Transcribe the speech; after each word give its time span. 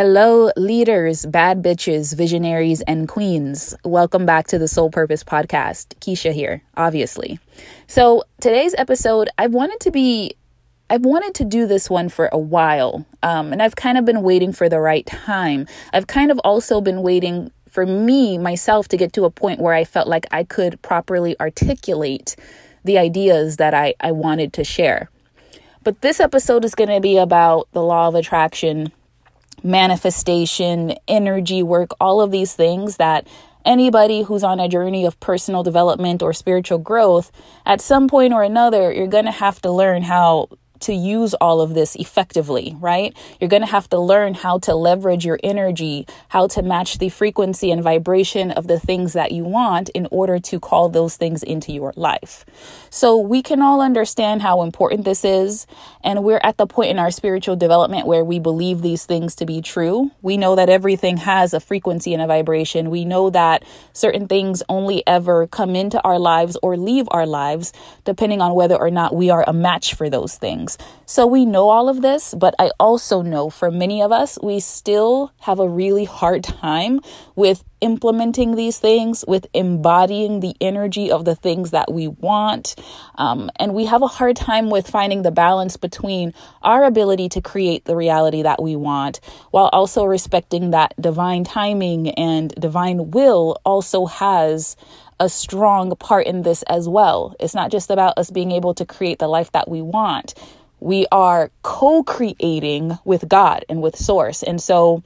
Hello, 0.00 0.52
leaders, 0.56 1.26
bad 1.26 1.60
bitches, 1.60 2.16
visionaries, 2.16 2.82
and 2.82 3.08
queens. 3.08 3.74
Welcome 3.82 4.26
back 4.26 4.46
to 4.46 4.56
the 4.56 4.68
Soul 4.68 4.90
Purpose 4.90 5.24
Podcast. 5.24 5.88
Keisha 5.98 6.32
here, 6.32 6.62
obviously. 6.76 7.40
So, 7.88 8.22
today's 8.40 8.76
episode, 8.78 9.28
I 9.38 9.48
wanted 9.48 9.80
to 9.80 9.90
be, 9.90 10.36
I've 10.88 11.04
wanted 11.04 11.34
to 11.34 11.44
do 11.44 11.66
this 11.66 11.90
one 11.90 12.10
for 12.10 12.28
a 12.30 12.38
while, 12.38 13.06
um, 13.24 13.52
and 13.52 13.60
I've 13.60 13.74
kind 13.74 13.98
of 13.98 14.04
been 14.04 14.22
waiting 14.22 14.52
for 14.52 14.68
the 14.68 14.78
right 14.78 15.04
time. 15.04 15.66
I've 15.92 16.06
kind 16.06 16.30
of 16.30 16.38
also 16.44 16.80
been 16.80 17.02
waiting 17.02 17.50
for 17.68 17.84
me, 17.84 18.38
myself, 18.38 18.86
to 18.90 18.96
get 18.96 19.12
to 19.14 19.24
a 19.24 19.30
point 19.30 19.58
where 19.58 19.74
I 19.74 19.82
felt 19.82 20.06
like 20.06 20.26
I 20.30 20.44
could 20.44 20.80
properly 20.80 21.34
articulate 21.40 22.36
the 22.84 22.98
ideas 22.98 23.56
that 23.56 23.74
I, 23.74 23.94
I 23.98 24.12
wanted 24.12 24.52
to 24.52 24.62
share. 24.62 25.10
But 25.82 26.02
this 26.02 26.20
episode 26.20 26.64
is 26.64 26.76
going 26.76 26.90
to 26.90 27.00
be 27.00 27.18
about 27.18 27.66
the 27.72 27.82
law 27.82 28.06
of 28.06 28.14
attraction 28.14 28.92
manifestation, 29.62 30.94
energy 31.06 31.62
work, 31.62 31.90
all 32.00 32.20
of 32.20 32.30
these 32.30 32.54
things 32.54 32.96
that 32.96 33.26
anybody 33.64 34.22
who's 34.22 34.44
on 34.44 34.60
a 34.60 34.68
journey 34.68 35.04
of 35.04 35.18
personal 35.20 35.62
development 35.62 36.22
or 36.22 36.32
spiritual 36.32 36.78
growth, 36.78 37.30
at 37.66 37.80
some 37.80 38.08
point 38.08 38.32
or 38.32 38.42
another, 38.42 38.92
you're 38.92 39.06
going 39.06 39.26
to 39.26 39.30
have 39.30 39.60
to 39.62 39.70
learn 39.70 40.02
how 40.02 40.48
to 40.80 40.92
use 40.92 41.34
all 41.34 41.60
of 41.60 41.74
this 41.74 41.96
effectively, 41.96 42.76
right? 42.80 43.16
You're 43.40 43.48
going 43.48 43.62
to 43.62 43.68
have 43.68 43.88
to 43.90 43.98
learn 43.98 44.34
how 44.34 44.58
to 44.60 44.74
leverage 44.74 45.24
your 45.24 45.38
energy, 45.42 46.06
how 46.28 46.46
to 46.48 46.62
match 46.62 46.98
the 46.98 47.08
frequency 47.08 47.70
and 47.70 47.82
vibration 47.82 48.50
of 48.50 48.66
the 48.66 48.78
things 48.78 49.12
that 49.12 49.32
you 49.32 49.44
want 49.44 49.88
in 49.90 50.06
order 50.10 50.38
to 50.38 50.60
call 50.60 50.88
those 50.88 51.16
things 51.16 51.42
into 51.42 51.72
your 51.72 51.92
life. 51.96 52.44
So 52.90 53.18
we 53.18 53.42
can 53.42 53.62
all 53.62 53.80
understand 53.80 54.42
how 54.42 54.62
important 54.62 55.04
this 55.04 55.24
is. 55.24 55.66
And 56.02 56.24
we're 56.24 56.40
at 56.42 56.56
the 56.56 56.66
point 56.66 56.90
in 56.90 56.98
our 56.98 57.10
spiritual 57.10 57.56
development 57.56 58.06
where 58.06 58.24
we 58.24 58.38
believe 58.38 58.82
these 58.82 59.06
things 59.06 59.34
to 59.36 59.46
be 59.46 59.60
true. 59.60 60.10
We 60.22 60.36
know 60.36 60.56
that 60.56 60.68
everything 60.68 61.18
has 61.18 61.54
a 61.54 61.60
frequency 61.60 62.12
and 62.12 62.22
a 62.22 62.26
vibration. 62.26 62.90
We 62.90 63.04
know 63.04 63.30
that 63.30 63.64
certain 63.92 64.28
things 64.28 64.62
only 64.68 65.06
ever 65.06 65.46
come 65.46 65.74
into 65.74 66.00
our 66.02 66.18
lives 66.18 66.56
or 66.62 66.76
leave 66.76 67.06
our 67.10 67.26
lives, 67.26 67.72
depending 68.04 68.40
on 68.40 68.54
whether 68.54 68.76
or 68.76 68.90
not 68.90 69.14
we 69.14 69.30
are 69.30 69.44
a 69.46 69.52
match 69.52 69.94
for 69.94 70.08
those 70.10 70.36
things 70.36 70.67
So 71.06 71.26
we 71.26 71.46
know 71.46 71.70
all 71.70 71.88
of 71.88 72.02
this, 72.02 72.34
but 72.34 72.54
I 72.58 72.70
also 72.78 73.22
know 73.22 73.48
for 73.48 73.70
many 73.70 74.02
of 74.02 74.12
us, 74.12 74.38
we 74.42 74.60
still 74.60 75.32
have 75.40 75.58
a 75.58 75.68
really 75.68 76.04
hard 76.04 76.44
time 76.44 77.00
with 77.36 77.64
implementing 77.80 78.56
these 78.56 78.78
things, 78.78 79.24
with 79.26 79.46
embodying 79.54 80.40
the 80.40 80.54
energy 80.60 81.10
of 81.10 81.24
the 81.24 81.34
things 81.34 81.70
that 81.70 81.92
we 81.92 82.08
want. 82.08 82.74
Um, 83.14 83.50
and 83.56 83.72
we 83.74 83.86
have 83.86 84.02
a 84.02 84.06
hard 84.06 84.36
time 84.36 84.68
with 84.68 84.90
finding 84.90 85.22
the 85.22 85.30
balance 85.30 85.76
between 85.76 86.34
our 86.62 86.84
ability 86.84 87.28
to 87.30 87.40
create 87.40 87.84
the 87.84 87.96
reality 87.96 88.42
that 88.42 88.62
we 88.62 88.76
want 88.76 89.20
while 89.50 89.70
also 89.72 90.04
respecting 90.04 90.70
that 90.70 90.94
divine 91.00 91.44
timing 91.44 92.10
and 92.10 92.52
divine 92.56 93.10
will 93.12 93.58
also 93.64 94.06
has 94.06 94.76
a 95.20 95.28
strong 95.28 95.94
part 95.96 96.26
in 96.26 96.42
this 96.42 96.62
as 96.64 96.88
well. 96.88 97.34
It's 97.40 97.54
not 97.54 97.70
just 97.70 97.90
about 97.90 98.18
us 98.18 98.30
being 98.30 98.52
able 98.52 98.74
to 98.74 98.86
create 98.86 99.18
the 99.18 99.28
life 99.28 99.50
that 99.52 99.68
we 99.68 99.82
want 99.82 100.34
we 100.80 101.06
are 101.10 101.50
co 101.62 102.02
creating 102.02 102.98
with 103.04 103.28
God 103.28 103.64
and 103.68 103.82
with 103.82 103.96
Source. 103.96 104.42
And 104.42 104.60
so 104.60 105.02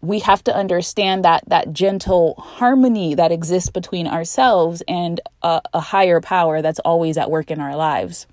we 0.00 0.20
have 0.20 0.44
to 0.44 0.54
understand 0.54 1.24
that 1.24 1.44
that 1.48 1.72
gentle 1.72 2.34
harmony 2.38 3.14
that 3.14 3.32
exists 3.32 3.70
between 3.70 4.06
ourselves 4.06 4.82
and 4.86 5.20
a, 5.42 5.60
a, 5.74 5.80
higher 5.80 6.20
power 6.20 6.62
that's 6.62 6.78
always 6.80 7.16
at 7.16 7.30
work 7.30 7.50
in 7.50 7.60
our 7.60 7.74
lives. 7.74 8.26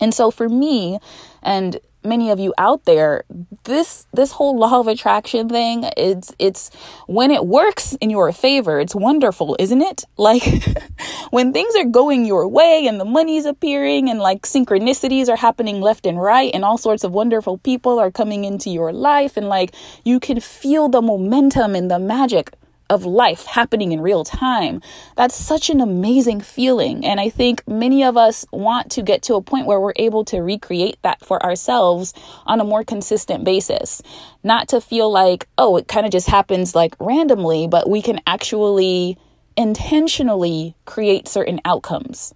And 0.00 0.14
so 0.14 0.30
for 0.30 0.48
me, 0.48 0.98
and 1.42 1.78
many 2.04 2.30
of 2.30 2.40
you 2.40 2.54
out 2.58 2.84
there 2.84 3.24
this 3.64 4.06
this 4.12 4.32
whole 4.32 4.58
law 4.58 4.80
of 4.80 4.88
attraction 4.88 5.48
thing 5.48 5.88
it's 5.96 6.34
it's 6.38 6.70
when 7.06 7.30
it 7.30 7.46
works 7.46 7.94
in 8.00 8.10
your 8.10 8.32
favor 8.32 8.80
it's 8.80 8.94
wonderful 8.94 9.56
isn't 9.58 9.82
it? 9.82 10.04
Like 10.20 10.44
when 11.30 11.52
things 11.52 11.74
are 11.76 11.84
going 11.84 12.26
your 12.26 12.46
way 12.46 12.86
and 12.86 13.00
the 13.00 13.06
money's 13.06 13.46
appearing 13.46 14.10
and 14.10 14.20
like 14.20 14.42
synchronicities 14.42 15.28
are 15.28 15.36
happening 15.36 15.80
left 15.80 16.04
and 16.06 16.20
right 16.20 16.50
and 16.54 16.62
all 16.62 16.76
sorts 16.76 17.04
of 17.04 17.12
wonderful 17.12 17.56
people 17.58 17.98
are 17.98 18.10
coming 18.10 18.44
into 18.44 18.68
your 18.68 18.92
life 18.92 19.38
and 19.38 19.48
like 19.48 19.74
you 20.04 20.20
can 20.20 20.38
feel 20.38 20.88
the 20.90 21.00
momentum 21.00 21.74
and 21.74 21.90
the 21.90 21.98
magic 21.98 22.52
of 22.90 23.06
life 23.06 23.46
happening 23.46 23.92
in 23.92 24.00
real 24.02 24.24
time. 24.24 24.82
That's 25.16 25.34
such 25.34 25.70
an 25.70 25.80
amazing 25.80 26.40
feeling. 26.42 27.06
And 27.06 27.18
I 27.20 27.30
think 27.30 27.66
many 27.66 28.04
of 28.04 28.16
us 28.16 28.44
want 28.52 28.90
to 28.92 29.02
get 29.02 29.22
to 29.22 29.36
a 29.36 29.42
point 29.42 29.66
where 29.66 29.80
we're 29.80 29.94
able 29.96 30.24
to 30.26 30.40
recreate 30.40 30.98
that 31.02 31.24
for 31.24 31.42
ourselves 31.42 32.12
on 32.44 32.60
a 32.60 32.64
more 32.64 32.84
consistent 32.84 33.44
basis. 33.44 34.02
Not 34.42 34.68
to 34.68 34.80
feel 34.80 35.10
like, 35.10 35.48
oh, 35.56 35.76
it 35.76 35.88
kind 35.88 36.04
of 36.04 36.12
just 36.12 36.28
happens 36.28 36.74
like 36.74 36.94
randomly, 37.00 37.68
but 37.68 37.88
we 37.88 38.02
can 38.02 38.20
actually 38.26 39.16
intentionally 39.56 40.74
create 40.84 41.28
certain 41.28 41.60
outcomes. 41.64 42.34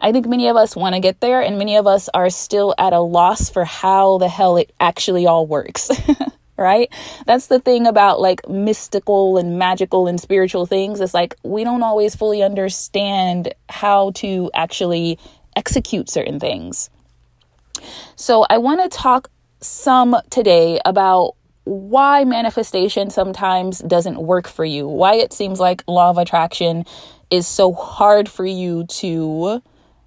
I 0.00 0.12
think 0.12 0.26
many 0.26 0.48
of 0.48 0.56
us 0.56 0.76
want 0.76 0.94
to 0.94 1.00
get 1.00 1.20
there, 1.20 1.42
and 1.42 1.58
many 1.58 1.76
of 1.76 1.86
us 1.86 2.08
are 2.14 2.30
still 2.30 2.74
at 2.78 2.92
a 2.92 3.00
loss 3.00 3.50
for 3.50 3.64
how 3.64 4.18
the 4.18 4.28
hell 4.28 4.56
it 4.56 4.72
actually 4.78 5.26
all 5.26 5.46
works. 5.46 5.90
right? 6.58 6.92
That's 7.26 7.46
the 7.46 7.60
thing 7.60 7.86
about 7.86 8.20
like 8.20 8.48
mystical 8.48 9.38
and 9.38 9.58
magical 9.58 10.06
and 10.06 10.20
spiritual 10.20 10.66
things. 10.66 11.00
It's 11.00 11.14
like 11.14 11.36
we 11.42 11.64
don't 11.64 11.82
always 11.82 12.14
fully 12.14 12.42
understand 12.42 13.54
how 13.68 14.10
to 14.16 14.50
actually 14.54 15.18
execute 15.56 16.10
certain 16.10 16.40
things. 16.40 16.90
So, 18.16 18.44
I 18.50 18.58
want 18.58 18.80
to 18.80 18.96
talk 18.96 19.30
some 19.60 20.16
today 20.30 20.80
about 20.84 21.34
why 21.64 22.24
manifestation 22.24 23.10
sometimes 23.10 23.80
doesn't 23.80 24.20
work 24.20 24.48
for 24.48 24.64
you, 24.64 24.88
why 24.88 25.14
it 25.14 25.32
seems 25.32 25.60
like 25.60 25.84
law 25.86 26.10
of 26.10 26.18
attraction 26.18 26.84
is 27.30 27.46
so 27.46 27.72
hard 27.72 28.28
for 28.28 28.46
you 28.46 28.86
to 28.86 29.62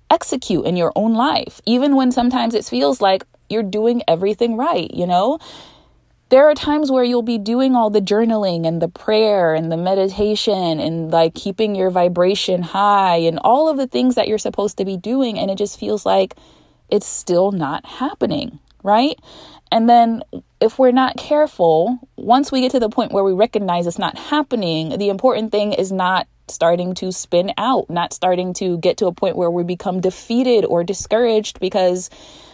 execute 0.10 0.66
in 0.66 0.76
your 0.76 0.92
own 0.96 1.14
life, 1.14 1.62
even 1.66 1.96
when 1.96 2.12
sometimes 2.12 2.56
it 2.56 2.66
feels 2.66 3.00
like 3.00 3.24
you're 3.50 3.64
doing 3.64 4.02
everything 4.08 4.58
right, 4.58 4.92
you 4.94 5.06
know? 5.06 5.40
There 6.32 6.50
are 6.50 6.56
times 6.56 6.90
where 6.90 7.04
you'll 7.04 7.22
be 7.22 7.38
doing 7.38 7.76
all 7.76 7.90
the 7.90 8.00
journaling 8.00 8.66
and 8.66 8.82
the 8.82 8.88
prayer 8.88 9.54
and 9.54 9.70
the 9.70 9.76
meditation 9.76 10.80
and 10.80 11.12
like 11.12 11.36
keeping 11.36 11.76
your 11.76 11.90
vibration 11.90 12.62
high 12.62 13.18
and 13.18 13.38
all 13.40 13.68
of 13.68 13.76
the 13.76 13.86
things 13.86 14.16
that 14.16 14.30
you're 14.30 14.38
supposed 14.38 14.78
to 14.78 14.86
be 14.86 14.96
doing. 14.96 15.38
And 15.38 15.52
it 15.52 15.58
just 15.58 15.78
feels 15.78 16.06
like 16.06 16.36
it's 16.90 17.06
still 17.06 17.52
not 17.52 17.86
happening, 17.86 18.60
right? 18.82 19.20
And 19.74 19.90
then 19.90 20.24
if 20.62 20.80
we're 20.80 20.94
not 20.94 21.18
careful, 21.18 22.00
once 22.16 22.50
we 22.50 22.62
get 22.62 22.72
to 22.72 22.80
the 22.80 22.90
point 22.90 23.12
where 23.12 23.26
we 23.26 23.34
recognize 23.34 23.86
it's 23.86 24.00
not 24.00 24.18
happening, 24.18 24.98
the 24.98 25.10
important 25.10 25.52
thing 25.52 25.74
is 25.74 25.92
not 25.92 26.28
starting 26.48 26.94
to 26.96 27.12
spin 27.12 27.52
out, 27.58 27.90
not 27.90 28.14
starting 28.14 28.54
to 28.54 28.78
get 28.78 28.96
to 28.98 29.08
a 29.08 29.14
point 29.14 29.36
where 29.36 29.52
we 29.52 29.64
become 29.64 30.00
defeated 30.00 30.64
or 30.64 30.82
discouraged 30.86 31.60
because 31.60 32.10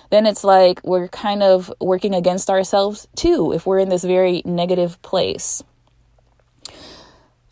then 0.09 0.25
it's 0.25 0.43
like 0.43 0.81
we're 0.83 1.07
kind 1.07 1.43
of 1.43 1.71
working 1.79 2.15
against 2.15 2.49
ourselves 2.49 3.07
too 3.15 3.51
if 3.53 3.65
we're 3.65 3.79
in 3.79 3.89
this 3.89 4.03
very 4.03 4.41
negative 4.45 5.01
place. 5.01 5.63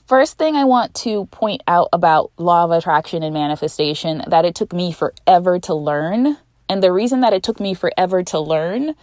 First 0.07 0.37
thing 0.37 0.55
I 0.55 0.65
want 0.65 0.93
to 0.95 1.25
point 1.27 1.63
out 1.67 1.89
about 1.91 2.31
law 2.37 2.65
of 2.65 2.71
attraction 2.71 3.23
and 3.23 3.33
manifestation 3.33 4.23
that 4.27 4.45
it 4.45 4.53
took 4.53 4.71
me 4.71 4.91
forever 4.91 5.57
to 5.61 5.73
learn. 5.73 6.37
And 6.69 6.83
the 6.83 6.91
reason 6.91 7.21
that 7.21 7.33
it 7.33 7.41
took 7.41 7.59
me 7.59 7.73
forever 7.73 8.21
to 8.23 8.39
learn 8.39 8.93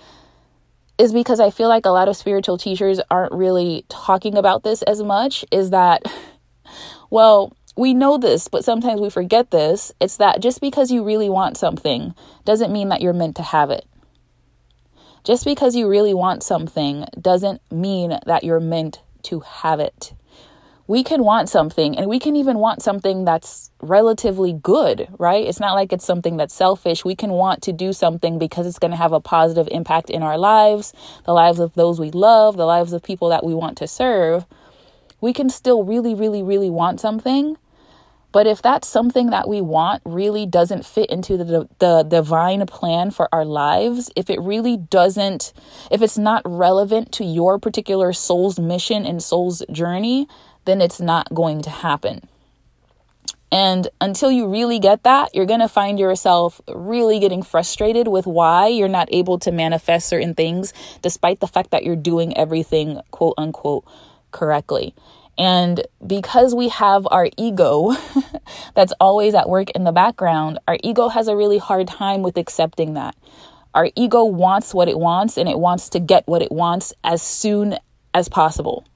is 0.99 1.13
because 1.13 1.41
I 1.41 1.51
feel 1.51 1.69
like 1.69 1.87
a 1.87 1.91
lot 1.91 2.09
of 2.09 2.17
spiritual 2.17 2.57
teachers 2.57 3.01
aren't 3.11 3.33
really 3.33 3.85
talking 3.89 4.37
about 4.37 4.63
this 4.63 4.83
as 4.83 5.03
much 5.03 5.45
is 5.51 5.71
that 5.71 6.03
well, 7.11 7.57
we 7.77 7.95
know 7.95 8.19
this, 8.19 8.49
but 8.49 8.65
sometimes 8.65 9.01
we 9.01 9.11
forget 9.11 9.51
this. 9.51 9.93
It's 10.01 10.19
that 10.19 10.43
just 10.43 10.61
because 10.61 10.91
you 10.91 11.03
really 11.05 11.31
want 11.31 11.57
something 11.57 12.15
doesn't 12.45 12.73
mean 12.73 12.91
that 12.91 13.01
you're 13.01 13.13
meant 13.13 13.37
to 13.37 13.43
have 13.43 13.71
it. 13.71 13.87
Just 15.25 15.45
because 15.45 15.75
you 15.75 15.89
really 15.89 16.15
want 16.15 16.43
something 16.43 17.07
doesn't 17.21 17.63
mean 17.71 18.19
that 18.27 18.45
you're 18.45 18.61
meant 18.61 19.01
to 19.25 19.41
have 19.41 19.81
it. 19.81 20.13
We 20.89 21.05
can 21.05 21.23
want 21.23 21.49
something 21.49 21.97
and 21.97 22.09
we 22.09 22.19
can 22.19 22.35
even 22.35 22.59
want 22.59 22.83
something 22.83 23.25
that's 23.25 23.71
relatively 23.81 24.53
good, 24.53 25.09
right? 25.19 25.47
It's 25.47 25.61
not 25.61 25.75
like 25.75 25.93
it's 25.93 26.05
something 26.05 26.37
that's 26.37 26.53
selfish. 26.53 27.05
We 27.05 27.15
can 27.15 27.31
want 27.31 27.63
to 27.63 27.73
do 27.73 27.93
something 27.93 28.39
because 28.39 28.67
it's 28.67 28.81
going 28.81 28.91
to 28.91 28.97
have 28.97 29.13
a 29.13 29.21
positive 29.21 29.69
impact 29.71 30.11
in 30.11 30.23
our 30.23 30.37
lives, 30.37 30.93
the 31.25 31.33
lives 31.33 31.61
of 31.61 31.73
those 31.75 32.01
we 32.01 32.11
love, 32.11 32.57
the 32.57 32.67
lives 32.67 32.93
of 32.93 33.03
people 33.03 33.29
that 33.29 33.45
we 33.45 33.55
want 33.55 33.79
to 33.79 33.87
serve. 33.87 34.45
We 35.21 35.33
can 35.33 35.49
still 35.49 35.85
really, 35.85 36.17
really, 36.17 36.43
really 36.43 36.69
want 36.69 37.01
something 37.01 37.57
but 38.33 38.47
if 38.47 38.63
that's 38.63 38.89
something 38.89 39.31
that 39.31 39.49
we 39.49 39.61
want 39.61 40.03
really 40.05 40.47
doesn't 40.47 40.87
fit 40.87 41.11
into 41.11 41.37
the, 41.37 41.69
the 41.79 42.03
divine 42.03 42.67
plan 42.67 43.11
for 43.11 43.29
our 43.33 43.45
lives, 43.45 44.11
if 44.17 44.31
it 44.31 44.41
really 44.41 44.77
doesn't, 44.77 45.53
if 45.91 46.01
it's 46.03 46.19
not 46.19 46.43
relevant 46.45 47.13
to 47.13 47.25
your 47.25 47.59
particular 47.59 48.13
soul's 48.13 48.59
mission 48.59 49.05
and 49.05 49.23
soul's 49.23 49.63
journey, 49.71 50.27
then 50.65 50.81
it's 50.81 51.01
not 51.01 51.33
going 51.35 51.61
to 51.63 51.71
happen. 51.71 52.27
And 53.53 53.89
until 54.01 54.33
you 54.33 54.49
really 54.49 54.79
get 54.79 55.03
that, 55.03 55.35
you're 55.35 55.45
going 55.45 55.61
to 55.61 55.69
find 55.69 55.99
yourself 55.99 56.59
really 56.75 57.21
getting 57.21 57.43
frustrated 57.43 58.09
with 58.09 58.27
why 58.27 58.69
you're 58.69 58.89
not 58.89 59.09
able 59.13 59.39
to 59.41 59.53
manifest 59.53 60.09
certain 60.09 60.35
things, 60.35 60.73
despite 61.03 61.41
the 61.41 61.47
fact 61.47 61.71
that 61.73 61.85
you're 61.85 61.95
doing 61.95 62.35
everything, 62.35 63.03
quote 63.11 63.35
unquote, 63.37 63.85
correctly. 64.31 64.95
And 65.39 65.87
because 66.07 66.55
we 66.55 66.69
have 66.69 67.07
our 67.11 67.29
ego 67.37 67.95
that's 68.75 68.93
always 69.01 69.35
at 69.35 69.49
work 69.49 69.71
in 69.71 69.85
the 69.85 69.93
background, 69.93 70.59
our 70.69 70.79
ego 70.83 71.09
has 71.09 71.29
a 71.29 71.37
really 71.37 71.59
hard 71.59 71.89
time 71.89 72.23
with 72.23 72.37
accepting 72.37 72.95
that. 72.95 73.17
Our 73.75 73.91
ego 73.97 74.25
wants 74.25 74.75
what 74.75 74.89
it 74.89 74.99
wants 74.99 75.39
and 75.39 75.49
it 75.49 75.59
wants 75.59 75.89
to 75.91 76.01
get 76.01 76.27
what 76.27 76.43
it 76.43 76.53
wants 76.53 76.93
as 77.03 77.23
soon 77.23 77.79
as 78.13 78.29
possible. 78.29 78.87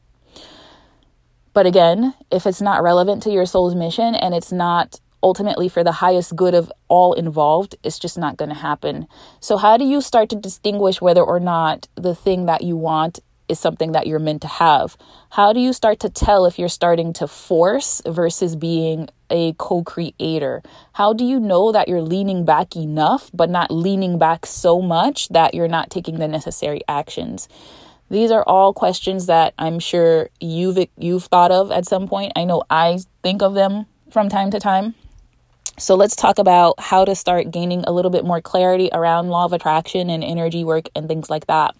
But 1.55 1.65
again, 1.65 2.13
if 2.31 2.47
it's 2.47 2.61
not 2.61 2.83
relevant 2.83 3.23
to 3.23 3.31
your 3.31 3.47
soul's 3.47 3.75
mission 3.75 4.15
and 4.15 4.35
it's 4.35 4.53
not 4.53 5.01
ultimately 5.23 5.71
for 5.71 5.83
the 5.83 5.93
highest 5.93 6.37
good 6.37 6.55
of 6.55 6.71
all 6.89 7.15
involved, 7.15 7.75
it's 7.83 7.99
just 7.99 8.19
not 8.19 8.37
going 8.37 8.51
to 8.51 8.55
happen. 8.55 9.09
So, 9.41 9.57
how 9.57 9.79
do 9.79 9.85
you 9.85 10.03
start 10.03 10.29
to 10.31 10.37
distinguish 10.37 11.01
whether 11.01 11.23
or 11.23 11.41
not 11.41 11.89
the 11.95 12.15
thing 12.15 12.45
that 12.45 12.63
you 12.63 12.77
want 12.77 13.21
is 13.49 13.59
something 13.59 13.93
that 13.93 14.07
you're 14.07 14.19
meant 14.19 14.43
to 14.43 14.49
have? 14.49 14.97
How 15.31 15.53
do 15.53 15.61
you 15.61 15.73
start 15.73 16.01
to 16.01 16.09
tell 16.09 16.47
if 16.47 16.59
you're 16.59 16.69
starting 16.69 17.13
to 17.15 17.27
force 17.27 18.03
versus 18.07 18.57
being 18.57 19.09
a 19.31 19.55
co 19.55 19.83
creator? 19.83 20.63
How 20.93 21.13
do 21.13 21.25
you 21.25 21.41
know 21.41 21.73
that 21.73 21.89
you're 21.89 22.03
leaning 22.03 22.45
back 22.45 22.77
enough, 22.77 23.31
but 23.33 23.51
not 23.51 23.71
leaning 23.71 24.19
back 24.19 24.47
so 24.47 24.81
much 24.81 25.29
that 25.29 25.55
you're 25.55 25.69
not 25.69 25.91
taking 25.91 26.19
the 26.19 26.29
necessary 26.29 26.81
actions? 26.89 27.49
These 28.09 28.31
are 28.31 28.45
all 28.45 28.73
questions 28.73 29.27
that 29.27 29.55
I'm 29.59 29.79
sure 29.79 30.31
you've 30.41 30.79
you've 30.97 31.25
thought 31.25 31.51
of 31.51 31.73
at 31.73 31.87
some 31.87 32.07
point. 32.07 32.33
I 32.37 32.45
know 32.45 32.63
I 32.71 33.01
think 33.23 33.43
of 33.43 33.55
them 33.55 33.87
from 34.11 34.29
time 34.29 34.51
to 34.53 34.61
time. 34.61 34.95
So 35.79 35.95
let's 35.95 36.17
talk 36.17 36.39
about 36.39 36.81
how 36.81 37.05
to 37.05 37.15
start 37.15 37.51
gaining 37.51 37.85
a 37.85 37.93
little 37.93 38.11
bit 38.11 38.25
more 38.25 38.41
clarity 38.41 38.89
around 38.95 39.29
law 39.29 39.45
of 39.45 39.53
attraction 39.53 40.09
and 40.09 40.25
energy 40.25 40.65
work 40.65 40.89
and 40.95 41.07
things 41.07 41.29
like 41.29 41.49
that. 41.49 41.77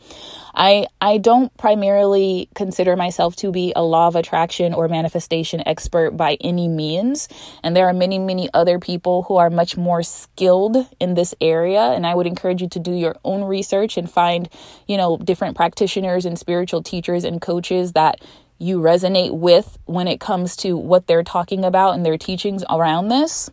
I 0.55 0.89
I 1.01 1.17
don't 1.17 1.57
primarily 1.57 2.51
consider 2.55 2.95
myself 2.95 3.37
to 3.37 3.51
be 3.51 3.73
a 3.75 3.83
law 3.83 4.09
of 4.09 4.15
attraction 4.15 4.75
or 4.75 4.87
manifestation 4.89 5.67
expert 5.67 6.11
by 6.11 6.37
any 6.43 6.69
means, 6.69 7.27
and 7.63 7.75
there 7.75 7.89
are 7.89 7.95
many 7.95 8.19
many 8.19 8.51
other 8.53 8.79
people 8.79 9.23
who 9.23 9.37
are 9.37 9.49
much 9.49 9.79
more 9.79 10.03
skilled 10.03 10.77
in 11.01 11.15
this 11.15 11.35
area 11.41 11.81
and 11.81 12.07
I 12.07 12.15
would 12.15 12.27
encourage 12.27 12.61
you 12.61 12.69
to 12.69 12.79
do 12.79 12.93
your 12.93 13.17
own 13.25 13.45
research 13.45 13.97
and 13.97 14.11
find, 14.11 14.51
you 14.87 14.99
know, 14.99 15.17
different 15.17 15.57
practitioners 15.57 16.27
and 16.27 16.39
spiritual 16.39 16.83
teachers 16.83 17.25
and 17.25 17.41
coaches 17.41 17.93
that 17.93 18.21
you 18.59 18.79
resonate 18.79 19.33
with 19.33 19.79
when 19.87 20.07
it 20.07 20.21
comes 20.21 20.55
to 20.57 20.77
what 20.77 21.07
they're 21.07 21.23
talking 21.23 21.65
about 21.65 21.95
and 21.95 22.05
their 22.05 22.19
teachings 22.19 22.63
around 22.69 23.09
this. 23.09 23.51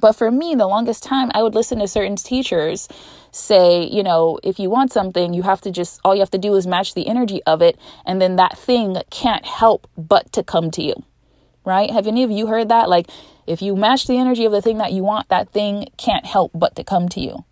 But 0.00 0.12
for 0.12 0.30
me, 0.30 0.54
the 0.54 0.66
longest 0.66 1.02
time, 1.02 1.30
I 1.34 1.42
would 1.42 1.54
listen 1.54 1.78
to 1.78 1.88
certain 1.88 2.16
teachers 2.16 2.88
say, 3.32 3.84
you 3.84 4.02
know, 4.02 4.38
if 4.42 4.58
you 4.58 4.70
want 4.70 4.92
something, 4.92 5.34
you 5.34 5.42
have 5.42 5.60
to 5.62 5.70
just, 5.70 6.00
all 6.04 6.14
you 6.14 6.20
have 6.20 6.30
to 6.30 6.38
do 6.38 6.54
is 6.56 6.66
match 6.66 6.94
the 6.94 7.06
energy 7.06 7.42
of 7.44 7.62
it. 7.62 7.78
And 8.04 8.20
then 8.20 8.36
that 8.36 8.58
thing 8.58 8.96
can't 9.10 9.44
help 9.44 9.88
but 9.96 10.32
to 10.32 10.42
come 10.42 10.70
to 10.72 10.82
you. 10.82 10.94
Right? 11.64 11.90
Have 11.90 12.06
any 12.06 12.22
of 12.22 12.30
you 12.30 12.46
heard 12.46 12.68
that? 12.70 12.88
Like, 12.88 13.08
if 13.46 13.60
you 13.60 13.76
match 13.76 14.06
the 14.06 14.18
energy 14.18 14.44
of 14.44 14.52
the 14.52 14.62
thing 14.62 14.78
that 14.78 14.92
you 14.92 15.02
want, 15.02 15.28
that 15.28 15.50
thing 15.50 15.88
can't 15.98 16.24
help 16.24 16.52
but 16.54 16.74
to 16.76 16.84
come 16.84 17.08
to 17.10 17.20
you. 17.20 17.44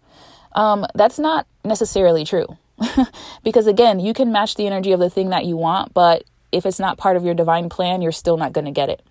Um, 0.52 0.86
that's 0.94 1.18
not 1.18 1.46
necessarily 1.64 2.24
true. 2.24 2.56
because 3.44 3.66
again, 3.66 4.00
you 4.00 4.14
can 4.14 4.32
match 4.32 4.54
the 4.54 4.66
energy 4.66 4.92
of 4.92 5.00
the 5.00 5.10
thing 5.10 5.30
that 5.30 5.44
you 5.44 5.56
want, 5.56 5.92
but 5.92 6.24
if 6.52 6.64
it's 6.64 6.78
not 6.78 6.96
part 6.98 7.16
of 7.16 7.24
your 7.24 7.34
divine 7.34 7.68
plan, 7.68 8.00
you're 8.00 8.12
still 8.12 8.36
not 8.36 8.52
going 8.52 8.64
to 8.64 8.70
get 8.70 8.88
it. 8.88 9.02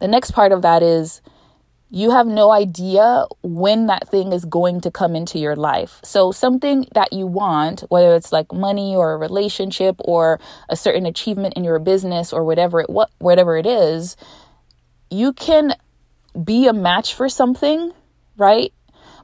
The 0.00 0.08
next 0.08 0.32
part 0.32 0.52
of 0.52 0.62
that 0.62 0.82
is 0.82 1.22
you 1.94 2.10
have 2.10 2.26
no 2.26 2.50
idea 2.50 3.26
when 3.42 3.86
that 3.86 4.08
thing 4.08 4.32
is 4.32 4.46
going 4.46 4.80
to 4.80 4.90
come 4.90 5.14
into 5.14 5.38
your 5.38 5.54
life. 5.54 6.00
So, 6.02 6.32
something 6.32 6.86
that 6.94 7.12
you 7.12 7.26
want, 7.26 7.80
whether 7.90 8.14
it's 8.14 8.32
like 8.32 8.50
money 8.50 8.96
or 8.96 9.12
a 9.12 9.18
relationship 9.18 9.96
or 9.98 10.40
a 10.70 10.76
certain 10.76 11.04
achievement 11.04 11.52
in 11.54 11.64
your 11.64 11.78
business 11.78 12.32
or 12.32 12.44
whatever 12.44 12.80
it 12.80 12.88
what 12.88 13.10
whatever 13.18 13.58
it 13.58 13.66
is, 13.66 14.16
you 15.10 15.34
can 15.34 15.74
be 16.42 16.66
a 16.66 16.72
match 16.72 17.12
for 17.12 17.28
something, 17.28 17.92
right? 18.38 18.72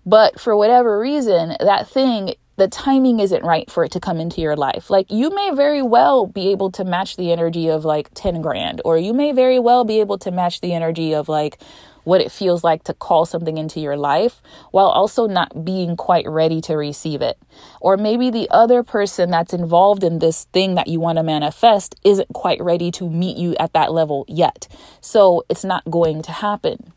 But 0.04 0.38
for 0.38 0.54
whatever 0.54 1.00
reason, 1.00 1.56
that 1.60 1.88
thing 1.88 2.34
the 2.58 2.68
timing 2.68 3.20
isn't 3.20 3.44
right 3.44 3.70
for 3.70 3.84
it 3.84 3.92
to 3.92 4.00
come 4.00 4.18
into 4.18 4.40
your 4.40 4.56
life. 4.56 4.90
Like 4.90 5.10
you 5.10 5.30
may 5.30 5.52
very 5.54 5.80
well 5.80 6.26
be 6.26 6.50
able 6.50 6.70
to 6.72 6.84
match 6.84 7.16
the 7.16 7.32
energy 7.32 7.68
of 7.68 7.86
like 7.86 8.10
10 8.12 8.42
grand, 8.42 8.82
or 8.84 8.98
you 8.98 9.14
may 9.14 9.32
very 9.32 9.58
well 9.58 9.84
be 9.84 10.00
able 10.00 10.18
to 10.18 10.30
match 10.30 10.60
the 10.60 10.74
energy 10.74 11.14
of 11.14 11.30
like 11.30 11.62
what 12.08 12.22
it 12.22 12.32
feels 12.32 12.64
like 12.64 12.82
to 12.84 12.94
call 12.94 13.26
something 13.26 13.58
into 13.58 13.80
your 13.80 13.96
life 13.96 14.40
while 14.70 14.86
also 14.86 15.26
not 15.26 15.62
being 15.62 15.94
quite 15.94 16.26
ready 16.26 16.58
to 16.62 16.74
receive 16.74 17.20
it. 17.20 17.38
Or 17.82 17.98
maybe 17.98 18.30
the 18.30 18.48
other 18.50 18.82
person 18.82 19.30
that's 19.30 19.52
involved 19.52 20.02
in 20.02 20.18
this 20.18 20.44
thing 20.44 20.74
that 20.76 20.88
you 20.88 21.00
want 21.00 21.18
to 21.18 21.22
manifest 21.22 21.96
isn't 22.04 22.32
quite 22.32 22.62
ready 22.62 22.90
to 22.92 23.10
meet 23.10 23.36
you 23.36 23.54
at 23.60 23.74
that 23.74 23.92
level 23.92 24.24
yet. 24.26 24.66
So 25.02 25.44
it's 25.50 25.64
not 25.64 25.84
going 25.90 26.22
to 26.22 26.32
happen. 26.32 26.94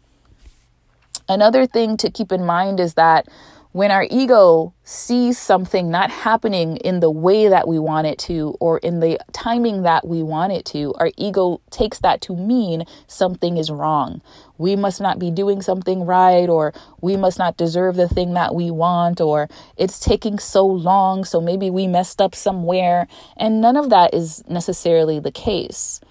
Another 1.28 1.68
thing 1.68 1.98
to 1.98 2.10
keep 2.10 2.32
in 2.32 2.46
mind 2.46 2.80
is 2.80 2.94
that 2.94 3.28
when 3.74 3.90
our 3.90 4.06
ego 4.10 4.74
sees 4.84 5.38
something 5.38 5.90
not 5.90 6.12
happening 6.12 6.76
in 6.78 7.00
the 7.00 7.10
way 7.10 7.48
that 7.48 7.68
we 7.68 7.80
want 7.80 8.06
it 8.06 8.20
to 8.20 8.56
or 8.60 8.80
in 8.80 9.00
the 9.00 9.18
timing 9.32 9.84
that 9.84 10.06
we 10.06 10.22
want 10.22 10.52
it 10.52 10.66
to, 10.66 10.94
our 10.96 11.10
ego 11.16 11.62
takes 11.70 12.00
that 12.00 12.20
to 12.20 12.36
mean 12.36 12.84
something 13.08 13.56
is 13.56 13.72
wrong. 13.72 14.22
We 14.58 14.76
must 14.76 15.00
not 15.00 15.20
be 15.20 15.32
doing 15.32 15.62
something 15.62 16.06
right, 16.06 16.50
or 16.50 16.74
we 17.00 17.16
must 17.16 17.40
not 17.40 17.56
deserve 17.56 17.96
the 17.96 18.10
thing 18.10 18.34
that 18.34 18.54
we 18.54 18.70
want, 18.70 19.22
or 19.22 19.48
it's 19.78 20.00
taking 20.00 20.38
so 20.38 20.66
long, 20.66 21.24
so 21.24 21.40
maybe 21.40 21.70
we 21.70 21.88
messed 21.88 22.22
up 22.22 22.36
somewhere. 22.36 23.08
And 23.38 23.62
none 23.62 23.78
of 23.78 23.90
that 23.90 24.14
is 24.14 24.44
necessarily 24.50 25.20
the 25.20 25.32
case. 25.32 26.02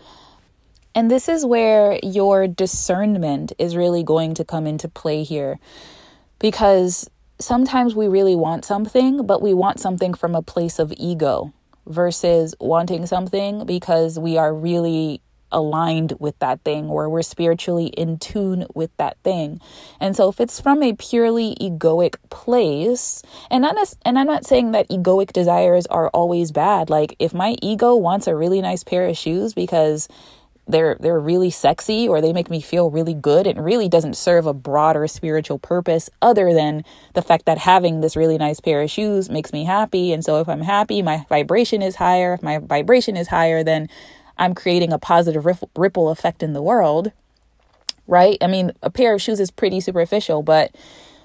And 0.94 1.10
this 1.10 1.28
is 1.28 1.44
where 1.44 2.00
your 2.02 2.48
discernment 2.48 3.52
is 3.58 3.76
really 3.76 4.02
going 4.02 4.34
to 4.34 4.44
come 4.44 4.66
into 4.66 4.88
play 4.88 5.22
here. 5.22 5.60
Because 6.40 7.08
sometimes 7.40 7.94
we 7.94 8.06
really 8.06 8.36
want 8.36 8.64
something, 8.64 9.26
but 9.26 9.42
we 9.42 9.54
want 9.54 9.80
something 9.80 10.14
from 10.14 10.34
a 10.34 10.42
place 10.42 10.78
of 10.78 10.92
ego 10.96 11.52
versus 11.86 12.54
wanting 12.60 13.06
something 13.06 13.64
because 13.66 14.18
we 14.18 14.38
are 14.38 14.54
really 14.54 15.20
aligned 15.52 16.14
with 16.20 16.38
that 16.38 16.62
thing 16.62 16.86
or 16.86 17.08
we're 17.08 17.22
spiritually 17.22 17.86
in 17.86 18.18
tune 18.18 18.66
with 18.74 18.96
that 18.98 19.16
thing. 19.24 19.60
And 19.98 20.14
so 20.14 20.28
if 20.28 20.40
it's 20.40 20.60
from 20.60 20.82
a 20.82 20.94
purely 20.94 21.56
egoic 21.60 22.14
place, 22.30 23.22
and 23.50 23.62
not 23.62 23.76
and 24.04 24.18
I'm 24.18 24.26
not 24.26 24.46
saying 24.46 24.72
that 24.72 24.88
egoic 24.88 25.32
desires 25.32 25.86
are 25.86 26.08
always 26.10 26.52
bad. 26.52 26.90
Like 26.90 27.16
if 27.18 27.34
my 27.34 27.56
ego 27.62 27.96
wants 27.96 28.26
a 28.26 28.36
really 28.36 28.60
nice 28.60 28.84
pair 28.84 29.06
of 29.08 29.16
shoes 29.16 29.54
because 29.54 30.08
they're 30.70 30.96
they're 31.00 31.20
really 31.20 31.50
sexy 31.50 32.08
or 32.08 32.20
they 32.20 32.32
make 32.32 32.50
me 32.50 32.60
feel 32.60 32.90
really 32.90 33.14
good 33.14 33.46
it 33.46 33.56
really 33.56 33.88
doesn't 33.88 34.16
serve 34.16 34.46
a 34.46 34.54
broader 34.54 35.06
spiritual 35.06 35.58
purpose 35.58 36.08
other 36.22 36.52
than 36.54 36.84
the 37.14 37.22
fact 37.22 37.46
that 37.46 37.58
having 37.58 38.00
this 38.00 38.16
really 38.16 38.38
nice 38.38 38.60
pair 38.60 38.82
of 38.82 38.90
shoes 38.90 39.28
makes 39.30 39.52
me 39.52 39.64
happy. 39.64 40.12
And 40.12 40.24
so 40.24 40.40
if 40.40 40.48
i'm 40.48 40.62
happy 40.62 41.02
my 41.02 41.24
vibration 41.28 41.82
is 41.82 41.96
higher. 41.96 42.34
If 42.34 42.42
my 42.42 42.58
vibration 42.58 43.16
is 43.16 43.28
higher 43.28 43.62
then 43.62 43.88
i'm 44.38 44.54
creating 44.54 44.92
a 44.92 44.98
positive 44.98 45.46
ripple 45.76 46.08
effect 46.10 46.42
in 46.42 46.52
the 46.52 46.62
world 46.62 47.12
right? 48.06 48.38
I 48.40 48.48
mean 48.48 48.72
a 48.82 48.90
pair 48.90 49.14
of 49.14 49.22
shoes 49.22 49.40
is 49.40 49.50
pretty 49.50 49.80
superficial 49.80 50.42
but 50.42 50.74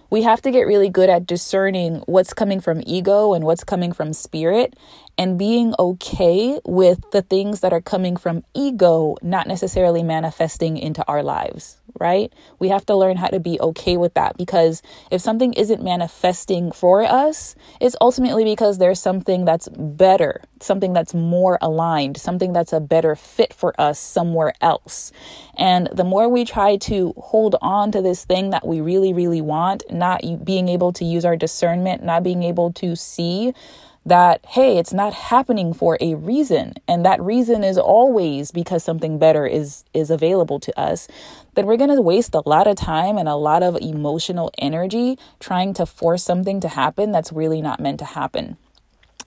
we 0.10 0.22
have 0.22 0.42
to 0.44 0.52
get 0.52 0.62
really 0.62 0.90
good 0.90 1.10
at 1.10 1.26
discerning 1.26 2.04
what's 2.06 2.34
coming 2.34 2.60
from 2.60 2.82
ego 2.86 3.34
and 3.34 3.44
what's 3.44 3.64
coming 3.64 3.92
from 3.92 4.14
spirit 4.14 4.76
and 5.18 5.38
being 5.38 5.74
okay 5.80 6.60
with 6.66 7.00
the 7.12 7.22
things 7.22 7.62
that 7.62 7.74
are 7.74 7.82
coming 7.82 8.18
from 8.18 8.44
ego 8.54 9.16
not 9.22 9.48
necessarily 9.48 10.04
manifesting 10.04 10.78
into 10.78 11.06
our 11.08 11.24
lives, 11.24 11.80
right? 12.00 12.34
We 12.60 12.70
have 12.70 12.86
to 12.88 12.96
learn 12.96 13.18
how 13.18 13.28
to 13.28 13.40
be 13.40 13.60
okay 13.60 13.98
with 13.98 14.14
that 14.16 14.38
because 14.38 14.82
if 15.12 15.22
something 15.22 15.54
isn't 15.54 15.82
manifesting 15.84 16.72
for 16.72 17.04
us, 17.04 17.56
it's 17.80 17.96
ultimately 18.02 18.44
because 18.44 18.78
there's 18.78 19.00
something 19.00 19.46
that's 19.46 19.70
better, 19.70 20.42
something 20.60 20.94
that's 20.94 21.14
more 21.14 21.58
aligned, 21.62 22.18
something 22.18 22.52
that's 22.52 22.74
a 22.74 22.80
better 22.80 23.16
fit 23.16 23.54
for 23.54 23.80
us 23.80 24.00
somewhere 24.00 24.54
else. 24.60 25.12
And 25.58 25.88
the 25.94 26.04
more 26.04 26.28
we 26.28 26.44
try 26.44 26.76
to 26.78 27.14
hold 27.18 27.56
on 27.62 27.92
to 27.94 28.02
this 28.02 28.26
thing 28.26 28.50
that 28.50 28.68
we 28.68 28.82
really, 28.82 29.14
really 29.14 29.42
want, 29.42 29.84
not 29.90 30.22
being 30.44 30.68
able 30.68 30.92
to 30.94 31.06
use 31.06 31.24
our 31.24 31.38
discernment, 31.38 32.04
not 32.04 32.24
being 32.24 32.44
able 32.44 32.74
to 32.74 32.96
see 32.96 33.54
that, 34.06 34.46
hey, 34.46 34.78
it's 34.78 34.94
not 34.94 35.14
happening 35.14 35.74
for 35.74 35.98
a 36.00 36.16
reason. 36.16 36.74
And 36.88 37.06
that 37.06 37.22
reason 37.22 37.64
is 37.64 37.78
always 37.78 38.52
because 38.52 38.84
something 38.84 39.18
better 39.18 39.48
is, 39.48 39.84
is 39.94 40.12
available 40.12 40.60
to 40.60 40.80
us. 40.80 41.08
Then 41.56 41.66
we're 41.66 41.78
going 41.78 41.96
to 41.96 42.02
waste 42.02 42.36
a 42.36 42.48
lot 42.48 42.68
of 42.68 42.76
time 42.76 43.18
and 43.18 43.28
a 43.28 43.36
lot 43.36 43.64
of 43.64 43.78
emotional 43.82 44.52
energy 44.58 45.18
trying 45.40 45.74
to 45.76 45.86
force 45.86 46.24
something 46.24 46.60
to 46.62 46.68
happen 46.68 47.12
that's 47.12 47.32
really 47.32 47.62
not 47.62 47.80
meant 47.80 48.00
to 48.00 48.06
happen. 48.06 48.58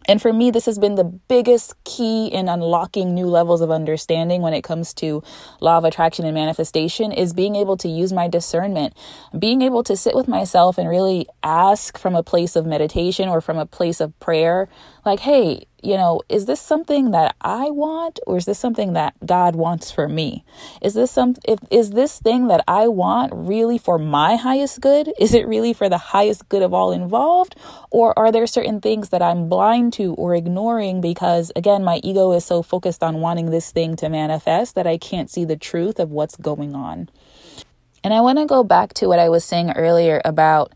And 0.08 0.22
for 0.22 0.32
me, 0.32 0.50
this 0.50 0.64
has 0.64 0.78
been 0.78 0.94
the 0.94 1.04
biggest 1.04 1.74
key 1.84 2.28
in 2.28 2.48
unlocking 2.48 3.14
new 3.14 3.26
levels 3.26 3.60
of 3.60 3.70
understanding 3.70 4.40
when 4.40 4.54
it 4.54 4.62
comes 4.62 4.94
to 4.94 5.22
law 5.60 5.76
of 5.76 5.84
attraction 5.84 6.24
and 6.24 6.34
manifestation 6.34 7.12
is 7.12 7.34
being 7.34 7.54
able 7.54 7.76
to 7.76 7.88
use 7.88 8.10
my 8.10 8.26
discernment, 8.26 8.96
being 9.38 9.60
able 9.60 9.84
to 9.84 9.96
sit 9.96 10.14
with 10.14 10.26
myself 10.26 10.78
and 10.78 10.88
really 10.88 11.26
ask 11.42 11.98
from 11.98 12.14
a 12.14 12.22
place 12.22 12.56
of 12.56 12.64
meditation 12.64 13.28
or 13.28 13.42
from 13.42 13.58
a 13.58 13.66
place 13.66 14.00
of 14.00 14.18
prayer, 14.18 14.70
like, 15.04 15.20
hey, 15.20 15.66
you 15.82 15.96
know, 15.96 16.22
is 16.28 16.46
this 16.46 16.60
something 16.60 17.12
that 17.12 17.36
I 17.40 17.70
want 17.70 18.18
or 18.26 18.36
is 18.36 18.46
this 18.46 18.58
something 18.58 18.94
that 18.94 19.14
God 19.24 19.54
wants 19.54 19.92
for 19.92 20.08
me? 20.08 20.44
Is 20.82 20.94
this 20.94 21.10
some 21.10 21.36
if 21.46 21.60
is 21.70 21.90
this 21.90 22.18
thing 22.18 22.48
that 22.48 22.64
I 22.66 22.88
want 22.88 23.32
really 23.34 23.78
for 23.78 23.98
my 23.98 24.36
highest 24.36 24.80
good? 24.80 25.12
Is 25.18 25.34
it 25.34 25.46
really 25.46 25.72
for 25.72 25.88
the 25.88 25.98
highest 25.98 26.48
good 26.48 26.62
of 26.62 26.72
all 26.72 26.92
involved? 26.92 27.54
Or 27.90 28.18
are 28.18 28.32
there 28.32 28.46
certain 28.46 28.80
things 28.80 29.10
that 29.10 29.22
I'm 29.22 29.48
blind 29.48 29.92
to 29.94 30.14
or 30.14 30.34
ignoring 30.34 31.00
because 31.00 31.52
again, 31.54 31.84
my 31.84 32.00
ego 32.02 32.32
is 32.32 32.44
so 32.44 32.62
focused 32.62 33.02
on 33.02 33.20
wanting 33.20 33.50
this 33.50 33.70
thing 33.70 33.96
to 33.96 34.08
manifest 34.08 34.74
that 34.74 34.86
I 34.86 34.98
can't 34.98 35.30
see 35.30 35.44
the 35.44 35.56
truth 35.56 35.98
of 35.98 36.10
what's 36.10 36.36
going 36.36 36.74
on. 36.74 37.08
And 38.02 38.14
I 38.14 38.20
want 38.20 38.38
to 38.38 38.46
go 38.46 38.64
back 38.64 38.94
to 38.94 39.06
what 39.06 39.18
I 39.18 39.28
was 39.28 39.44
saying 39.44 39.72
earlier 39.72 40.20
about 40.24 40.72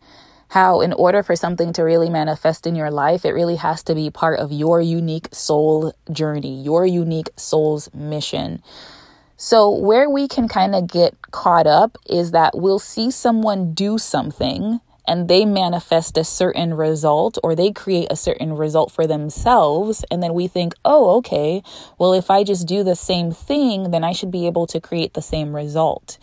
how, 0.53 0.83
in 0.83 0.93
order 0.93 1.23
for 1.23 1.35
something 1.35 1.73
to 1.73 1.83
really 1.83 2.11
manifest 2.11 2.67
in 2.67 2.77
your 2.77 2.91
life, 2.91 3.25
it 3.25 3.31
really 3.31 3.57
has 3.57 3.83
to 3.85 3.95
be 3.95 4.11
part 4.11 4.39
of 4.39 4.53
your 4.53 4.83
unique 4.83 5.29
soul 5.33 5.95
journey, 6.13 6.63
your 6.63 6.85
unique 6.85 7.31
soul's 7.37 7.89
mission. 7.95 8.63
So, 9.39 9.71
where 9.71 10.11
we 10.11 10.29
can 10.29 10.49
kind 10.49 10.75
of 10.75 10.89
get 10.89 11.17
caught 11.31 11.67
up 11.67 11.97
is 12.07 12.33
that 12.33 12.53
we'll 12.55 12.79
see 12.79 13.11
someone 13.11 13.73
do 13.73 13.97
something 13.97 14.81
and 15.09 15.27
they 15.27 15.47
manifest 15.47 16.19
a 16.19 16.23
certain 16.23 16.75
result 16.75 17.39
or 17.43 17.55
they 17.55 17.73
create 17.73 18.09
a 18.11 18.17
certain 18.17 18.53
result 18.53 18.93
for 18.93 19.07
themselves. 19.07 20.05
And 20.11 20.23
then 20.23 20.35
we 20.35 20.49
think, 20.49 20.75
oh, 20.85 21.17
okay, 21.17 21.63
well, 21.99 22.13
if 22.13 22.31
I 22.31 22.45
just 22.45 22.69
do 22.69 22.85
the 22.85 22.95
same 22.95 23.33
thing, 23.33 23.91
then 23.91 24.05
I 24.05 24.13
should 24.13 24.31
be 24.31 24.47
able 24.47 24.67
to 24.67 24.81
create 24.83 25.15
the 25.15 25.23
same 25.23 25.57
result. 25.57 26.19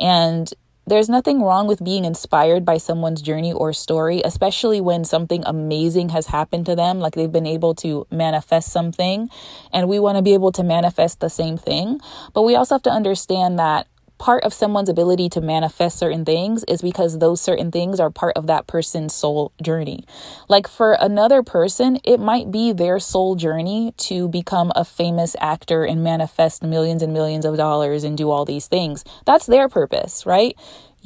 And 0.00 0.50
there's 0.86 1.08
nothing 1.08 1.42
wrong 1.42 1.66
with 1.66 1.82
being 1.82 2.04
inspired 2.04 2.64
by 2.64 2.78
someone's 2.78 3.22
journey 3.22 3.52
or 3.52 3.72
story, 3.72 4.20
especially 4.24 4.80
when 4.80 5.04
something 5.04 5.42
amazing 5.46 6.10
has 6.10 6.26
happened 6.26 6.66
to 6.66 6.76
them, 6.76 7.00
like 7.00 7.14
they've 7.14 7.32
been 7.32 7.46
able 7.46 7.74
to 7.76 8.06
manifest 8.10 8.70
something, 8.70 9.30
and 9.72 9.88
we 9.88 9.98
want 9.98 10.16
to 10.16 10.22
be 10.22 10.34
able 10.34 10.52
to 10.52 10.62
manifest 10.62 11.20
the 11.20 11.30
same 11.30 11.56
thing. 11.56 12.00
But 12.32 12.42
we 12.42 12.54
also 12.54 12.74
have 12.74 12.82
to 12.82 12.90
understand 12.90 13.58
that 13.58 13.86
part 14.24 14.42
of 14.42 14.54
someone's 14.54 14.88
ability 14.88 15.28
to 15.28 15.38
manifest 15.38 15.98
certain 15.98 16.24
things 16.24 16.64
is 16.64 16.80
because 16.80 17.18
those 17.18 17.42
certain 17.42 17.70
things 17.70 18.00
are 18.00 18.08
part 18.08 18.34
of 18.38 18.46
that 18.46 18.66
person's 18.66 19.12
soul 19.12 19.52
journey. 19.62 20.02
Like 20.48 20.66
for 20.66 20.96
another 20.98 21.42
person, 21.42 21.98
it 22.04 22.18
might 22.18 22.50
be 22.50 22.72
their 22.72 22.98
soul 22.98 23.34
journey 23.34 23.92
to 23.98 24.26
become 24.28 24.72
a 24.74 24.82
famous 24.82 25.36
actor 25.40 25.84
and 25.84 26.02
manifest 26.02 26.62
millions 26.62 27.02
and 27.02 27.12
millions 27.12 27.44
of 27.44 27.58
dollars 27.58 28.02
and 28.02 28.16
do 28.16 28.30
all 28.30 28.46
these 28.46 28.66
things. 28.66 29.04
That's 29.26 29.44
their 29.44 29.68
purpose, 29.68 30.24
right? 30.24 30.56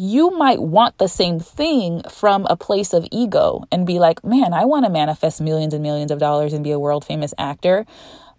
you 0.00 0.30
might 0.30 0.62
want 0.62 0.96
the 0.98 1.08
same 1.08 1.40
thing 1.40 2.02
from 2.08 2.46
a 2.48 2.56
place 2.56 2.92
of 2.92 3.04
ego 3.10 3.64
and 3.72 3.84
be 3.84 3.98
like, 3.98 4.22
man, 4.22 4.52
I 4.54 4.64
want 4.64 4.84
to 4.84 4.92
manifest 4.92 5.40
millions 5.40 5.74
and 5.74 5.82
millions 5.82 6.12
of 6.12 6.20
dollars 6.20 6.52
and 6.52 6.62
be 6.62 6.70
a 6.70 6.78
world 6.78 7.04
famous 7.04 7.34
actor. 7.36 7.84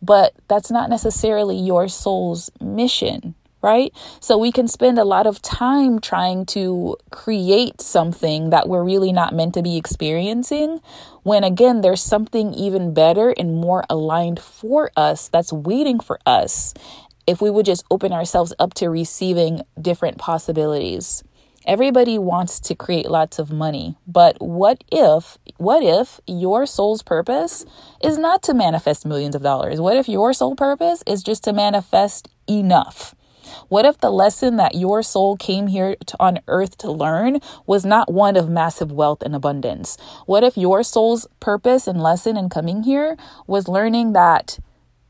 But 0.01 0.33
that's 0.48 0.71
not 0.71 0.89
necessarily 0.89 1.57
your 1.57 1.89
soul's 1.89 2.50
mission, 2.62 3.36
right? 3.61 3.93
So 4.19 4.37
we 4.37 4.51
can 4.51 4.67
spend 4.67 4.99
a 4.99 5.03
lot 5.03 5.27
of 5.27 5.41
time 5.41 5.99
trying 5.99 6.45
to 6.47 6.97
create 7.11 7.81
something 7.81 8.49
that 8.51 8.69
we're 8.69 8.83
really 8.83 9.11
not 9.11 9.33
meant 9.33 9.53
to 9.55 9.61
be 9.61 9.77
experiencing 9.77 10.79
when 11.23 11.43
again 11.43 11.81
there's 11.81 12.01
something 12.01 12.53
even 12.53 12.93
better 12.93 13.33
and 13.37 13.55
more 13.55 13.83
aligned 13.89 14.39
for 14.39 14.91
us 14.95 15.27
that's 15.27 15.51
waiting 15.51 15.99
for 15.99 16.19
us 16.25 16.73
if 17.27 17.41
we 17.41 17.51
would 17.51 17.65
just 17.65 17.85
open 17.91 18.11
ourselves 18.11 18.53
up 18.57 18.73
to 18.73 18.89
receiving 18.89 19.61
different 19.79 20.17
possibilities. 20.17 21.23
Everybody 21.65 22.17
wants 22.17 22.59
to 22.61 22.73
create 22.73 23.11
lots 23.11 23.37
of 23.37 23.51
money, 23.51 23.95
but 24.07 24.37
what 24.41 24.83
if 24.91 25.37
what 25.57 25.83
if 25.83 26.19
your 26.25 26.65
soul's 26.65 27.03
purpose 27.03 27.65
is 28.01 28.17
not 28.17 28.41
to 28.43 28.53
manifest 28.53 29.05
millions 29.05 29.35
of 29.35 29.43
dollars? 29.43 29.79
What 29.79 29.97
if 29.97 30.09
your 30.09 30.33
soul 30.33 30.55
purpose 30.55 31.03
is 31.05 31.21
just 31.21 31.43
to 31.43 31.53
manifest 31.53 32.29
enough? 32.47 33.13
What 33.67 33.85
if 33.85 33.97
the 33.97 34.11
lesson 34.11 34.57
that 34.57 34.75
your 34.75 35.03
soul 35.03 35.37
came 35.37 35.67
here 35.67 35.95
to, 36.05 36.15
on 36.19 36.39
earth 36.47 36.77
to 36.79 36.91
learn 36.91 37.39
was 37.65 37.85
not 37.85 38.11
one 38.11 38.35
of 38.35 38.49
massive 38.49 38.91
wealth 38.91 39.21
and 39.21 39.35
abundance? 39.35 39.97
What 40.25 40.43
if 40.43 40.57
your 40.57 40.83
soul's 40.83 41.27
purpose 41.39 41.87
and 41.87 42.01
lesson 42.01 42.37
in 42.37 42.49
coming 42.49 42.83
here 42.83 43.17
was 43.47 43.67
learning 43.67 44.13
that 44.13 44.59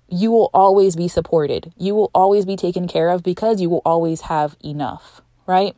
you 0.07 0.31
will 0.31 0.49
always 0.53 0.95
be 0.95 1.07
supported, 1.07 1.71
you 1.77 1.93
will 1.93 2.09
always 2.13 2.45
be 2.45 2.55
taken 2.55 2.87
care 2.87 3.09
of 3.09 3.23
because 3.23 3.61
you 3.61 3.69
will 3.69 3.81
always 3.85 4.21
have 4.21 4.57
enough, 4.63 5.21
right? 5.45 5.75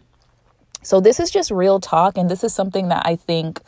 So, 0.83 0.99
this 0.99 1.19
is 1.19 1.29
just 1.29 1.51
real 1.51 1.79
talk, 1.79 2.17
and 2.17 2.29
this 2.29 2.43
is 2.43 2.53
something 2.53 2.87
that 2.87 3.03
I 3.05 3.15
think 3.15 3.61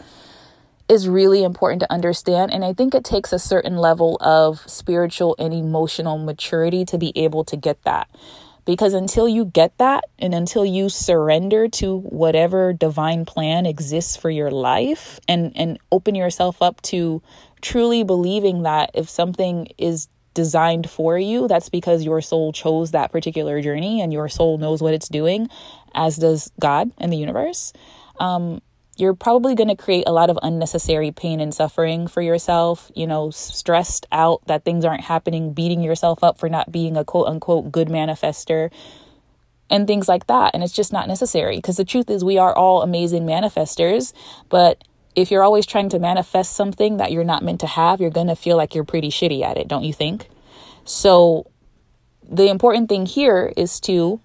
is 0.89 1.07
really 1.07 1.43
important 1.43 1.81
to 1.81 1.91
understand. 1.91 2.51
And 2.51 2.65
I 2.65 2.73
think 2.73 2.93
it 2.93 3.03
takes 3.03 3.31
a 3.31 3.39
certain 3.39 3.77
level 3.77 4.17
of 4.19 4.59
spiritual 4.69 5.35
and 5.39 5.53
emotional 5.53 6.17
maturity 6.17 6.85
to 6.85 6.97
be 6.97 7.11
able 7.15 7.43
to 7.45 7.55
get 7.55 7.81
that. 7.83 8.09
Because 8.65 8.93
until 8.93 9.27
you 9.27 9.45
get 9.45 9.77
that 9.77 10.05
and 10.17 10.33
until 10.33 10.65
you 10.65 10.89
surrender 10.89 11.67
to 11.69 11.97
whatever 11.99 12.71
divine 12.73 13.25
plan 13.25 13.65
exists 13.65 14.15
for 14.15 14.29
your 14.29 14.51
life 14.51 15.19
and, 15.27 15.51
and 15.55 15.79
open 15.91 16.15
yourself 16.15 16.61
up 16.61 16.81
to 16.83 17.21
truly 17.61 18.03
believing 18.03 18.63
that 18.63 18.91
if 18.93 19.09
something 19.09 19.67
is 19.77 20.07
designed 20.33 20.89
for 20.89 21.17
you, 21.17 21.47
that's 21.47 21.69
because 21.69 22.03
your 22.03 22.21
soul 22.21 22.51
chose 22.51 22.91
that 22.91 23.11
particular 23.11 23.61
journey 23.61 24.01
and 24.01 24.11
your 24.11 24.29
soul 24.29 24.57
knows 24.57 24.81
what 24.81 24.93
it's 24.93 25.09
doing, 25.09 25.47
as 25.93 26.17
does 26.17 26.51
God 26.59 26.91
and 26.97 27.11
the 27.11 27.17
universe. 27.17 27.73
Um, 28.19 28.61
you're 28.95 29.15
probably 29.15 29.55
going 29.55 29.69
to 29.69 29.75
create 29.75 30.03
a 30.05 30.11
lot 30.11 30.29
of 30.29 30.37
unnecessary 30.43 31.11
pain 31.11 31.39
and 31.39 31.53
suffering 31.53 32.07
for 32.07 32.21
yourself, 32.21 32.91
you 32.95 33.07
know, 33.07 33.31
stressed 33.31 34.05
out 34.11 34.45
that 34.45 34.63
things 34.63 34.85
aren't 34.85 35.01
happening, 35.01 35.53
beating 35.53 35.81
yourself 35.81 36.23
up 36.23 36.37
for 36.37 36.47
not 36.47 36.71
being 36.71 36.95
a 36.95 37.03
quote 37.03 37.27
unquote 37.27 37.71
good 37.71 37.87
manifester, 37.87 38.71
and 39.69 39.87
things 39.87 40.07
like 40.07 40.27
that. 40.27 40.51
And 40.53 40.63
it's 40.63 40.73
just 40.73 40.93
not 40.93 41.07
necessary 41.07 41.55
because 41.55 41.77
the 41.77 41.85
truth 41.85 42.09
is, 42.09 42.23
we 42.23 42.37
are 42.37 42.55
all 42.55 42.83
amazing 42.83 43.25
manifestors. 43.25 44.13
But 44.49 44.83
if 45.15 45.31
you're 45.31 45.43
always 45.43 45.65
trying 45.65 45.89
to 45.89 45.99
manifest 45.99 46.53
something 46.53 46.97
that 46.97 47.11
you're 47.11 47.23
not 47.23 47.43
meant 47.43 47.61
to 47.61 47.67
have, 47.67 47.99
you're 47.99 48.11
going 48.11 48.27
to 48.27 48.35
feel 48.35 48.57
like 48.57 48.75
you're 48.75 48.83
pretty 48.83 49.09
shitty 49.09 49.41
at 49.41 49.57
it, 49.57 49.67
don't 49.67 49.83
you 49.83 49.93
think? 49.93 50.27
So, 50.85 51.49
the 52.29 52.49
important 52.49 52.89
thing 52.89 53.05
here 53.05 53.51
is 53.57 53.79
to 53.81 54.21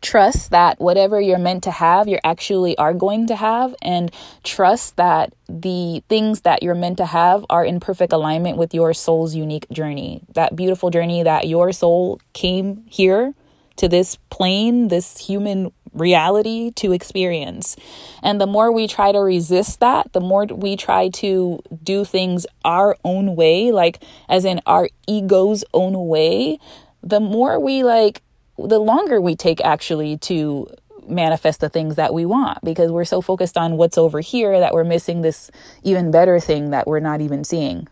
trust 0.00 0.50
that 0.50 0.80
whatever 0.80 1.20
you're 1.20 1.38
meant 1.38 1.64
to 1.64 1.70
have, 1.70 2.08
you 2.08 2.18
actually 2.24 2.76
are 2.78 2.94
going 2.94 3.26
to 3.26 3.36
have, 3.36 3.74
and 3.82 4.12
trust 4.44 4.96
that 4.96 5.32
the 5.48 6.02
things 6.08 6.42
that 6.42 6.62
you're 6.62 6.74
meant 6.74 6.98
to 6.98 7.06
have 7.06 7.44
are 7.50 7.64
in 7.64 7.80
perfect 7.80 8.12
alignment 8.12 8.58
with 8.58 8.74
your 8.74 8.94
soul's 8.94 9.34
unique 9.34 9.68
journey. 9.70 10.22
That 10.34 10.54
beautiful 10.54 10.90
journey 10.90 11.22
that 11.22 11.48
your 11.48 11.72
soul 11.72 12.20
came 12.32 12.84
here 12.88 13.34
to 13.76 13.88
this 13.88 14.16
plane, 14.30 14.88
this 14.88 15.18
human 15.18 15.72
reality 15.94 16.70
to 16.72 16.92
experience. 16.92 17.76
And 18.22 18.40
the 18.40 18.46
more 18.46 18.70
we 18.70 18.86
try 18.86 19.12
to 19.12 19.18
resist 19.18 19.80
that, 19.80 20.12
the 20.12 20.20
more 20.20 20.46
we 20.46 20.76
try 20.76 21.08
to 21.08 21.60
do 21.82 22.04
things 22.04 22.46
our 22.64 22.96
own 23.04 23.36
way, 23.36 23.72
like 23.72 24.02
as 24.28 24.44
in 24.44 24.60
our 24.66 24.88
ego's 25.06 25.64
own 25.72 26.08
way, 26.08 26.58
the 27.02 27.20
more 27.20 27.58
we 27.58 27.84
like 27.84 28.22
the 28.58 28.78
longer 28.78 29.20
we 29.20 29.36
take 29.36 29.60
actually 29.64 30.18
to 30.18 30.68
manifest 31.06 31.60
the 31.60 31.68
things 31.68 31.96
that 31.96 32.12
we 32.12 32.26
want 32.26 32.58
because 32.62 32.90
we're 32.90 33.04
so 33.04 33.20
focused 33.20 33.56
on 33.56 33.76
what's 33.76 33.96
over 33.96 34.20
here 34.20 34.60
that 34.60 34.74
we're 34.74 34.84
missing 34.84 35.22
this 35.22 35.50
even 35.82 36.10
better 36.10 36.38
thing 36.38 36.70
that 36.70 36.86
we're 36.86 37.00
not 37.00 37.20
even 37.20 37.44
seeing 37.44 37.88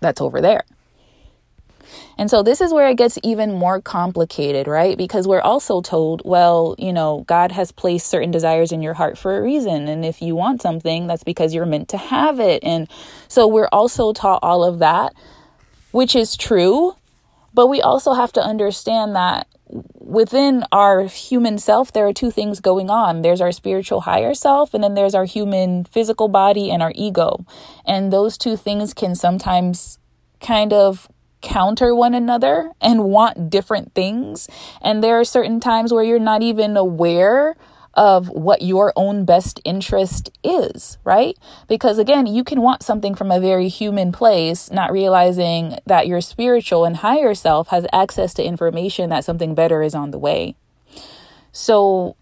that's 0.00 0.20
over 0.20 0.40
there. 0.40 0.64
And 2.18 2.30
so 2.30 2.42
this 2.42 2.60
is 2.60 2.72
where 2.72 2.88
it 2.88 2.96
gets 2.96 3.18
even 3.22 3.54
more 3.54 3.80
complicated, 3.80 4.66
right? 4.66 4.96
Because 4.96 5.28
we're 5.28 5.40
also 5.40 5.82
told, 5.82 6.22
well, 6.24 6.74
you 6.78 6.92
know, 6.92 7.24
God 7.26 7.52
has 7.52 7.72
placed 7.72 8.08
certain 8.08 8.30
desires 8.30 8.72
in 8.72 8.82
your 8.82 8.94
heart 8.94 9.18
for 9.18 9.36
a 9.36 9.42
reason. 9.42 9.86
And 9.88 10.04
if 10.04 10.22
you 10.22 10.34
want 10.34 10.62
something, 10.62 11.06
that's 11.06 11.24
because 11.24 11.54
you're 11.54 11.66
meant 11.66 11.88
to 11.90 11.98
have 11.98 12.40
it. 12.40 12.64
And 12.64 12.88
so 13.28 13.46
we're 13.46 13.68
also 13.70 14.12
taught 14.12 14.40
all 14.42 14.64
of 14.64 14.78
that, 14.80 15.14
which 15.92 16.16
is 16.16 16.36
true. 16.36 16.96
But 17.56 17.68
we 17.68 17.80
also 17.80 18.12
have 18.12 18.32
to 18.34 18.42
understand 18.42 19.16
that 19.16 19.48
within 19.94 20.64
our 20.70 21.06
human 21.06 21.56
self, 21.56 21.90
there 21.90 22.06
are 22.06 22.12
two 22.12 22.30
things 22.30 22.60
going 22.60 22.90
on 22.90 23.22
there's 23.22 23.40
our 23.40 23.50
spiritual 23.50 24.02
higher 24.02 24.34
self, 24.34 24.74
and 24.74 24.84
then 24.84 24.92
there's 24.92 25.14
our 25.14 25.24
human 25.24 25.84
physical 25.84 26.28
body 26.28 26.70
and 26.70 26.82
our 26.82 26.92
ego. 26.94 27.46
And 27.86 28.12
those 28.12 28.36
two 28.36 28.58
things 28.58 28.92
can 28.92 29.14
sometimes 29.14 29.98
kind 30.38 30.74
of 30.74 31.08
counter 31.40 31.94
one 31.94 32.12
another 32.12 32.72
and 32.78 33.04
want 33.04 33.48
different 33.48 33.94
things. 33.94 34.48
And 34.82 35.02
there 35.02 35.18
are 35.18 35.24
certain 35.24 35.58
times 35.58 35.94
where 35.94 36.04
you're 36.04 36.18
not 36.18 36.42
even 36.42 36.76
aware 36.76 37.56
of 37.96 38.28
what 38.28 38.60
your 38.62 38.92
own 38.94 39.24
best 39.24 39.58
interest 39.64 40.30
is, 40.44 40.98
right? 41.02 41.36
Because 41.66 41.98
again, 41.98 42.26
you 42.26 42.44
can 42.44 42.60
want 42.60 42.82
something 42.82 43.14
from 43.14 43.30
a 43.30 43.40
very 43.40 43.68
human 43.68 44.12
place, 44.12 44.70
not 44.70 44.92
realizing 44.92 45.78
that 45.86 46.06
your 46.06 46.20
spiritual 46.20 46.84
and 46.84 46.98
higher 46.98 47.34
self 47.34 47.68
has 47.68 47.86
access 47.92 48.34
to 48.34 48.44
information 48.44 49.10
that 49.10 49.24
something 49.24 49.54
better 49.54 49.82
is 49.82 49.94
on 49.94 50.10
the 50.10 50.18
way. 50.18 50.54
So, 51.52 52.16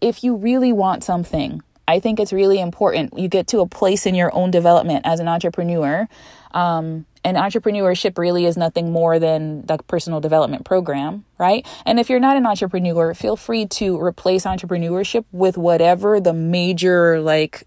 if 0.00 0.22
you 0.22 0.36
really 0.36 0.72
want 0.72 1.02
something, 1.02 1.62
I 1.88 2.00
think 2.00 2.18
it's 2.18 2.32
really 2.32 2.60
important 2.60 3.18
you 3.18 3.28
get 3.28 3.46
to 3.48 3.60
a 3.60 3.66
place 3.66 4.06
in 4.06 4.14
your 4.14 4.34
own 4.34 4.50
development 4.50 5.02
as 5.04 5.20
an 5.20 5.28
entrepreneur. 5.28 6.08
Um, 6.52 7.06
and 7.26 7.36
entrepreneurship 7.36 8.18
really 8.18 8.46
is 8.46 8.56
nothing 8.56 8.92
more 8.92 9.18
than 9.18 9.66
the 9.66 9.78
personal 9.78 10.20
development 10.20 10.64
program, 10.64 11.24
right? 11.38 11.66
And 11.84 11.98
if 11.98 12.08
you're 12.08 12.20
not 12.20 12.36
an 12.36 12.46
entrepreneur, 12.46 13.14
feel 13.14 13.34
free 13.34 13.66
to 13.66 14.00
replace 14.00 14.44
entrepreneurship 14.44 15.24
with 15.32 15.58
whatever 15.58 16.20
the 16.20 16.32
major, 16.32 17.20
like, 17.20 17.66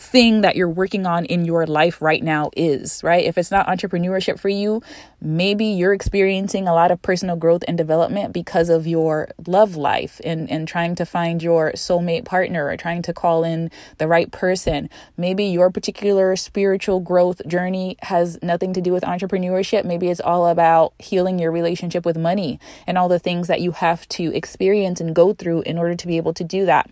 thing 0.00 0.40
that 0.40 0.56
you're 0.56 0.68
working 0.68 1.06
on 1.06 1.24
in 1.26 1.44
your 1.44 1.66
life 1.66 2.00
right 2.00 2.22
now 2.22 2.50
is, 2.56 3.02
right? 3.04 3.24
If 3.24 3.36
it's 3.36 3.50
not 3.50 3.66
entrepreneurship 3.66 4.40
for 4.40 4.48
you, 4.48 4.82
maybe 5.20 5.66
you're 5.66 5.92
experiencing 5.92 6.66
a 6.66 6.72
lot 6.72 6.90
of 6.90 7.02
personal 7.02 7.36
growth 7.36 7.62
and 7.68 7.76
development 7.76 8.32
because 8.32 8.70
of 8.70 8.86
your 8.86 9.28
love 9.46 9.76
life 9.76 10.20
and, 10.24 10.50
and 10.50 10.66
trying 10.66 10.94
to 10.96 11.04
find 11.04 11.42
your 11.42 11.72
soulmate 11.72 12.24
partner 12.24 12.66
or 12.66 12.76
trying 12.76 13.02
to 13.02 13.12
call 13.12 13.44
in 13.44 13.70
the 13.98 14.08
right 14.08 14.32
person. 14.32 14.88
Maybe 15.16 15.44
your 15.44 15.70
particular 15.70 16.34
spiritual 16.34 17.00
growth 17.00 17.46
journey 17.46 17.96
has 18.02 18.38
nothing 18.42 18.72
to 18.72 18.80
do 18.80 18.92
with 18.92 19.04
entrepreneurship. 19.04 19.84
Maybe 19.84 20.08
it's 20.08 20.20
all 20.20 20.46
about 20.46 20.94
healing 20.98 21.38
your 21.38 21.52
relationship 21.52 22.06
with 22.06 22.16
money 22.16 22.58
and 22.86 22.96
all 22.96 23.08
the 23.08 23.18
things 23.18 23.48
that 23.48 23.60
you 23.60 23.72
have 23.72 24.08
to 24.08 24.34
experience 24.34 25.00
and 25.00 25.14
go 25.14 25.34
through 25.34 25.62
in 25.62 25.76
order 25.76 25.94
to 25.94 26.06
be 26.06 26.16
able 26.16 26.32
to 26.32 26.44
do 26.44 26.64
that. 26.64 26.90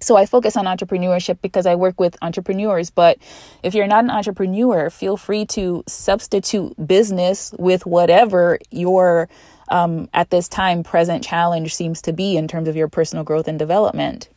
So 0.00 0.16
I 0.16 0.26
focus 0.26 0.56
on 0.56 0.64
entrepreneurship 0.64 1.38
because 1.42 1.66
I 1.66 1.74
work 1.74 2.00
with 2.00 2.16
entrepreneurs. 2.22 2.90
But 2.90 3.18
if 3.62 3.74
you're 3.74 3.86
not 3.86 4.04
an 4.04 4.10
entrepreneur, 4.10 4.88
feel 4.88 5.16
free 5.16 5.44
to 5.46 5.84
substitute 5.86 6.74
business 6.86 7.54
with 7.58 7.84
whatever 7.84 8.58
your 8.70 9.28
um, 9.70 10.08
at 10.12 10.30
this 10.30 10.48
time 10.48 10.82
present 10.82 11.22
challenge 11.22 11.74
seems 11.74 12.02
to 12.02 12.12
be 12.12 12.36
in 12.36 12.48
terms 12.48 12.66
of 12.66 12.76
your 12.76 12.88
personal 12.88 13.24
growth 13.24 13.46
and 13.46 13.58
development. 13.58 14.28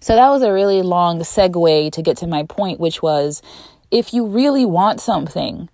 So 0.00 0.14
that 0.14 0.28
was 0.28 0.42
a 0.42 0.52
really 0.52 0.82
long 0.82 1.18
segue 1.20 1.92
to 1.92 2.02
get 2.02 2.18
to 2.18 2.26
my 2.26 2.44
point, 2.44 2.78
which 2.78 3.02
was 3.02 3.42
if 3.90 4.14
you 4.14 4.26
really 4.26 4.64
want 4.64 5.00
something, 5.00 5.68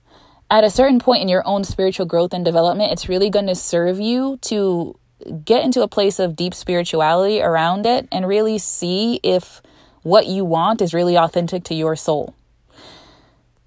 at 0.50 0.64
a 0.64 0.70
certain 0.70 0.98
point 0.98 1.22
in 1.22 1.28
your 1.28 1.46
own 1.46 1.64
spiritual 1.64 2.06
growth 2.06 2.32
and 2.32 2.44
development, 2.44 2.92
it's 2.92 3.08
really 3.08 3.30
going 3.30 3.46
to 3.46 3.54
serve 3.54 4.00
you 4.00 4.38
to 4.42 4.96
get 5.44 5.64
into 5.64 5.82
a 5.82 5.88
place 5.88 6.18
of 6.18 6.36
deep 6.36 6.54
spirituality 6.54 7.40
around 7.40 7.86
it 7.86 8.08
and 8.12 8.26
really 8.26 8.58
see 8.58 9.20
if 9.22 9.62
what 10.02 10.26
you 10.26 10.44
want 10.44 10.82
is 10.82 10.94
really 10.94 11.16
authentic 11.16 11.64
to 11.64 11.74
your 11.74 11.96
soul. 11.96 12.34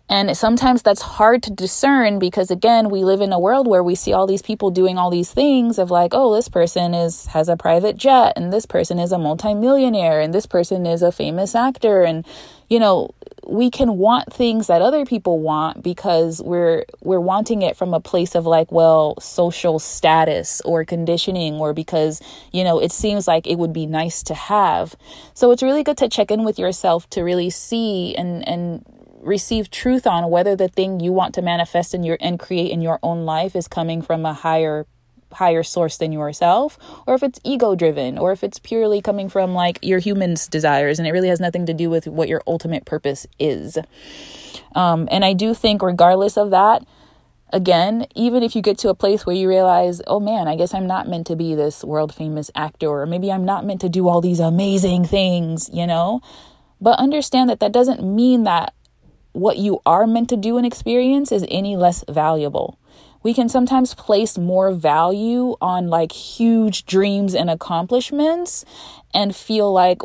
And 0.09 0.37
sometimes 0.37 0.83
that's 0.83 1.01
hard 1.01 1.43
to 1.43 1.51
discern 1.51 2.17
because 2.17 2.49
again, 2.49 2.89
we 2.89 3.03
live 3.03 3.19
in 3.19 3.33
a 3.33 3.39
world 3.39 3.67
where 3.67 3.83
we 3.83 3.93
see 3.93 4.13
all 4.13 4.25
these 4.25 4.41
people 4.41 4.71
doing 4.71 4.97
all 4.97 5.09
these 5.09 5.31
things 5.33 5.77
of 5.77 5.91
like, 5.91 6.11
oh, 6.13 6.33
this 6.33 6.47
person 6.47 6.93
is 6.93 7.25
has 7.27 7.49
a 7.49 7.57
private 7.57 7.97
jet 7.97 8.33
and 8.37 8.53
this 8.53 8.65
person 8.65 8.99
is 8.99 9.11
a 9.11 9.17
multimillionaire 9.17 10.21
and 10.21 10.33
this 10.33 10.45
person 10.45 10.85
is 10.85 11.01
a 11.01 11.11
famous 11.11 11.55
actor 11.55 12.03
and 12.03 12.25
you 12.69 12.79
know, 12.79 13.11
we 13.45 13.71
can 13.71 13.97
want 13.97 14.31
things 14.33 14.67
that 14.67 14.81
other 14.81 15.05
people 15.05 15.39
want 15.39 15.81
because 15.81 16.41
we're 16.41 16.83
we're 17.01 17.19
wanting 17.19 17.61
it 17.61 17.77
from 17.77 17.93
a 17.93 17.99
place 17.99 18.35
of 18.35 18.45
like 18.45 18.71
well 18.71 19.15
social 19.21 19.79
status 19.79 20.61
or 20.65 20.83
conditioning 20.83 21.55
or 21.55 21.73
because 21.73 22.21
you 22.51 22.63
know 22.63 22.79
it 22.79 22.91
seems 22.91 23.25
like 23.25 23.47
it 23.47 23.57
would 23.57 23.71
be 23.71 23.85
nice 23.85 24.21
to 24.23 24.33
have. 24.33 24.95
So 25.33 25.51
it's 25.51 25.63
really 25.63 25.83
good 25.83 25.97
to 25.97 26.09
check 26.09 26.29
in 26.29 26.43
with 26.43 26.59
yourself 26.59 27.09
to 27.11 27.21
really 27.21 27.49
see 27.49 28.15
and 28.15 28.47
and 28.47 28.83
receive 29.21 29.71
truth 29.71 30.05
on 30.05 30.29
whether 30.29 30.55
the 30.55 30.67
thing 30.67 30.99
you 30.99 31.11
want 31.11 31.33
to 31.35 31.41
manifest 31.41 31.93
in 31.93 32.03
your 32.03 32.17
and 32.19 32.39
create 32.39 32.71
in 32.71 32.81
your 32.81 32.99
own 33.01 33.25
life 33.25 33.55
is 33.55 33.67
coming 33.67 34.01
from 34.01 34.25
a 34.25 34.33
higher 34.33 34.85
higher 35.33 35.63
source 35.63 35.97
than 35.97 36.11
yourself 36.11 36.77
or 37.05 37.15
if 37.15 37.23
it's 37.23 37.39
ego 37.43 37.75
driven 37.75 38.17
or 38.17 38.31
if 38.31 38.43
it's 38.43 38.59
purely 38.59 39.01
coming 39.01 39.29
from 39.29 39.53
like 39.53 39.79
your 39.81 39.99
human's 39.99 40.47
desires 40.47 40.99
and 40.99 41.07
it 41.07 41.11
really 41.11 41.27
has 41.27 41.39
nothing 41.39 41.65
to 41.65 41.73
do 41.73 41.89
with 41.89 42.07
what 42.07 42.27
your 42.27 42.41
ultimate 42.47 42.85
purpose 42.85 43.27
is. 43.39 43.77
Um, 44.75 45.07
and 45.11 45.25
i 45.25 45.33
do 45.33 45.53
think 45.53 45.81
regardless 45.81 46.37
of 46.37 46.51
that 46.51 46.85
again 47.53 48.05
even 48.15 48.43
if 48.43 48.55
you 48.55 48.61
get 48.61 48.77
to 48.79 48.89
a 48.89 48.95
place 48.95 49.25
where 49.25 49.35
you 49.35 49.47
realize 49.47 50.01
oh 50.05 50.19
man 50.19 50.47
i 50.47 50.55
guess 50.55 50.73
i'm 50.73 50.85
not 50.85 51.07
meant 51.07 51.25
to 51.27 51.35
be 51.35 51.55
this 51.55 51.81
world 51.83 52.13
famous 52.13 52.51
actor 52.53 52.87
or 52.87 53.05
maybe 53.05 53.31
i'm 53.31 53.45
not 53.45 53.65
meant 53.65 53.79
to 53.79 53.87
do 53.87 54.07
all 54.09 54.19
these 54.19 54.39
amazing 54.39 55.05
things 55.05 55.69
you 55.71 55.87
know? 55.87 56.21
But 56.79 56.99
understand 56.99 57.49
that 57.49 57.59
that 57.59 57.71
doesn't 57.71 58.03
mean 58.03 58.43
that 58.43 58.73
what 59.31 59.57
you 59.57 59.81
are 59.85 60.07
meant 60.07 60.29
to 60.29 60.37
do 60.37 60.57
and 60.57 60.65
experience 60.65 61.31
is 61.31 61.45
any 61.49 61.75
less 61.75 62.03
valuable 62.09 62.79
we 63.27 63.33
can 63.33 63.49
sometimes 63.49 63.93
place 63.93 64.37
more 64.37 64.71
value 64.71 65.53
on 65.59 65.89
like 65.89 66.13
huge 66.13 66.85
dreams 66.85 67.35
and 67.35 67.49
accomplishments 67.49 68.63
and 69.13 69.35
feel 69.35 69.73
like 69.73 69.99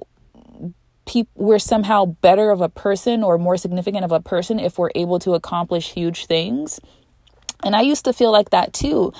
we're 1.36 1.60
somehow 1.60 2.04
better 2.04 2.50
of 2.50 2.60
a 2.60 2.68
person 2.68 3.22
or 3.22 3.38
more 3.38 3.56
significant 3.56 4.04
of 4.04 4.10
a 4.10 4.18
person 4.18 4.58
if 4.58 4.76
we're 4.76 4.90
able 4.96 5.20
to 5.20 5.34
accomplish 5.34 5.92
huge 5.92 6.26
things. 6.26 6.80
And 7.62 7.76
I 7.76 7.82
used 7.82 8.04
to 8.06 8.12
feel 8.12 8.32
like 8.32 8.50
that 8.50 8.72
too. 8.72 9.12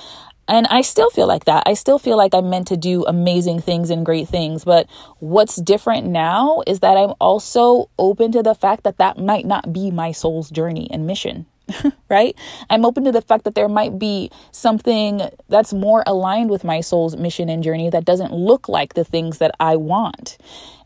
And 0.49 0.67
I 0.67 0.81
still 0.81 1.09
feel 1.09 1.25
like 1.25 1.45
that. 1.45 1.63
I 1.65 1.73
still 1.73 1.97
feel 1.97 2.17
like 2.17 2.33
I'm 2.33 2.49
meant 2.49 2.67
to 2.67 2.75
do 2.75 3.05
amazing 3.05 3.61
things 3.61 3.89
and 3.89 4.05
great 4.05 4.27
things. 4.27 4.65
But 4.65 4.89
what's 5.19 5.55
different 5.55 6.07
now 6.07 6.61
is 6.67 6.81
that 6.81 6.97
I'm 6.97 7.13
also 7.21 7.89
open 7.97 8.33
to 8.33 8.43
the 8.43 8.53
fact 8.53 8.83
that 8.83 8.97
that 8.97 9.17
might 9.17 9.45
not 9.45 9.71
be 9.71 9.91
my 9.91 10.11
soul's 10.11 10.49
journey 10.49 10.89
and 10.91 11.07
mission. 11.07 11.45
right? 12.09 12.35
I'm 12.69 12.85
open 12.85 13.03
to 13.05 13.11
the 13.11 13.21
fact 13.21 13.43
that 13.45 13.55
there 13.55 13.69
might 13.69 13.97
be 13.97 14.31
something 14.51 15.21
that's 15.49 15.73
more 15.73 16.03
aligned 16.05 16.49
with 16.49 16.63
my 16.63 16.81
soul's 16.81 17.15
mission 17.15 17.49
and 17.49 17.63
journey 17.63 17.89
that 17.89 18.05
doesn't 18.05 18.33
look 18.33 18.67
like 18.67 18.93
the 18.93 19.03
things 19.03 19.37
that 19.37 19.55
I 19.59 19.75
want. 19.75 20.37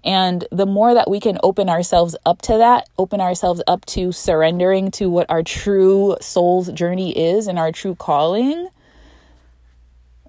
And 0.04 0.46
the 0.52 0.66
more 0.66 0.94
that 0.94 1.10
we 1.10 1.20
can 1.20 1.38
open 1.44 1.70
ourselves 1.70 2.16
up 2.26 2.42
to 2.44 2.58
that, 2.58 2.88
open 2.98 3.20
ourselves 3.20 3.62
up 3.68 3.86
to 3.88 4.12
surrendering 4.12 4.92
to 4.92 5.10
what 5.10 5.30
our 5.30 5.44
true 5.44 6.16
soul's 6.22 6.72
journey 6.72 7.18
is 7.18 7.48
and 7.48 7.60
our 7.60 7.72
true 7.72 7.96
calling, 7.96 8.70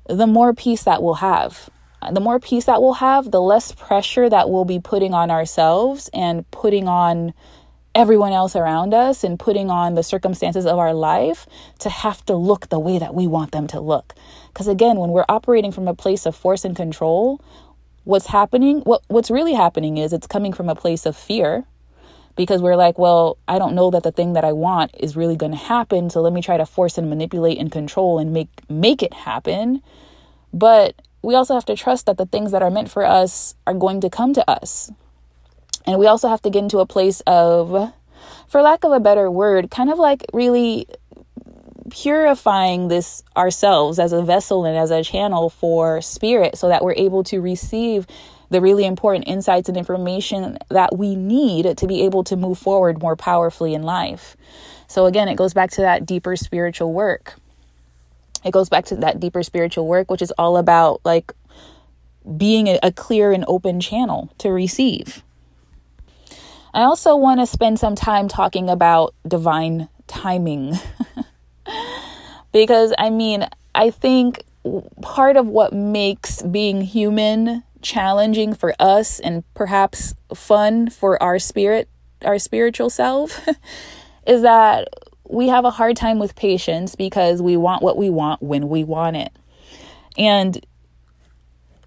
the 0.08 0.26
more 0.26 0.54
peace 0.54 0.84
that 0.84 1.02
we'll 1.02 1.14
have. 1.14 1.68
The 2.12 2.20
more 2.20 2.38
peace 2.38 2.64
that 2.66 2.80
we'll 2.80 2.94
have, 2.94 3.30
the 3.32 3.40
less 3.40 3.72
pressure 3.72 4.30
that 4.30 4.48
we'll 4.48 4.64
be 4.64 4.78
putting 4.78 5.14
on 5.14 5.30
ourselves 5.30 6.08
and 6.14 6.48
putting 6.52 6.86
on 6.86 7.34
everyone 7.98 8.32
else 8.32 8.54
around 8.54 8.94
us 8.94 9.24
and 9.24 9.40
putting 9.40 9.70
on 9.70 9.96
the 9.96 10.04
circumstances 10.04 10.64
of 10.64 10.78
our 10.78 10.94
life 10.94 11.48
to 11.80 11.90
have 11.90 12.24
to 12.24 12.36
look 12.36 12.68
the 12.68 12.78
way 12.78 12.96
that 12.96 13.12
we 13.12 13.26
want 13.26 13.50
them 13.50 13.66
to 13.66 13.80
look. 13.80 14.14
Because 14.46 14.68
again, 14.68 14.98
when 14.98 15.10
we're 15.10 15.24
operating 15.28 15.72
from 15.72 15.88
a 15.88 15.94
place 15.94 16.24
of 16.24 16.36
force 16.36 16.64
and 16.64 16.76
control, 16.76 17.40
what's 18.04 18.26
happening, 18.26 18.82
what 18.82 19.02
what's 19.08 19.32
really 19.32 19.52
happening 19.52 19.98
is 19.98 20.12
it's 20.12 20.28
coming 20.28 20.52
from 20.52 20.68
a 20.68 20.76
place 20.76 21.06
of 21.06 21.16
fear 21.16 21.64
because 22.36 22.62
we're 22.62 22.76
like, 22.76 23.00
well, 23.00 23.36
I 23.48 23.58
don't 23.58 23.74
know 23.74 23.90
that 23.90 24.04
the 24.04 24.12
thing 24.12 24.34
that 24.34 24.44
I 24.44 24.52
want 24.52 24.92
is 24.96 25.16
really 25.16 25.34
going 25.34 25.50
to 25.50 25.58
happen, 25.58 26.08
so 26.08 26.20
let 26.20 26.32
me 26.32 26.40
try 26.40 26.56
to 26.56 26.66
force 26.66 26.98
and 26.98 27.10
manipulate 27.10 27.58
and 27.58 27.70
control 27.72 28.20
and 28.20 28.32
make 28.32 28.48
make 28.70 29.02
it 29.02 29.12
happen. 29.12 29.82
But 30.52 30.94
we 31.20 31.34
also 31.34 31.54
have 31.54 31.64
to 31.64 31.74
trust 31.74 32.06
that 32.06 32.16
the 32.16 32.26
things 32.26 32.52
that 32.52 32.62
are 32.62 32.70
meant 32.70 32.92
for 32.92 33.04
us 33.04 33.56
are 33.66 33.74
going 33.74 34.00
to 34.02 34.08
come 34.08 34.34
to 34.34 34.48
us. 34.48 34.92
And 35.86 35.98
we 35.98 36.06
also 36.06 36.28
have 36.28 36.42
to 36.42 36.50
get 36.50 36.62
into 36.62 36.78
a 36.78 36.86
place 36.86 37.22
of, 37.26 37.92
for 38.48 38.62
lack 38.62 38.84
of 38.84 38.92
a 38.92 39.00
better 39.00 39.30
word, 39.30 39.70
kind 39.70 39.90
of 39.90 39.98
like 39.98 40.24
really 40.32 40.86
purifying 41.90 42.88
this 42.88 43.22
ourselves 43.36 43.98
as 43.98 44.12
a 44.12 44.22
vessel 44.22 44.64
and 44.64 44.76
as 44.76 44.90
a 44.90 45.02
channel 45.02 45.48
for 45.48 46.02
spirit 46.02 46.58
so 46.58 46.68
that 46.68 46.84
we're 46.84 46.94
able 46.94 47.24
to 47.24 47.40
receive 47.40 48.06
the 48.50 48.60
really 48.60 48.84
important 48.84 49.26
insights 49.28 49.68
and 49.68 49.76
information 49.76 50.58
that 50.70 50.96
we 50.96 51.14
need 51.14 51.76
to 51.76 51.86
be 51.86 52.02
able 52.04 52.24
to 52.24 52.36
move 52.36 52.58
forward 52.58 53.00
more 53.00 53.16
powerfully 53.16 53.74
in 53.74 53.82
life. 53.82 54.36
So, 54.86 55.04
again, 55.04 55.28
it 55.28 55.36
goes 55.36 55.52
back 55.52 55.70
to 55.72 55.82
that 55.82 56.06
deeper 56.06 56.34
spiritual 56.34 56.92
work. 56.92 57.34
It 58.44 58.52
goes 58.52 58.68
back 58.68 58.86
to 58.86 58.96
that 58.96 59.20
deeper 59.20 59.42
spiritual 59.42 59.86
work, 59.86 60.10
which 60.10 60.22
is 60.22 60.32
all 60.38 60.56
about 60.56 61.00
like 61.04 61.32
being 62.36 62.68
a, 62.82 62.92
clear 62.92 63.32
and 63.32 63.44
open 63.48 63.80
channel 63.80 64.30
to 64.38 64.50
receive. 64.50 65.22
I 66.78 66.82
also 66.82 67.16
want 67.16 67.40
to 67.40 67.46
spend 67.46 67.80
some 67.80 67.96
time 67.96 68.28
talking 68.28 68.70
about 68.70 69.12
divine 69.26 69.88
timing. 70.06 70.78
because, 72.52 72.94
I 72.96 73.10
mean, 73.10 73.48
I 73.74 73.90
think 73.90 74.44
part 75.02 75.36
of 75.36 75.48
what 75.48 75.72
makes 75.72 76.40
being 76.40 76.80
human 76.82 77.64
challenging 77.82 78.54
for 78.54 78.74
us 78.78 79.18
and 79.18 79.42
perhaps 79.54 80.14
fun 80.32 80.88
for 80.88 81.20
our 81.20 81.40
spirit, 81.40 81.88
our 82.24 82.38
spiritual 82.38 82.90
self, 82.90 83.44
is 84.28 84.42
that 84.42 84.86
we 85.28 85.48
have 85.48 85.64
a 85.64 85.70
hard 85.70 85.96
time 85.96 86.20
with 86.20 86.36
patience 86.36 86.94
because 86.94 87.42
we 87.42 87.56
want 87.56 87.82
what 87.82 87.96
we 87.96 88.08
want 88.08 88.40
when 88.40 88.68
we 88.68 88.84
want 88.84 89.16
it. 89.16 89.32
And 90.16 90.64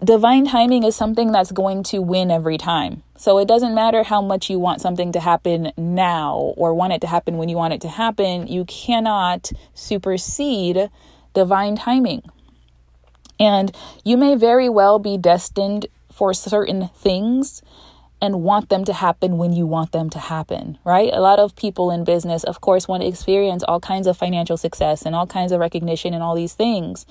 divine 0.04 0.46
timing 0.46 0.82
is 0.82 0.96
something 0.96 1.32
that's 1.32 1.52
going 1.52 1.82
to 1.84 2.00
win 2.00 2.30
every 2.30 2.58
time. 2.58 3.02
So 3.16 3.38
it 3.38 3.46
doesn't 3.46 3.74
matter 3.74 4.02
how 4.02 4.20
much 4.20 4.50
you 4.50 4.58
want 4.58 4.80
something 4.80 5.12
to 5.12 5.20
happen 5.20 5.72
now 5.76 6.54
or 6.56 6.74
want 6.74 6.92
it 6.92 7.00
to 7.02 7.06
happen 7.06 7.36
when 7.36 7.48
you 7.48 7.56
want 7.56 7.74
it 7.74 7.80
to 7.82 7.88
happen, 7.88 8.46
you 8.46 8.64
cannot 8.64 9.52
supersede 9.74 10.90
divine 11.34 11.76
timing. 11.76 12.22
And 13.38 13.74
you 14.04 14.16
may 14.16 14.34
very 14.34 14.68
well 14.68 14.98
be 14.98 15.16
destined 15.16 15.86
for 16.12 16.34
certain 16.34 16.88
things 16.88 17.62
and 18.20 18.42
want 18.42 18.68
them 18.68 18.84
to 18.84 18.92
happen 18.92 19.36
when 19.36 19.52
you 19.52 19.66
want 19.66 19.90
them 19.90 20.08
to 20.10 20.18
happen, 20.18 20.78
right? 20.84 21.10
A 21.12 21.20
lot 21.20 21.40
of 21.40 21.56
people 21.56 21.90
in 21.90 22.04
business, 22.04 22.44
of 22.44 22.60
course, 22.60 22.86
want 22.86 23.02
to 23.02 23.08
experience 23.08 23.64
all 23.64 23.80
kinds 23.80 24.06
of 24.06 24.16
financial 24.16 24.56
success 24.56 25.02
and 25.04 25.14
all 25.14 25.26
kinds 25.26 25.50
of 25.50 25.58
recognition 25.58 26.14
and 26.14 26.22
all 26.22 26.36
these 26.36 26.54
things. 26.54 27.04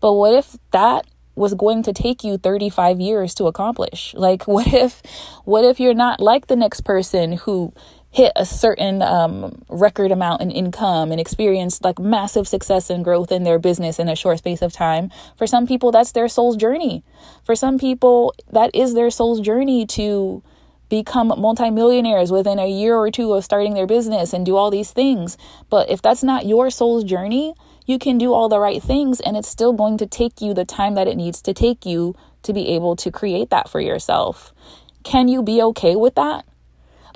But 0.00 0.14
what 0.14 0.34
if 0.34 0.58
that 0.72 1.06
was 1.40 1.54
going 1.54 1.82
to 1.84 1.92
take 1.92 2.22
you 2.22 2.36
35 2.36 3.00
years 3.00 3.34
to 3.36 3.46
accomplish? 3.46 4.14
Like 4.14 4.46
what 4.46 4.68
if 4.68 5.02
what 5.44 5.64
if 5.64 5.80
you're 5.80 5.94
not 5.94 6.20
like 6.20 6.46
the 6.46 6.56
next 6.56 6.82
person 6.82 7.32
who 7.32 7.72
hit 8.12 8.32
a 8.34 8.44
certain 8.44 9.02
um, 9.02 9.62
record 9.68 10.10
amount 10.10 10.42
in 10.42 10.50
income 10.50 11.12
and 11.12 11.20
experienced 11.20 11.84
like 11.84 11.98
massive 11.98 12.46
success 12.46 12.90
and 12.90 13.04
growth 13.04 13.30
in 13.30 13.44
their 13.44 13.58
business 13.58 14.00
in 14.00 14.08
a 14.08 14.16
short 14.16 14.38
space 14.38 14.62
of 14.62 14.72
time. 14.72 15.10
For 15.36 15.46
some 15.46 15.66
people, 15.66 15.92
that's 15.92 16.12
their 16.12 16.28
soul's 16.28 16.56
journey. 16.56 17.04
For 17.44 17.54
some 17.54 17.78
people, 17.78 18.34
that 18.52 18.74
is 18.74 18.94
their 18.94 19.10
soul's 19.10 19.40
journey 19.40 19.86
to 19.86 20.42
become 20.88 21.28
multimillionaires 21.28 22.32
within 22.32 22.58
a 22.58 22.68
year 22.68 22.96
or 22.96 23.12
two 23.12 23.32
of 23.32 23.44
starting 23.44 23.74
their 23.74 23.86
business 23.86 24.32
and 24.32 24.44
do 24.44 24.56
all 24.56 24.72
these 24.72 24.90
things. 24.90 25.38
But 25.70 25.88
if 25.88 26.02
that's 26.02 26.24
not 26.24 26.46
your 26.46 26.68
soul's 26.68 27.04
journey, 27.04 27.54
you 27.90 27.98
can 27.98 28.18
do 28.18 28.32
all 28.32 28.48
the 28.48 28.60
right 28.60 28.82
things 28.82 29.20
and 29.20 29.36
it's 29.36 29.48
still 29.48 29.72
going 29.72 29.98
to 29.98 30.06
take 30.06 30.40
you 30.40 30.54
the 30.54 30.64
time 30.64 30.94
that 30.94 31.08
it 31.08 31.16
needs 31.16 31.42
to 31.42 31.52
take 31.52 31.84
you 31.84 32.14
to 32.42 32.52
be 32.52 32.68
able 32.68 32.94
to 32.94 33.10
create 33.10 33.50
that 33.50 33.68
for 33.68 33.80
yourself. 33.80 34.54
Can 35.02 35.26
you 35.26 35.42
be 35.42 35.60
okay 35.60 35.96
with 35.96 36.14
that? 36.14 36.46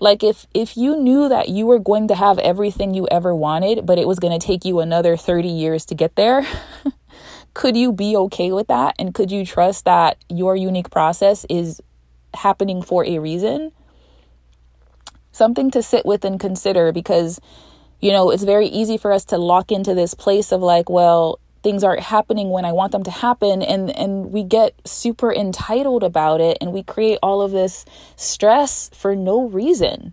Like 0.01 0.25
if 0.25 0.47
if 0.53 0.77
you 0.77 0.97
knew 0.97 1.29
that 1.29 1.49
you 1.49 1.67
were 1.67 1.79
going 1.79 2.09
to 2.09 2.17
have 2.17 2.41
everything 2.41 2.93
you 2.93 3.07
ever 3.11 3.33
wanted, 3.35 3.87
but 3.87 3.99
it 3.99 4.09
was 4.09 4.19
going 4.19 4.39
to 4.39 4.45
take 4.45 4.65
you 4.65 4.81
another 4.81 5.17
30 5.17 5.49
years 5.49 5.85
to 5.87 5.95
get 5.95 6.17
there, 6.17 6.45
could 7.55 7.77
you 7.77 7.93
be 7.93 8.17
okay 8.17 8.51
with 8.51 8.67
that 8.67 8.97
and 8.99 9.15
could 9.15 9.31
you 9.31 9.47
trust 9.47 9.85
that 9.85 10.19
your 10.29 10.57
unique 10.57 10.91
process 10.91 11.47
is 11.49 11.81
happening 12.35 12.83
for 12.83 13.05
a 13.05 13.21
reason? 13.21 13.71
Something 15.31 15.71
to 15.71 15.83
sit 15.83 16.05
with 16.05 16.25
and 16.25 16.41
consider 16.41 16.93
because 16.93 17.41
you 18.05 18.13
know, 18.13 18.31
it's 18.31 18.43
very 18.43 18.67
easy 18.67 18.99
for 18.99 19.13
us 19.13 19.25
to 19.25 19.39
lock 19.39 19.73
into 19.73 19.95
this 19.95 20.13
place 20.13 20.53
of 20.53 20.61
like, 20.61 20.91
well, 20.91 21.41
things 21.63 21.83
aren't 21.83 22.03
happening 22.03 22.51
when 22.51 22.67
I 22.67 22.73
want 22.73 22.93
them 22.93 23.03
to 23.05 23.11
happen 23.11 23.63
and 23.63 23.89
and 23.97 24.31
we 24.31 24.45
get 24.45 24.75
super 24.87 25.33
entitled 25.33 26.03
about 26.03 26.43
it 26.43 26.59
and 26.61 26.71
we 26.71 26.83
create 26.83 27.19
all 27.23 27.41
of 27.41 27.53
this 27.53 27.87
stress 28.15 28.91
for 28.93 29.17
no 29.17 29.49
reason. 29.49 30.13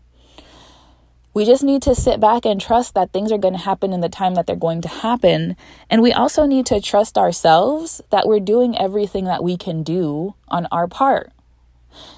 We 1.34 1.43
just 1.43 1.63
need 1.63 1.82
to 1.82 1.93
sit 1.93 2.21
back 2.21 2.45
and 2.45 2.62
trust 2.62 2.93
that 2.93 3.12
things 3.12 3.30
are 3.30 3.38
going 3.38 3.56
to 3.56 3.67
happen 3.71 3.91
in 3.91 3.99
the 3.99 4.08
time 4.08 4.36
that 4.36 4.47
they're 4.47 4.56
going 4.56 4.82
to 4.84 4.88
happen. 4.88 5.58
And 5.89 6.01
we 6.01 6.13
also 6.13 6.45
need 6.45 6.65
to 6.67 6.80
trust 6.80 7.17
ourselves 7.17 8.01
that 8.10 8.25
we're 8.25 8.39
doing 8.39 8.77
everything 8.77 9.25
that 9.25 9.43
we 9.43 9.58
can 9.58 9.84
do 9.84 10.36
on 10.47 10.65
our 10.71 10.88
part. 10.88 11.34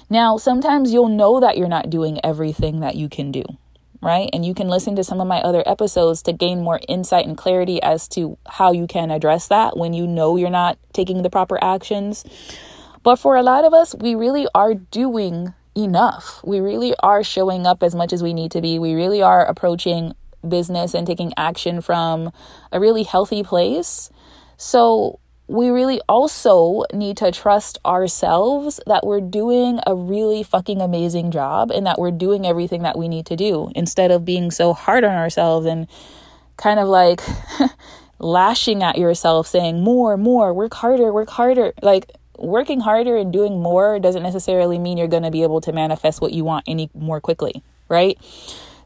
Now, 0.08 0.36
sometimes 0.36 0.92
you'll 0.92 1.08
know 1.08 1.40
that 1.40 1.58
you're 1.58 1.66
not 1.66 1.90
doing 1.90 2.20
everything 2.24 2.78
that 2.78 2.94
you 2.94 3.08
can 3.08 3.32
do 3.32 3.42
right? 4.04 4.28
And 4.32 4.44
you 4.44 4.54
can 4.54 4.68
listen 4.68 4.94
to 4.96 5.04
some 5.04 5.20
of 5.20 5.26
my 5.26 5.40
other 5.40 5.62
episodes 5.66 6.22
to 6.22 6.32
gain 6.32 6.62
more 6.62 6.80
insight 6.88 7.26
and 7.26 7.36
clarity 7.36 7.82
as 7.82 8.06
to 8.08 8.38
how 8.46 8.72
you 8.72 8.86
can 8.86 9.10
address 9.10 9.48
that 9.48 9.76
when 9.76 9.94
you 9.94 10.06
know 10.06 10.36
you're 10.36 10.50
not 10.50 10.78
taking 10.92 11.22
the 11.22 11.30
proper 11.30 11.62
actions. 11.62 12.24
But 13.02 13.16
for 13.16 13.36
a 13.36 13.42
lot 13.42 13.64
of 13.64 13.74
us, 13.74 13.94
we 13.94 14.14
really 14.14 14.46
are 14.54 14.74
doing 14.74 15.54
enough. 15.76 16.40
We 16.44 16.60
really 16.60 16.94
are 17.02 17.24
showing 17.24 17.66
up 17.66 17.82
as 17.82 17.94
much 17.94 18.12
as 18.12 18.22
we 18.22 18.32
need 18.32 18.50
to 18.52 18.60
be. 18.60 18.78
We 18.78 18.94
really 18.94 19.22
are 19.22 19.44
approaching 19.44 20.14
business 20.46 20.94
and 20.94 21.06
taking 21.06 21.32
action 21.36 21.80
from 21.80 22.32
a 22.70 22.80
really 22.80 23.02
healthy 23.02 23.42
place. 23.42 24.10
So, 24.56 25.18
we 25.46 25.68
really 25.68 26.00
also 26.08 26.84
need 26.92 27.16
to 27.18 27.30
trust 27.30 27.78
ourselves 27.84 28.80
that 28.86 29.06
we're 29.06 29.20
doing 29.20 29.78
a 29.86 29.94
really 29.94 30.42
fucking 30.42 30.80
amazing 30.80 31.30
job 31.30 31.70
and 31.70 31.86
that 31.86 31.98
we're 31.98 32.10
doing 32.10 32.46
everything 32.46 32.82
that 32.82 32.96
we 32.96 33.08
need 33.08 33.26
to 33.26 33.36
do 33.36 33.70
instead 33.74 34.10
of 34.10 34.24
being 34.24 34.50
so 34.50 34.72
hard 34.72 35.04
on 35.04 35.12
ourselves 35.12 35.66
and 35.66 35.86
kind 36.56 36.80
of 36.80 36.88
like 36.88 37.20
lashing 38.18 38.82
at 38.82 38.96
yourself 38.96 39.46
saying 39.46 39.82
more, 39.82 40.16
more, 40.16 40.54
work 40.54 40.72
harder, 40.72 41.12
work 41.12 41.28
harder. 41.28 41.74
Like 41.82 42.10
working 42.38 42.80
harder 42.80 43.16
and 43.16 43.32
doing 43.32 43.60
more 43.60 43.98
doesn't 43.98 44.22
necessarily 44.22 44.78
mean 44.78 44.96
you're 44.96 45.08
going 45.08 45.22
to 45.22 45.30
be 45.30 45.42
able 45.42 45.60
to 45.60 45.72
manifest 45.72 46.20
what 46.20 46.32
you 46.32 46.44
want 46.44 46.64
any 46.66 46.90
more 46.94 47.20
quickly, 47.20 47.62
right? 47.88 48.18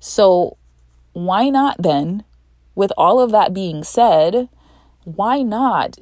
So, 0.00 0.56
why 1.12 1.48
not 1.48 1.76
then, 1.78 2.24
with 2.74 2.92
all 2.96 3.20
of 3.20 3.30
that 3.32 3.54
being 3.54 3.82
said, 3.82 4.48
why 5.04 5.42
not 5.42 5.98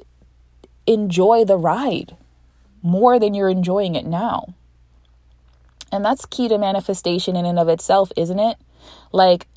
enjoy 0.87 1.45
the 1.45 1.57
ride 1.57 2.15
more 2.81 3.19
than 3.19 3.33
you're 3.33 3.49
enjoying 3.49 3.95
it 3.95 4.05
now. 4.05 4.53
And 5.91 6.03
that's 6.03 6.25
key 6.25 6.47
to 6.47 6.57
manifestation 6.57 7.35
in 7.35 7.45
and 7.45 7.59
of 7.59 7.69
itself, 7.69 8.11
isn't 8.15 8.39
it? 8.39 8.57
Like 9.11 9.47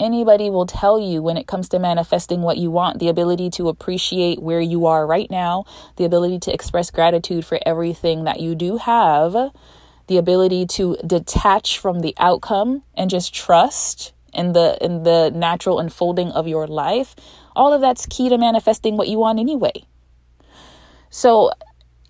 anybody 0.00 0.50
will 0.50 0.66
tell 0.66 0.98
you 0.98 1.22
when 1.22 1.36
it 1.36 1.46
comes 1.46 1.68
to 1.70 1.78
manifesting 1.78 2.42
what 2.42 2.58
you 2.58 2.70
want, 2.70 2.98
the 2.98 3.08
ability 3.08 3.50
to 3.50 3.68
appreciate 3.68 4.42
where 4.42 4.60
you 4.60 4.86
are 4.86 5.06
right 5.06 5.30
now, 5.30 5.64
the 5.96 6.04
ability 6.04 6.38
to 6.40 6.52
express 6.52 6.90
gratitude 6.90 7.44
for 7.44 7.58
everything 7.64 8.24
that 8.24 8.40
you 8.40 8.54
do 8.54 8.78
have, 8.78 9.52
the 10.06 10.16
ability 10.16 10.66
to 10.66 10.96
detach 11.06 11.78
from 11.78 12.00
the 12.00 12.14
outcome 12.18 12.82
and 12.94 13.08
just 13.08 13.34
trust 13.34 14.12
in 14.32 14.52
the 14.52 14.76
in 14.80 15.04
the 15.04 15.30
natural 15.34 15.78
unfolding 15.78 16.30
of 16.32 16.48
your 16.48 16.66
life. 16.66 17.14
All 17.56 17.72
of 17.72 17.80
that's 17.80 18.06
key 18.06 18.28
to 18.28 18.36
manifesting 18.36 18.96
what 18.96 19.08
you 19.08 19.18
want 19.18 19.38
anyway. 19.38 19.84
So, 21.14 21.52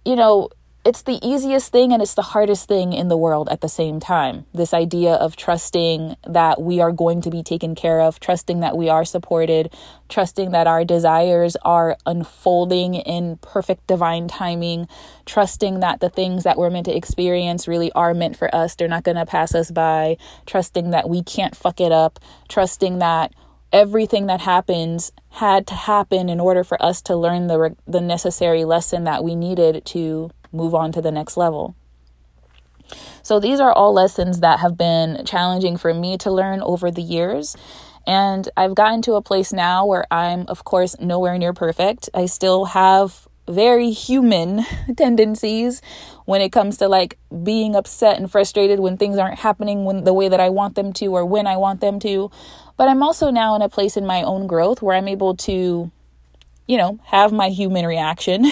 you 0.06 0.16
know, 0.16 0.48
it's 0.82 1.02
the 1.02 1.18
easiest 1.22 1.70
thing 1.70 1.92
and 1.92 2.00
it's 2.00 2.14
the 2.14 2.22
hardest 2.22 2.66
thing 2.66 2.94
in 2.94 3.08
the 3.08 3.18
world 3.18 3.50
at 3.50 3.60
the 3.60 3.68
same 3.68 4.00
time. 4.00 4.46
This 4.54 4.72
idea 4.72 5.12
of 5.12 5.36
trusting 5.36 6.16
that 6.26 6.62
we 6.62 6.80
are 6.80 6.90
going 6.90 7.20
to 7.20 7.30
be 7.30 7.42
taken 7.42 7.74
care 7.74 8.00
of, 8.00 8.18
trusting 8.18 8.60
that 8.60 8.78
we 8.78 8.88
are 8.88 9.04
supported, 9.04 9.74
trusting 10.08 10.52
that 10.52 10.66
our 10.66 10.86
desires 10.86 11.54
are 11.66 11.98
unfolding 12.06 12.94
in 12.94 13.36
perfect 13.42 13.86
divine 13.86 14.26
timing, 14.26 14.88
trusting 15.26 15.80
that 15.80 16.00
the 16.00 16.08
things 16.08 16.44
that 16.44 16.56
we're 16.56 16.70
meant 16.70 16.86
to 16.86 16.96
experience 16.96 17.68
really 17.68 17.92
are 17.92 18.14
meant 18.14 18.38
for 18.38 18.54
us. 18.54 18.74
They're 18.74 18.88
not 18.88 19.04
going 19.04 19.18
to 19.18 19.26
pass 19.26 19.54
us 19.54 19.70
by, 19.70 20.16
trusting 20.46 20.92
that 20.92 21.10
we 21.10 21.22
can't 21.22 21.54
fuck 21.54 21.78
it 21.78 21.92
up, 21.92 22.20
trusting 22.48 23.00
that 23.00 23.34
everything 23.74 24.26
that 24.28 24.40
happens 24.40 25.12
had 25.30 25.66
to 25.66 25.74
happen 25.74 26.28
in 26.28 26.38
order 26.38 26.62
for 26.62 26.80
us 26.80 27.02
to 27.02 27.16
learn 27.16 27.48
the 27.48 27.76
the 27.86 28.00
necessary 28.00 28.64
lesson 28.64 29.04
that 29.04 29.24
we 29.24 29.34
needed 29.34 29.84
to 29.84 30.30
move 30.52 30.74
on 30.74 30.92
to 30.92 31.02
the 31.02 31.10
next 31.10 31.36
level. 31.36 31.74
So 33.22 33.40
these 33.40 33.58
are 33.58 33.72
all 33.72 33.92
lessons 33.92 34.40
that 34.40 34.60
have 34.60 34.78
been 34.78 35.24
challenging 35.26 35.76
for 35.76 35.92
me 35.92 36.16
to 36.18 36.30
learn 36.30 36.62
over 36.62 36.90
the 36.90 37.02
years. 37.02 37.56
And 38.06 38.48
I've 38.56 38.74
gotten 38.74 39.02
to 39.02 39.14
a 39.14 39.22
place 39.22 39.52
now 39.52 39.86
where 39.86 40.04
I'm, 40.10 40.44
of 40.46 40.64
course, 40.64 40.94
nowhere 41.00 41.36
near 41.38 41.54
perfect. 41.54 42.08
I 42.14 42.26
still 42.26 42.66
have 42.66 43.26
very 43.48 43.90
human 43.90 44.64
tendencies 44.96 45.82
when 46.24 46.40
it 46.40 46.52
comes 46.52 46.78
to 46.78 46.88
like 46.88 47.18
being 47.42 47.76
upset 47.76 48.16
and 48.16 48.30
frustrated 48.30 48.80
when 48.80 48.96
things 48.96 49.18
aren't 49.18 49.38
happening 49.38 49.84
when 49.84 50.04
the 50.04 50.14
way 50.14 50.28
that 50.28 50.40
I 50.40 50.48
want 50.50 50.74
them 50.74 50.92
to 50.94 51.06
or 51.06 51.24
when 51.24 51.46
I 51.46 51.56
want 51.56 51.80
them 51.80 51.98
to. 52.00 52.30
But 52.76 52.88
I'm 52.88 53.02
also 53.02 53.30
now 53.30 53.54
in 53.54 53.62
a 53.62 53.68
place 53.68 53.96
in 53.96 54.06
my 54.06 54.22
own 54.22 54.46
growth 54.46 54.82
where 54.82 54.96
I'm 54.96 55.08
able 55.08 55.36
to, 55.36 55.90
you 56.66 56.76
know, 56.76 56.98
have 57.04 57.32
my 57.32 57.50
human 57.50 57.86
reaction 57.86 58.50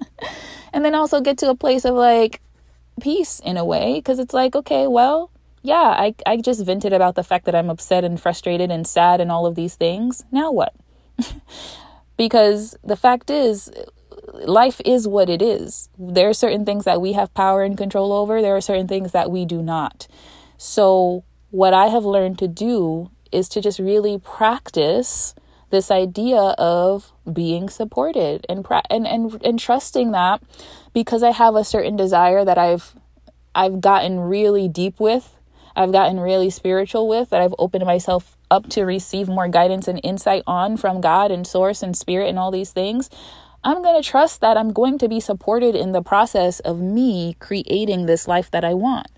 and 0.72 0.84
then 0.84 0.94
also 0.94 1.20
get 1.20 1.38
to 1.38 1.50
a 1.50 1.54
place 1.54 1.84
of 1.84 1.94
like 1.94 2.40
peace 3.00 3.40
in 3.40 3.56
a 3.56 3.64
way 3.64 3.94
because 3.94 4.18
it's 4.18 4.34
like, 4.34 4.54
okay, 4.54 4.86
well, 4.86 5.30
yeah, 5.62 5.74
I, 5.98 6.14
I 6.26 6.36
just 6.36 6.64
vented 6.64 6.92
about 6.92 7.14
the 7.14 7.24
fact 7.24 7.46
that 7.46 7.54
I'm 7.54 7.70
upset 7.70 8.04
and 8.04 8.20
frustrated 8.20 8.70
and 8.70 8.86
sad 8.86 9.20
and 9.20 9.32
all 9.32 9.46
of 9.46 9.54
these 9.54 9.74
things. 9.74 10.24
Now 10.30 10.52
what? 10.52 10.74
because 12.16 12.76
the 12.84 12.96
fact 12.96 13.30
is, 13.30 13.70
life 14.46 14.80
is 14.84 15.08
what 15.08 15.28
it 15.28 15.42
is. 15.42 15.88
There 15.98 16.28
are 16.28 16.34
certain 16.34 16.64
things 16.64 16.84
that 16.84 17.00
we 17.00 17.12
have 17.14 17.32
power 17.34 17.62
and 17.62 17.76
control 17.76 18.12
over, 18.12 18.40
there 18.40 18.56
are 18.56 18.60
certain 18.60 18.88
things 18.88 19.12
that 19.12 19.30
we 19.30 19.44
do 19.44 19.62
not. 19.62 20.06
So, 20.56 21.24
what 21.50 21.72
I 21.72 21.86
have 21.86 22.04
learned 22.04 22.38
to 22.40 22.48
do 22.48 23.10
is 23.32 23.48
to 23.50 23.60
just 23.60 23.78
really 23.78 24.18
practice 24.18 25.34
this 25.70 25.90
idea 25.90 26.40
of 26.58 27.12
being 27.30 27.68
supported 27.68 28.46
and 28.48 28.66
and 28.90 29.06
and 29.06 29.42
and 29.44 29.58
trusting 29.58 30.12
that 30.12 30.42
because 30.94 31.22
I 31.22 31.30
have 31.30 31.54
a 31.54 31.64
certain 31.64 31.96
desire 31.96 32.44
that 32.44 32.58
I've 32.58 32.94
I've 33.54 33.80
gotten 33.80 34.20
really 34.20 34.68
deep 34.68 35.00
with, 35.00 35.36
I've 35.74 35.92
gotten 35.92 36.20
really 36.20 36.50
spiritual 36.50 37.08
with, 37.08 37.30
that 37.30 37.40
I've 37.40 37.54
opened 37.58 37.84
myself 37.84 38.36
up 38.50 38.68
to 38.70 38.84
receive 38.84 39.28
more 39.28 39.48
guidance 39.48 39.88
and 39.88 40.00
insight 40.02 40.42
on 40.46 40.76
from 40.76 41.00
God 41.00 41.30
and 41.30 41.46
source 41.46 41.82
and 41.82 41.96
spirit 41.96 42.28
and 42.28 42.38
all 42.38 42.50
these 42.50 42.70
things. 42.70 43.10
I'm 43.64 43.82
going 43.82 44.00
to 44.00 44.08
trust 44.08 44.40
that 44.40 44.56
I'm 44.56 44.72
going 44.72 44.98
to 44.98 45.08
be 45.08 45.20
supported 45.20 45.74
in 45.74 45.92
the 45.92 46.02
process 46.02 46.60
of 46.60 46.80
me 46.80 47.36
creating 47.40 48.06
this 48.06 48.28
life 48.28 48.50
that 48.52 48.64
I 48.64 48.74
want. 48.74 49.08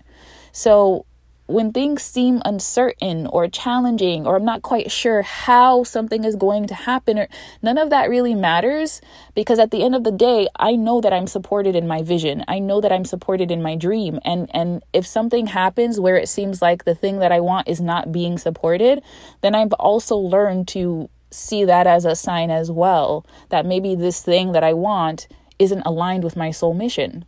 So 0.51 1.05
when 1.51 1.73
things 1.73 2.01
seem 2.01 2.41
uncertain 2.45 3.27
or 3.27 3.47
challenging 3.47 4.25
or 4.25 4.37
I'm 4.37 4.45
not 4.45 4.61
quite 4.61 4.89
sure 4.89 5.21
how 5.21 5.83
something 5.83 6.23
is 6.23 6.35
going 6.35 6.67
to 6.67 6.73
happen 6.73 7.19
or 7.19 7.27
none 7.61 7.77
of 7.77 7.89
that 7.89 8.09
really 8.09 8.33
matters 8.33 9.01
because 9.35 9.59
at 9.59 9.71
the 9.71 9.83
end 9.83 9.93
of 9.93 10.03
the 10.03 10.11
day 10.11 10.47
I 10.57 10.75
know 10.75 11.01
that 11.01 11.13
I'm 11.13 11.27
supported 11.27 11.75
in 11.75 11.87
my 11.87 12.01
vision. 12.01 12.45
I 12.47 12.59
know 12.59 12.79
that 12.81 12.91
I'm 12.91 13.05
supported 13.05 13.51
in 13.51 13.61
my 13.61 13.75
dream 13.75 14.19
and 14.23 14.49
and 14.53 14.81
if 14.93 15.05
something 15.05 15.47
happens 15.47 15.99
where 15.99 16.15
it 16.15 16.29
seems 16.29 16.61
like 16.61 16.85
the 16.85 16.95
thing 16.95 17.19
that 17.19 17.31
I 17.31 17.41
want 17.41 17.67
is 17.67 17.81
not 17.81 18.11
being 18.11 18.37
supported, 18.37 19.03
then 19.41 19.53
I've 19.53 19.73
also 19.73 20.15
learned 20.15 20.69
to 20.69 21.09
see 21.31 21.65
that 21.65 21.87
as 21.87 22.05
a 22.05 22.15
sign 22.15 22.51
as 22.51 22.69
well 22.69 23.25
that 23.49 23.65
maybe 23.65 23.95
this 23.95 24.21
thing 24.21 24.51
that 24.51 24.63
I 24.63 24.73
want 24.73 25.27
isn't 25.59 25.83
aligned 25.85 26.23
with 26.23 26.35
my 26.35 26.51
soul 26.51 26.73
mission. 26.73 27.25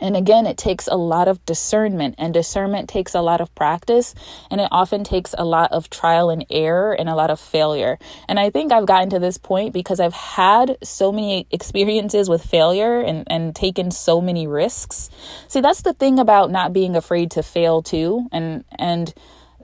And 0.00 0.16
again, 0.16 0.46
it 0.46 0.56
takes 0.56 0.86
a 0.86 0.96
lot 0.96 1.28
of 1.28 1.44
discernment, 1.44 2.14
and 2.18 2.32
discernment 2.32 2.88
takes 2.88 3.14
a 3.14 3.20
lot 3.20 3.40
of 3.40 3.52
practice, 3.54 4.14
and 4.50 4.60
it 4.60 4.68
often 4.70 5.02
takes 5.02 5.34
a 5.36 5.44
lot 5.44 5.72
of 5.72 5.90
trial 5.90 6.30
and 6.30 6.46
error 6.50 6.92
and 6.92 7.08
a 7.08 7.14
lot 7.14 7.30
of 7.30 7.40
failure. 7.40 7.98
And 8.28 8.38
I 8.38 8.50
think 8.50 8.72
I've 8.72 8.86
gotten 8.86 9.10
to 9.10 9.18
this 9.18 9.38
point 9.38 9.72
because 9.72 9.98
I've 9.98 10.14
had 10.14 10.78
so 10.82 11.10
many 11.10 11.46
experiences 11.50 12.28
with 12.28 12.44
failure 12.44 13.00
and, 13.00 13.24
and 13.28 13.54
taken 13.54 13.90
so 13.90 14.20
many 14.20 14.46
risks. 14.46 15.10
See, 15.48 15.60
that's 15.60 15.82
the 15.82 15.94
thing 15.94 16.18
about 16.18 16.50
not 16.50 16.72
being 16.72 16.94
afraid 16.94 17.32
to 17.32 17.42
fail 17.42 17.82
too. 17.82 18.28
And 18.30 18.64
and 18.78 19.12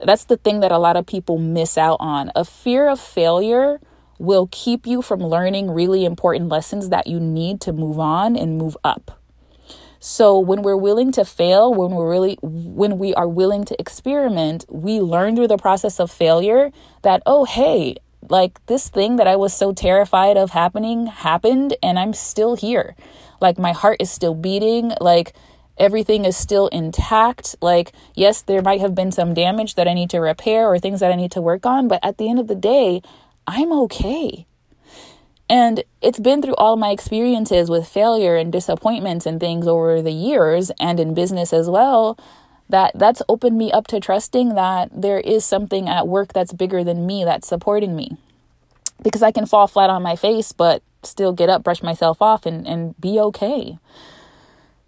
that's 0.03 0.25
the 0.25 0.37
thing 0.37 0.59
that 0.59 0.71
a 0.71 0.77
lot 0.77 0.97
of 0.97 1.05
people 1.05 1.37
miss 1.37 1.77
out 1.77 1.97
on. 1.99 2.31
A 2.35 2.45
fear 2.45 2.87
of 2.87 2.99
failure 2.99 3.79
will 4.17 4.47
keep 4.51 4.87
you 4.87 5.01
from 5.01 5.19
learning 5.19 5.71
really 5.71 6.05
important 6.05 6.49
lessons 6.49 6.89
that 6.89 7.07
you 7.07 7.19
need 7.19 7.61
to 7.61 7.73
move 7.73 7.99
on 7.99 8.35
and 8.35 8.57
move 8.57 8.77
up. 8.83 9.19
So 9.99 10.37
when 10.37 10.61
we're 10.61 10.77
willing 10.77 11.11
to 11.13 11.25
fail, 11.25 11.73
when 11.73 11.91
we're 11.91 12.09
really 12.09 12.37
when 12.41 12.99
we 12.99 13.15
are 13.15 13.27
willing 13.27 13.65
to 13.65 13.79
experiment, 13.79 14.65
we 14.69 14.99
learn 14.99 15.35
through 15.35 15.47
the 15.47 15.57
process 15.57 15.99
of 15.99 16.11
failure 16.11 16.71
that 17.01 17.23
oh 17.25 17.45
hey, 17.45 17.95
like 18.29 18.63
this 18.67 18.89
thing 18.89 19.15
that 19.15 19.27
I 19.27 19.35
was 19.35 19.53
so 19.53 19.73
terrified 19.73 20.37
of 20.37 20.51
happening 20.51 21.07
happened 21.07 21.75
and 21.81 21.97
I'm 21.97 22.13
still 22.13 22.55
here. 22.55 22.95
Like 23.41 23.57
my 23.57 23.71
heart 23.71 23.97
is 23.99 24.11
still 24.11 24.35
beating, 24.35 24.93
like 25.01 25.33
everything 25.77 26.25
is 26.25 26.37
still 26.37 26.67
intact. 26.67 27.55
Like, 27.61 27.91
yes, 28.15 28.41
there 28.41 28.61
might 28.61 28.81
have 28.81 28.95
been 28.95 29.11
some 29.11 29.33
damage 29.33 29.75
that 29.75 29.87
I 29.87 29.93
need 29.93 30.09
to 30.11 30.19
repair 30.19 30.67
or 30.67 30.79
things 30.79 30.99
that 30.99 31.11
I 31.11 31.15
need 31.15 31.31
to 31.31 31.41
work 31.41 31.65
on, 31.65 31.87
but 31.87 31.99
at 32.03 32.17
the 32.17 32.29
end 32.29 32.39
of 32.39 32.47
the 32.47 32.55
day, 32.55 33.01
I'm 33.47 33.71
okay. 33.71 34.45
And 35.49 35.83
it's 36.01 36.19
been 36.19 36.41
through 36.41 36.55
all 36.55 36.75
my 36.75 36.89
experiences 36.89 37.69
with 37.69 37.87
failure 37.87 38.35
and 38.35 38.51
disappointments 38.51 39.25
and 39.25 39.39
things 39.39 39.67
over 39.67 40.01
the 40.01 40.11
years 40.11 40.71
and 40.79 40.99
in 40.99 41.13
business 41.13 41.53
as 41.53 41.69
well 41.69 42.17
that 42.69 42.91
that's 42.95 43.21
opened 43.29 43.57
me 43.57 43.71
up 43.71 43.87
to 43.87 43.99
trusting 43.99 44.55
that 44.55 44.89
there 44.91 45.19
is 45.19 45.45
something 45.45 45.87
at 45.87 46.07
work 46.07 46.33
that's 46.33 46.53
bigger 46.53 46.83
than 46.83 47.05
me 47.05 47.23
that's 47.23 47.47
supporting 47.47 47.95
me. 47.95 48.17
Because 49.03 49.21
I 49.21 49.31
can 49.31 49.45
fall 49.45 49.67
flat 49.67 49.89
on 49.89 50.01
my 50.01 50.15
face 50.15 50.51
but 50.51 50.81
still 51.03 51.33
get 51.33 51.49
up, 51.49 51.63
brush 51.63 51.83
myself 51.83 52.21
off 52.21 52.45
and 52.45 52.67
and 52.67 52.99
be 52.99 53.19
okay. 53.19 53.77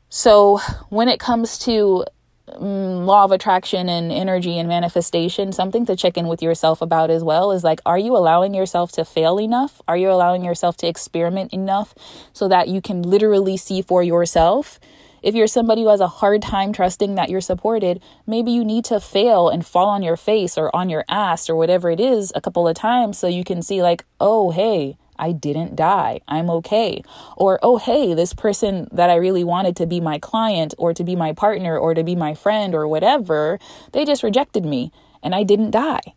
So, 0.09 0.59
when 0.89 1.07
it 1.07 1.19
comes 1.19 1.57
to 1.59 2.05
Mm, 2.53 3.05
law 3.05 3.25
of 3.25 3.33
attraction 3.33 3.89
and 3.89 4.09
energy 4.09 4.57
and 4.57 4.69
manifestation, 4.69 5.51
something 5.51 5.85
to 5.85 5.97
check 5.97 6.17
in 6.17 6.27
with 6.27 6.41
yourself 6.41 6.81
about 6.81 7.09
as 7.09 7.21
well 7.21 7.51
is 7.51 7.61
like, 7.61 7.81
are 7.85 7.99
you 7.99 8.15
allowing 8.15 8.53
yourself 8.53 8.93
to 8.93 9.03
fail 9.03 9.37
enough? 9.37 9.81
Are 9.85 9.97
you 9.97 10.09
allowing 10.09 10.45
yourself 10.45 10.77
to 10.77 10.87
experiment 10.87 11.51
enough 11.51 11.93
so 12.31 12.47
that 12.47 12.69
you 12.69 12.81
can 12.81 13.01
literally 13.01 13.57
see 13.57 13.81
for 13.81 14.01
yourself? 14.01 14.79
If 15.21 15.35
you're 15.35 15.47
somebody 15.47 15.81
who 15.81 15.89
has 15.89 15.99
a 15.99 16.07
hard 16.07 16.41
time 16.41 16.71
trusting 16.71 17.15
that 17.15 17.29
you're 17.29 17.41
supported, 17.41 18.01
maybe 18.25 18.51
you 18.51 18.63
need 18.63 18.85
to 18.85 19.01
fail 19.01 19.49
and 19.49 19.65
fall 19.65 19.89
on 19.89 20.01
your 20.01 20.15
face 20.15 20.57
or 20.57 20.73
on 20.73 20.89
your 20.89 21.03
ass 21.09 21.49
or 21.49 21.55
whatever 21.57 21.91
it 21.91 21.99
is 21.99 22.31
a 22.33 22.39
couple 22.39 22.65
of 22.65 22.77
times 22.77 23.17
so 23.17 23.27
you 23.27 23.43
can 23.43 23.61
see, 23.61 23.81
like, 23.81 24.05
oh, 24.21 24.51
hey, 24.51 24.95
I 25.19 25.31
didn't 25.31 25.75
die. 25.75 26.21
I'm 26.27 26.49
okay. 26.49 27.01
Or, 27.35 27.59
oh, 27.63 27.77
hey, 27.77 28.13
this 28.13 28.33
person 28.33 28.87
that 28.91 29.09
I 29.09 29.15
really 29.15 29.43
wanted 29.43 29.75
to 29.77 29.85
be 29.85 29.99
my 29.99 30.19
client 30.19 30.73
or 30.77 30.93
to 30.93 31.03
be 31.03 31.15
my 31.15 31.33
partner 31.33 31.77
or 31.77 31.93
to 31.93 32.03
be 32.03 32.15
my 32.15 32.33
friend 32.33 32.73
or 32.73 32.87
whatever, 32.87 33.59
they 33.93 34.05
just 34.05 34.23
rejected 34.23 34.65
me 34.65 34.91
and 35.23 35.33
I 35.33 35.43
didn't 35.43 35.71
die. 35.71 36.13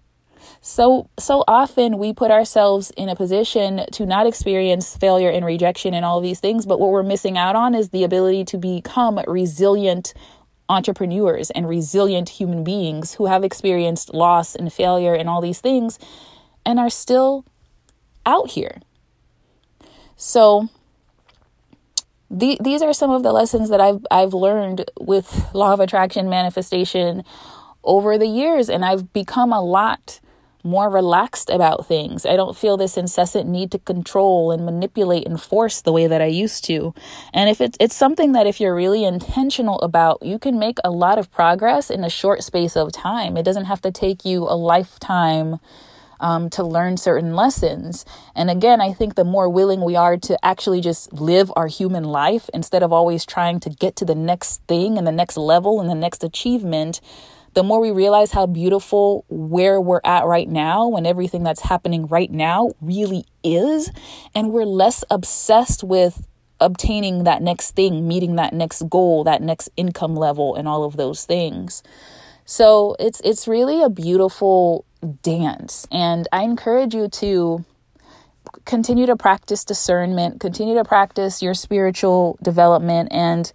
So, 0.62 1.08
so 1.18 1.42
often 1.48 1.96
we 1.98 2.12
put 2.12 2.30
ourselves 2.30 2.92
in 2.96 3.08
a 3.08 3.16
position 3.16 3.86
to 3.92 4.04
not 4.04 4.26
experience 4.26 4.96
failure 4.96 5.30
and 5.30 5.44
rejection 5.44 5.94
and 5.94 6.04
all 6.04 6.20
these 6.20 6.40
things, 6.40 6.66
but 6.66 6.78
what 6.78 6.90
we're 6.90 7.02
missing 7.02 7.38
out 7.38 7.56
on 7.56 7.74
is 7.74 7.90
the 7.90 8.04
ability 8.04 8.44
to 8.46 8.58
become 8.58 9.18
resilient 9.26 10.12
entrepreneurs 10.68 11.50
and 11.50 11.68
resilient 11.68 12.28
human 12.28 12.62
beings 12.62 13.14
who 13.14 13.26
have 13.26 13.42
experienced 13.42 14.14
loss 14.14 14.54
and 14.54 14.72
failure 14.72 15.14
and 15.14 15.28
all 15.28 15.40
these 15.40 15.60
things 15.60 15.98
and 16.64 16.78
are 16.78 16.90
still 16.90 17.44
out 18.26 18.50
here. 18.50 18.80
So 20.20 20.68
the, 22.30 22.59
these 22.61 22.83
are 22.83 22.92
some 22.92 23.11
of 23.11 23.22
the 23.22 23.33
lessons 23.33 23.70
that 23.70 23.80
I've 23.80 24.04
I've 24.11 24.35
learned 24.35 24.85
with 25.00 25.48
law 25.54 25.72
of 25.72 25.80
attraction 25.80 26.28
manifestation 26.28 27.24
over 27.83 28.18
the 28.18 28.26
years 28.26 28.68
and 28.68 28.85
I've 28.85 29.14
become 29.14 29.50
a 29.50 29.62
lot 29.62 30.20
more 30.62 30.90
relaxed 30.90 31.48
about 31.48 31.87
things. 31.87 32.26
I 32.26 32.37
don't 32.37 32.54
feel 32.54 32.76
this 32.76 32.98
incessant 32.98 33.48
need 33.48 33.70
to 33.70 33.78
control 33.78 34.52
and 34.52 34.66
manipulate 34.66 35.26
and 35.26 35.40
force 35.40 35.80
the 35.80 35.90
way 35.90 36.06
that 36.06 36.20
I 36.20 36.26
used 36.26 36.64
to. 36.64 36.92
And 37.33 37.48
if 37.48 37.62
it's 37.62 37.78
it's 37.80 37.96
something 37.96 38.33
that 38.33 38.46
if 38.46 38.61
you're 38.61 38.74
really 38.74 39.04
intentional 39.04 39.80
about, 39.80 40.18
you 40.20 40.38
can 40.38 40.59
make 40.59 40.76
a 40.85 40.90
lot 40.90 41.18
of 41.18 41.33
progress 41.33 41.88
in 41.88 42.04
a 42.04 42.11
short 42.11 42.42
space 42.42 42.76
of 42.76 42.92
time. 42.92 43.38
It 43.38 43.44
doesn't 43.44 43.64
have 43.64 43.80
to 43.80 43.90
take 43.90 44.26
you 44.26 44.42
a 44.42 44.54
lifetime 44.54 45.61
um, 46.20 46.48
to 46.50 46.62
learn 46.62 46.96
certain 46.96 47.35
lessons. 47.35 48.04
And 48.35 48.50
again, 48.50 48.80
I 48.80 48.92
think 48.92 49.14
the 49.14 49.24
more 49.24 49.48
willing 49.48 49.83
we 49.83 49.96
are 49.96 50.16
to 50.18 50.38
actually 50.44 50.80
just 50.80 51.12
live 51.12 51.50
our 51.56 51.66
human 51.66 52.04
life 52.04 52.48
instead 52.54 52.83
of 52.83 52.92
always 52.92 53.26
trying 53.26 53.59
to 53.61 53.70
get 53.70 53.96
to 53.96 54.04
the 54.04 54.14
next 54.14 54.62
thing 54.68 54.96
and 54.96 55.06
the 55.06 55.12
next 55.12 55.37
level 55.37 55.80
and 55.80 55.90
the 55.90 55.94
next 55.94 56.22
achievement, 56.22 57.00
the 57.54 57.64
more 57.64 57.80
we 57.80 57.90
realize 57.90 58.30
how 58.30 58.46
beautiful 58.46 59.24
where 59.28 59.80
we're 59.80 60.00
at 60.04 60.24
right 60.26 60.48
now 60.48 60.94
and 60.94 61.06
everything 61.06 61.42
that's 61.42 61.62
happening 61.62 62.06
right 62.06 62.30
now 62.30 62.70
really 62.80 63.24
is. 63.42 63.90
And 64.35 64.52
we're 64.52 64.64
less 64.64 65.02
obsessed 65.11 65.83
with 65.83 66.26
obtaining 66.61 67.24
that 67.24 67.42
next 67.42 67.72
thing, 67.72 68.06
meeting 68.06 68.37
that 68.37 68.52
next 68.52 68.88
goal, 68.88 69.24
that 69.24 69.42
next 69.42 69.70
income 69.76 70.14
level, 70.14 70.54
and 70.54 70.68
all 70.68 70.85
of 70.85 70.96
those 70.96 71.24
things. 71.24 71.83
So 72.44 72.96
it's 72.98 73.20
it's 73.24 73.48
really 73.48 73.83
a 73.83 73.88
beautiful 73.88 74.85
dance. 75.22 75.86
And 75.90 76.28
I 76.32 76.42
encourage 76.42 76.94
you 76.94 77.08
to 77.08 77.64
continue 78.64 79.06
to 79.06 79.16
practice 79.16 79.64
discernment, 79.64 80.40
continue 80.40 80.74
to 80.74 80.84
practice 80.84 81.42
your 81.42 81.54
spiritual 81.54 82.38
development, 82.42 83.08
and 83.12 83.52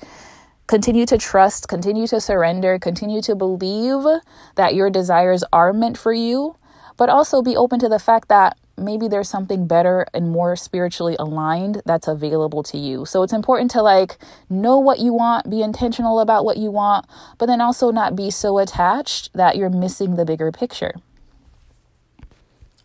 continue 0.68 1.06
to 1.06 1.18
trust, 1.18 1.68
continue 1.68 2.08
to 2.08 2.20
surrender, 2.20 2.80
continue 2.80 3.22
to 3.22 3.36
believe 3.36 4.04
that 4.56 4.76
your 4.76 4.90
desires 4.90 5.44
are 5.54 5.74
meant 5.74 5.98
for 5.98 6.14
you, 6.14 6.56
but 6.98 7.10
also 7.10 7.42
be 7.42 7.56
open 7.56 7.80
to 7.80 7.90
the 7.90 8.00
fact 8.00 8.30
that 8.30 8.58
maybe 8.78 9.08
there's 9.08 9.30
something 9.30 9.68
better 9.68 10.06
and 10.14 10.30
more 10.32 10.56
spiritually 10.56 11.16
aligned 11.20 11.82
that's 11.86 12.08
available 12.08 12.64
to 12.64 12.78
you. 12.78 13.06
So 13.06 13.24
it's 13.24 13.34
important 13.34 13.72
to 13.72 13.82
like 13.82 14.18
know 14.50 14.80
what 14.80 15.00
you 15.00 15.14
want, 15.14 15.50
be 15.50 15.62
intentional 15.62 16.20
about 16.20 16.46
what 16.46 16.58
you 16.58 16.72
want, 16.72 17.06
but 17.38 17.46
then 17.46 17.62
also 17.62 17.92
not 17.92 18.16
be 18.16 18.30
so 18.32 18.58
attached 18.58 19.32
that 19.34 19.56
you're 19.56 19.70
missing 19.70 20.16
the 20.16 20.26
bigger 20.26 20.52
picture. 20.52 20.94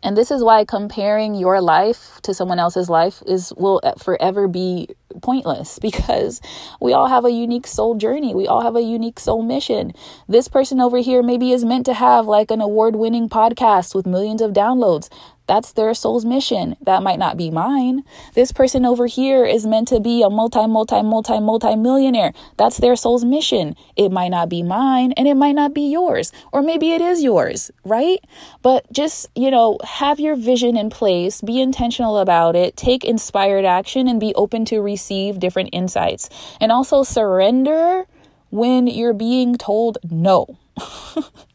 And 0.02 0.16
this 0.16 0.30
is 0.30 0.42
why 0.42 0.64
comparing 0.64 1.34
your 1.34 1.60
life 1.60 2.20
to 2.22 2.32
someone 2.32 2.58
else's 2.58 2.88
life 2.88 3.22
is 3.26 3.52
will 3.56 3.80
forever 3.98 4.48
be 4.48 4.88
pointless 5.20 5.78
because 5.82 6.40
we 6.80 6.92
all 6.92 7.08
have 7.08 7.24
a 7.24 7.30
unique 7.30 7.66
soul 7.66 7.94
journey. 7.94 8.34
We 8.34 8.46
all 8.46 8.62
have 8.62 8.76
a 8.76 8.82
unique 8.82 9.20
soul 9.20 9.42
mission. 9.42 9.92
This 10.28 10.48
person 10.48 10.80
over 10.80 10.98
here 10.98 11.22
maybe 11.22 11.52
is 11.52 11.64
meant 11.64 11.86
to 11.86 11.94
have 11.94 12.26
like 12.26 12.50
an 12.50 12.60
award-winning 12.60 13.28
podcast 13.28 13.94
with 13.94 14.06
millions 14.06 14.40
of 14.40 14.52
downloads. 14.52 15.10
That's 15.50 15.72
their 15.72 15.92
soul's 15.94 16.24
mission. 16.24 16.76
That 16.80 17.02
might 17.02 17.18
not 17.18 17.36
be 17.36 17.50
mine. 17.50 18.04
This 18.34 18.52
person 18.52 18.86
over 18.86 19.08
here 19.08 19.44
is 19.44 19.66
meant 19.66 19.88
to 19.88 19.98
be 19.98 20.22
a 20.22 20.30
multi, 20.30 20.64
multi, 20.68 21.02
multi, 21.02 21.40
multi 21.40 21.74
millionaire. 21.74 22.32
That's 22.56 22.76
their 22.76 22.94
soul's 22.94 23.24
mission. 23.24 23.74
It 23.96 24.12
might 24.12 24.28
not 24.28 24.48
be 24.48 24.62
mine 24.62 25.10
and 25.16 25.26
it 25.26 25.34
might 25.34 25.56
not 25.56 25.74
be 25.74 25.90
yours. 25.90 26.30
Or 26.52 26.62
maybe 26.62 26.92
it 26.92 27.00
is 27.00 27.24
yours, 27.24 27.72
right? 27.84 28.20
But 28.62 28.92
just, 28.92 29.26
you 29.34 29.50
know, 29.50 29.80
have 29.82 30.20
your 30.20 30.36
vision 30.36 30.76
in 30.76 30.88
place, 30.88 31.40
be 31.40 31.60
intentional 31.60 32.18
about 32.18 32.54
it, 32.54 32.76
take 32.76 33.04
inspired 33.04 33.64
action, 33.64 34.06
and 34.06 34.20
be 34.20 34.32
open 34.36 34.64
to 34.66 34.78
receive 34.80 35.40
different 35.40 35.70
insights. 35.72 36.30
And 36.60 36.70
also 36.70 37.02
surrender 37.02 38.06
when 38.50 38.86
you're 38.86 39.12
being 39.14 39.56
told 39.56 39.98
no. 40.08 40.58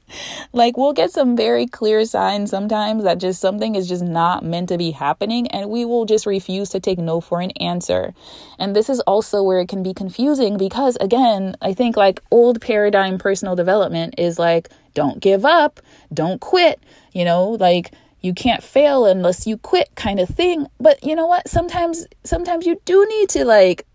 like 0.53 0.77
we'll 0.77 0.93
get 0.93 1.11
some 1.11 1.35
very 1.35 1.67
clear 1.67 2.05
signs 2.05 2.49
sometimes 2.49 3.03
that 3.03 3.19
just 3.19 3.41
something 3.41 3.75
is 3.75 3.87
just 3.87 4.03
not 4.03 4.43
meant 4.43 4.69
to 4.69 4.77
be 4.77 4.91
happening 4.91 5.47
and 5.47 5.69
we 5.69 5.85
will 5.85 6.05
just 6.05 6.25
refuse 6.25 6.69
to 6.69 6.79
take 6.79 6.97
no 6.97 7.21
for 7.21 7.41
an 7.41 7.51
answer. 7.51 8.13
And 8.59 8.75
this 8.75 8.89
is 8.89 8.99
also 9.01 9.43
where 9.43 9.59
it 9.59 9.69
can 9.69 9.83
be 9.83 9.93
confusing 9.93 10.57
because 10.57 10.97
again, 10.97 11.55
I 11.61 11.73
think 11.73 11.97
like 11.97 12.21
old 12.31 12.61
paradigm 12.61 13.17
personal 13.17 13.55
development 13.55 14.15
is 14.17 14.39
like 14.39 14.69
don't 14.93 15.19
give 15.19 15.45
up, 15.45 15.81
don't 16.13 16.39
quit, 16.39 16.79
you 17.11 17.25
know, 17.25 17.49
like 17.49 17.91
you 18.21 18.33
can't 18.33 18.63
fail 18.63 19.05
unless 19.05 19.45
you 19.45 19.57
quit 19.57 19.89
kind 19.95 20.19
of 20.19 20.27
thing. 20.27 20.67
But 20.79 21.03
you 21.03 21.15
know 21.15 21.27
what? 21.27 21.47
Sometimes 21.47 22.07
sometimes 22.23 22.65
you 22.65 22.81
do 22.85 23.05
need 23.07 23.29
to 23.29 23.45
like 23.45 23.85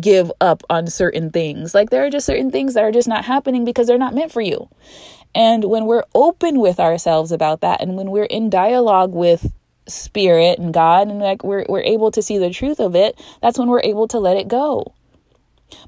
give 0.00 0.30
up 0.40 0.62
on 0.70 0.86
certain 0.86 1.30
things. 1.30 1.74
Like 1.74 1.90
there 1.90 2.04
are 2.04 2.10
just 2.10 2.26
certain 2.26 2.50
things 2.50 2.74
that 2.74 2.84
are 2.84 2.92
just 2.92 3.08
not 3.08 3.24
happening 3.24 3.64
because 3.64 3.86
they're 3.86 3.98
not 3.98 4.14
meant 4.14 4.32
for 4.32 4.40
you. 4.40 4.68
And 5.34 5.64
when 5.64 5.86
we're 5.86 6.04
open 6.14 6.60
with 6.60 6.80
ourselves 6.80 7.32
about 7.32 7.60
that 7.60 7.80
and 7.80 7.96
when 7.96 8.10
we're 8.10 8.24
in 8.24 8.50
dialogue 8.50 9.12
with 9.12 9.52
spirit 9.86 10.58
and 10.58 10.72
God 10.72 11.08
and 11.08 11.18
like 11.18 11.42
we're 11.42 11.64
we're 11.68 11.82
able 11.82 12.10
to 12.12 12.22
see 12.22 12.38
the 12.38 12.50
truth 12.50 12.80
of 12.80 12.94
it, 12.94 13.20
that's 13.40 13.58
when 13.58 13.68
we're 13.68 13.82
able 13.82 14.08
to 14.08 14.18
let 14.18 14.36
it 14.36 14.48
go. 14.48 14.94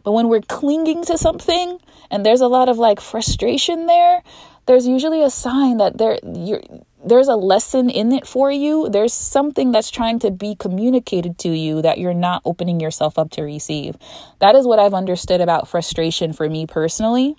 But 0.05 0.13
when 0.13 0.29
we're 0.29 0.43
clinging 0.43 1.05
to 1.05 1.19
something 1.19 1.79
and 2.11 2.25
there's 2.25 2.41
a 2.41 2.47
lot 2.47 2.69
of 2.69 2.79
like 2.79 3.01
frustration 3.01 3.87
there, 3.87 4.23
there's 4.67 4.87
usually 4.87 5.23
a 5.23 5.31
sign 5.31 5.79
that 5.79 5.99
there 5.99 6.19
you're 6.25 6.63
there's 7.05 7.27
a 7.27 7.35
lesson 7.35 7.91
in 7.91 8.13
it 8.13 8.29
for 8.29 8.53
you. 8.53 8.89
There's 8.89 9.13
something 9.13 9.73
that's 9.73 9.91
trying 9.91 10.21
to 10.21 10.31
be 10.31 10.55
communicated 10.55 11.37
to 11.39 11.49
you 11.49 11.83
that 11.83 11.99
you're 11.99 12.15
not 12.15 12.43
opening 12.45 12.79
yourself 12.79 13.19
up 13.19 13.33
to 13.33 13.43
receive. 13.43 13.97
That 14.39 14.55
is 14.55 14.69
what 14.69 14.79
I've 14.79 14.95
understood 14.95 15.41
about 15.41 15.67
frustration 15.67 16.33
for 16.33 16.49
me 16.49 16.65
personally 16.65 17.37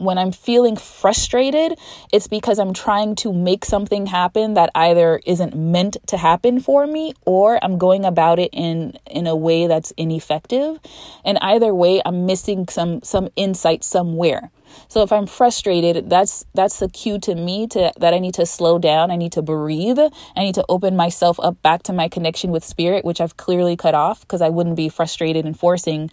when 0.00 0.16
I'm 0.16 0.32
feeling 0.32 0.76
frustrated, 0.76 1.78
it's 2.10 2.26
because 2.26 2.58
I'm 2.58 2.72
trying 2.72 3.14
to 3.16 3.32
make 3.32 3.66
something 3.66 4.06
happen 4.06 4.54
that 4.54 4.70
either 4.74 5.20
isn't 5.26 5.54
meant 5.54 5.98
to 6.06 6.16
happen 6.16 6.58
for 6.58 6.86
me 6.86 7.12
or 7.26 7.62
I'm 7.62 7.76
going 7.76 8.06
about 8.06 8.38
it 8.38 8.50
in 8.52 8.98
in 9.06 9.26
a 9.26 9.36
way 9.36 9.66
that's 9.66 9.90
ineffective. 9.92 10.80
And 11.24 11.38
either 11.42 11.74
way, 11.74 12.00
I'm 12.04 12.24
missing 12.24 12.66
some 12.68 13.02
some 13.02 13.28
insight 13.36 13.84
somewhere. 13.84 14.50
So 14.88 15.02
if 15.02 15.12
I'm 15.12 15.26
frustrated, 15.26 16.08
that's 16.08 16.46
that's 16.54 16.78
the 16.78 16.88
cue 16.88 17.18
to 17.20 17.34
me 17.34 17.66
to 17.68 17.92
that 17.98 18.14
I 18.14 18.20
need 18.20 18.34
to 18.34 18.46
slow 18.46 18.78
down, 18.78 19.10
I 19.10 19.16
need 19.16 19.32
to 19.32 19.42
breathe, 19.42 19.98
I 19.98 20.40
need 20.40 20.54
to 20.54 20.64
open 20.70 20.96
myself 20.96 21.38
up 21.40 21.60
back 21.60 21.82
to 21.84 21.92
my 21.92 22.08
connection 22.08 22.52
with 22.52 22.64
spirit, 22.64 23.04
which 23.04 23.20
I've 23.20 23.36
clearly 23.36 23.76
cut 23.76 23.94
off 23.94 24.22
because 24.22 24.40
I 24.40 24.48
wouldn't 24.48 24.76
be 24.76 24.88
frustrated 24.88 25.44
and 25.44 25.58
forcing 25.58 26.10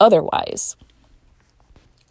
otherwise. 0.00 0.76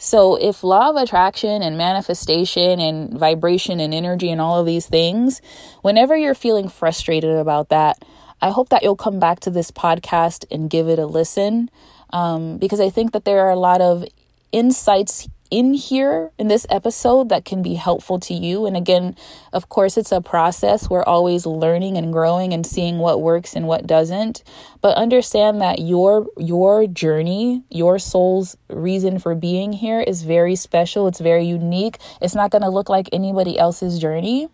So, 0.03 0.35
if 0.35 0.65
law 0.65 0.89
of 0.89 0.97
attraction 0.97 1.63
and 1.63 1.77
manifestation 1.77 2.81
and 2.81 3.17
vibration 3.17 3.79
and 3.79 3.93
energy 3.93 4.29
and 4.29 4.41
all 4.41 4.59
of 4.59 4.65
these 4.65 4.85
things, 4.85 5.41
whenever 5.81 6.17
you're 6.17 6.35
feeling 6.35 6.67
frustrated 6.67 7.37
about 7.37 7.69
that, 7.69 8.03
I 8.41 8.49
hope 8.49 8.67
that 8.67 8.83
you'll 8.83 8.97
come 8.97 9.17
back 9.17 9.39
to 9.39 9.49
this 9.49 9.71
podcast 9.71 10.43
and 10.51 10.69
give 10.69 10.89
it 10.89 10.99
a 10.99 11.05
listen 11.05 11.71
um, 12.09 12.57
because 12.57 12.81
I 12.81 12.89
think 12.89 13.13
that 13.13 13.23
there 13.23 13.45
are 13.45 13.51
a 13.51 13.55
lot 13.55 13.79
of 13.79 14.03
insights 14.51 15.29
in 15.53 15.75
here 15.75 16.31
in 16.39 16.47
this 16.47 16.65
episode 16.67 17.29
that 17.29 17.45
can 17.45 17.61
be 17.61 17.75
helpful 17.75 18.19
to 18.19 18.33
you. 18.33 18.65
And 18.65 18.75
again, 18.75 19.15
of 19.53 19.69
course, 19.69 19.97
it's 19.97 20.11
a 20.11 20.19
process. 20.19 20.89
We're 20.89 21.03
always 21.03 21.45
learning 21.45 21.95
and 21.95 22.11
growing 22.11 22.53
and 22.53 22.65
seeing 22.65 22.97
what 22.97 23.21
works 23.21 23.55
and 23.55 23.67
what 23.67 23.85
doesn't. 23.85 24.43
But 24.81 24.97
understand 24.97 25.61
that 25.61 25.77
your 25.77 26.25
your 26.39 26.87
journey, 26.87 27.61
your 27.69 27.99
soul's 27.99 28.57
reason 28.67 29.19
for 29.19 29.35
being 29.35 29.73
here 29.73 29.99
is 30.01 30.23
very 30.23 30.55
special. 30.55 31.07
It's 31.07 31.19
very 31.19 31.45
unique. 31.45 31.99
It's 32.19 32.33
not 32.33 32.49
going 32.49 32.63
to 32.63 32.69
look 32.69 32.89
like 32.89 33.07
anybody 33.13 33.59
else's 33.59 33.99
journey. 33.99 34.47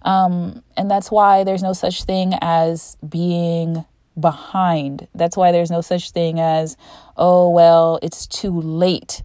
Um, 0.00 0.62
and 0.78 0.90
that's 0.90 1.10
why 1.10 1.44
there's 1.44 1.62
no 1.62 1.74
such 1.74 2.04
thing 2.04 2.32
as 2.40 2.96
being 3.06 3.84
behind. 4.18 5.08
That's 5.14 5.36
why 5.36 5.52
there's 5.52 5.70
no 5.70 5.82
such 5.82 6.10
thing 6.10 6.40
as, 6.40 6.78
oh, 7.18 7.50
well, 7.50 7.98
it's 8.02 8.26
too 8.26 8.58
late. 8.58 9.20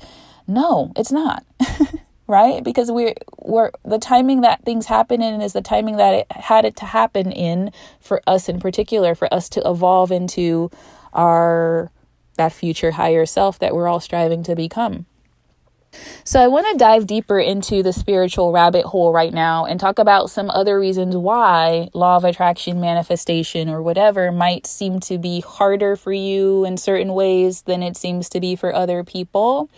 No, 0.47 0.91
it's 0.95 1.11
not. 1.11 1.45
right? 2.27 2.63
Because 2.63 2.91
we're 2.91 3.15
we're 3.37 3.71
the 3.83 3.99
timing 3.99 4.41
that 4.41 4.63
things 4.63 4.85
happen 4.85 5.21
in 5.21 5.41
is 5.41 5.53
the 5.53 5.61
timing 5.61 5.97
that 5.97 6.13
it 6.13 6.31
had 6.31 6.65
it 6.65 6.75
to 6.77 6.85
happen 6.85 7.31
in 7.31 7.71
for 7.99 8.21
us 8.27 8.49
in 8.49 8.59
particular, 8.59 9.15
for 9.15 9.33
us 9.33 9.49
to 9.49 9.61
evolve 9.67 10.11
into 10.11 10.71
our 11.13 11.91
that 12.37 12.51
future 12.51 12.91
higher 12.91 13.25
self 13.25 13.59
that 13.59 13.75
we're 13.75 13.87
all 13.87 13.99
striving 13.99 14.43
to 14.43 14.55
become. 14.55 15.05
So, 16.23 16.39
I 16.39 16.47
want 16.47 16.65
to 16.71 16.77
dive 16.77 17.05
deeper 17.05 17.37
into 17.37 17.83
the 17.83 17.93
spiritual 17.93 18.51
rabbit 18.51 18.85
hole 18.85 19.13
right 19.13 19.33
now 19.33 19.65
and 19.65 19.79
talk 19.79 19.99
about 19.99 20.31
some 20.31 20.49
other 20.49 20.79
reasons 20.79 21.15
why 21.15 21.89
law 21.93 22.17
of 22.17 22.23
attraction, 22.23 22.81
manifestation, 22.81 23.69
or 23.69 23.81
whatever 23.81 24.31
might 24.31 24.65
seem 24.65 24.99
to 25.01 25.19
be 25.19 25.41
harder 25.41 25.95
for 25.95 26.11
you 26.11 26.65
in 26.65 26.77
certain 26.77 27.13
ways 27.13 27.63
than 27.63 27.83
it 27.83 27.95
seems 27.95 28.27
to 28.29 28.39
be 28.39 28.55
for 28.55 28.73
other 28.73 29.03
people. 29.03 29.69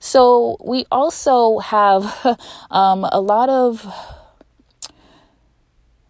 So 0.00 0.56
we 0.64 0.86
also 0.90 1.58
have 1.58 2.04
um, 2.70 3.04
a 3.04 3.20
lot 3.20 3.48
of 3.48 3.86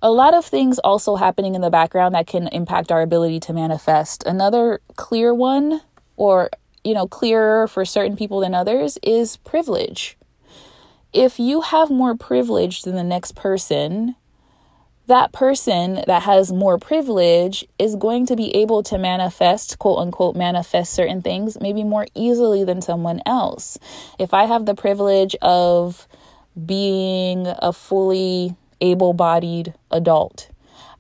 a 0.03 0.11
lot 0.11 0.33
of 0.33 0.47
things 0.47 0.79
also 0.79 1.17
happening 1.17 1.55
in 1.55 1.61
the 1.61 1.69
background 1.69 2.15
that 2.15 2.27
can 2.27 2.49
impact 2.49 2.91
our 2.91 3.03
ability 3.03 3.39
to 3.41 3.53
manifest. 3.53 4.23
Another 4.25 4.81
clear 4.97 5.35
one, 5.35 5.83
or 6.17 6.49
you 6.83 6.95
know, 6.95 7.07
clearer 7.07 7.69
for 7.69 7.85
certain 7.85 8.17
people 8.17 8.41
than 8.41 8.55
others, 8.55 8.97
is 9.03 9.37
privilege. 9.39 10.17
If 11.13 11.39
you 11.39 11.61
have 11.61 11.91
more 11.91 12.17
privilege 12.17 12.83
than 12.83 12.95
the 12.95 13.05
next 13.05 13.35
person, 13.35 14.15
that 15.11 15.33
person 15.33 16.05
that 16.07 16.23
has 16.23 16.53
more 16.53 16.79
privilege 16.79 17.65
is 17.81 17.97
going 17.97 18.27
to 18.27 18.37
be 18.37 18.55
able 18.55 18.81
to 18.85 18.97
manifest, 18.97 19.77
quote 19.81 19.99
unquote, 19.99 20.37
manifest 20.37 20.93
certain 20.93 21.21
things 21.21 21.61
maybe 21.61 21.83
more 21.83 22.07
easily 22.15 22.63
than 22.63 22.81
someone 22.81 23.21
else. 23.27 23.77
If 24.21 24.33
I 24.33 24.45
have 24.45 24.67
the 24.67 24.75
privilege 24.77 25.35
of 25.43 26.07
being 26.65 27.49
a 27.49 27.73
fully 27.73 28.55
able 28.81 29.13
bodied 29.13 29.75
adult, 29.91 30.49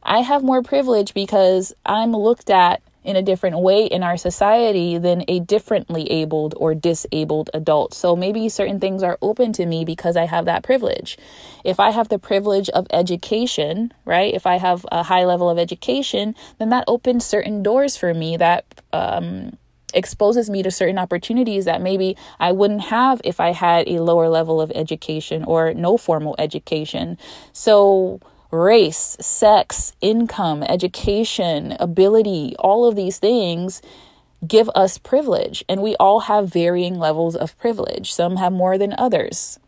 I 0.02 0.22
have 0.22 0.42
more 0.42 0.62
privilege 0.62 1.14
because 1.14 1.72
I'm 1.86 2.10
looked 2.10 2.50
at 2.50 2.82
in 3.02 3.16
a 3.16 3.22
different 3.22 3.58
way 3.58 3.84
in 3.84 4.02
our 4.02 4.16
society 4.16 4.98
than 4.98 5.24
a 5.26 5.40
differently 5.40 6.10
abled 6.10 6.54
or 6.56 6.74
disabled 6.74 7.50
adult. 7.54 7.94
So 7.94 8.14
maybe 8.14 8.48
certain 8.48 8.78
things 8.78 9.02
are 9.02 9.18
open 9.22 9.52
to 9.54 9.66
me 9.66 9.84
because 9.84 10.16
I 10.16 10.26
have 10.26 10.44
that 10.44 10.62
privilege. 10.62 11.16
If 11.64 11.80
I 11.80 11.90
have 11.90 12.08
the 12.08 12.18
privilege 12.18 12.68
of 12.70 12.86
education, 12.92 13.92
right? 14.04 14.32
If 14.34 14.46
I 14.46 14.58
have 14.58 14.86
a 14.92 15.02
high 15.02 15.24
level 15.24 15.48
of 15.48 15.58
education, 15.58 16.34
then 16.58 16.68
that 16.70 16.84
opens 16.86 17.24
certain 17.24 17.62
doors 17.62 17.96
for 17.96 18.12
me 18.12 18.36
that 18.36 18.64
um, 18.92 19.56
exposes 19.94 20.50
me 20.50 20.62
to 20.62 20.70
certain 20.70 20.98
opportunities 20.98 21.64
that 21.64 21.80
maybe 21.80 22.16
I 22.38 22.52
wouldn't 22.52 22.82
have 22.82 23.20
if 23.24 23.40
I 23.40 23.52
had 23.52 23.88
a 23.88 24.00
lower 24.00 24.28
level 24.28 24.60
of 24.60 24.70
education 24.74 25.44
or 25.44 25.74
no 25.74 25.96
formal 25.96 26.34
education. 26.38 27.18
So 27.52 28.20
race, 28.50 29.16
sex, 29.20 29.92
income, 30.00 30.62
education, 30.62 31.76
ability, 31.78 32.54
all 32.58 32.86
of 32.86 32.96
these 32.96 33.18
things 33.18 33.82
give 34.46 34.70
us 34.74 34.98
privilege. 34.98 35.64
And 35.68 35.82
we 35.82 35.96
all 35.96 36.20
have 36.20 36.52
varying 36.52 36.98
levels 36.98 37.36
of 37.36 37.58
privilege. 37.58 38.12
Some 38.12 38.36
have 38.36 38.52
more 38.52 38.78
than 38.78 38.94
others. 38.96 39.58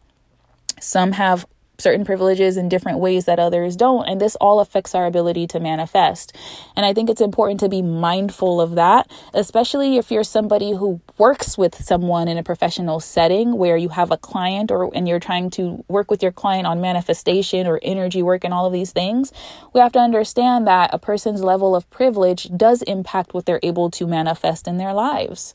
Some 0.80 1.12
have 1.12 1.46
certain 1.82 2.04
privileges 2.04 2.56
in 2.56 2.68
different 2.68 2.98
ways 2.98 3.24
that 3.26 3.38
others 3.38 3.76
don't. 3.76 4.08
And 4.08 4.20
this 4.20 4.36
all 4.36 4.60
affects 4.60 4.94
our 4.94 5.06
ability 5.06 5.46
to 5.48 5.60
manifest. 5.60 6.36
And 6.76 6.86
I 6.86 6.94
think 6.94 7.10
it's 7.10 7.20
important 7.20 7.60
to 7.60 7.68
be 7.68 7.82
mindful 7.82 8.60
of 8.60 8.76
that, 8.76 9.10
especially 9.34 9.96
if 9.98 10.10
you're 10.10 10.24
somebody 10.24 10.72
who 10.72 11.00
works 11.18 11.58
with 11.58 11.74
someone 11.82 12.28
in 12.28 12.38
a 12.38 12.42
professional 12.42 13.00
setting 13.00 13.56
where 13.58 13.76
you 13.76 13.90
have 13.90 14.10
a 14.10 14.16
client 14.16 14.70
or 14.70 14.90
and 14.94 15.08
you're 15.08 15.20
trying 15.20 15.50
to 15.50 15.84
work 15.88 16.10
with 16.10 16.22
your 16.22 16.32
client 16.32 16.66
on 16.66 16.80
manifestation 16.80 17.66
or 17.66 17.80
energy 17.82 18.22
work 18.22 18.44
and 18.44 18.54
all 18.54 18.66
of 18.66 18.72
these 18.72 18.92
things. 18.92 19.32
We 19.72 19.80
have 19.80 19.92
to 19.92 19.98
understand 19.98 20.66
that 20.66 20.90
a 20.92 20.98
person's 20.98 21.42
level 21.42 21.74
of 21.74 21.88
privilege 21.90 22.48
does 22.56 22.82
impact 22.82 23.34
what 23.34 23.46
they're 23.46 23.60
able 23.62 23.90
to 23.90 24.06
manifest 24.06 24.68
in 24.68 24.78
their 24.78 24.92
lives. 24.92 25.54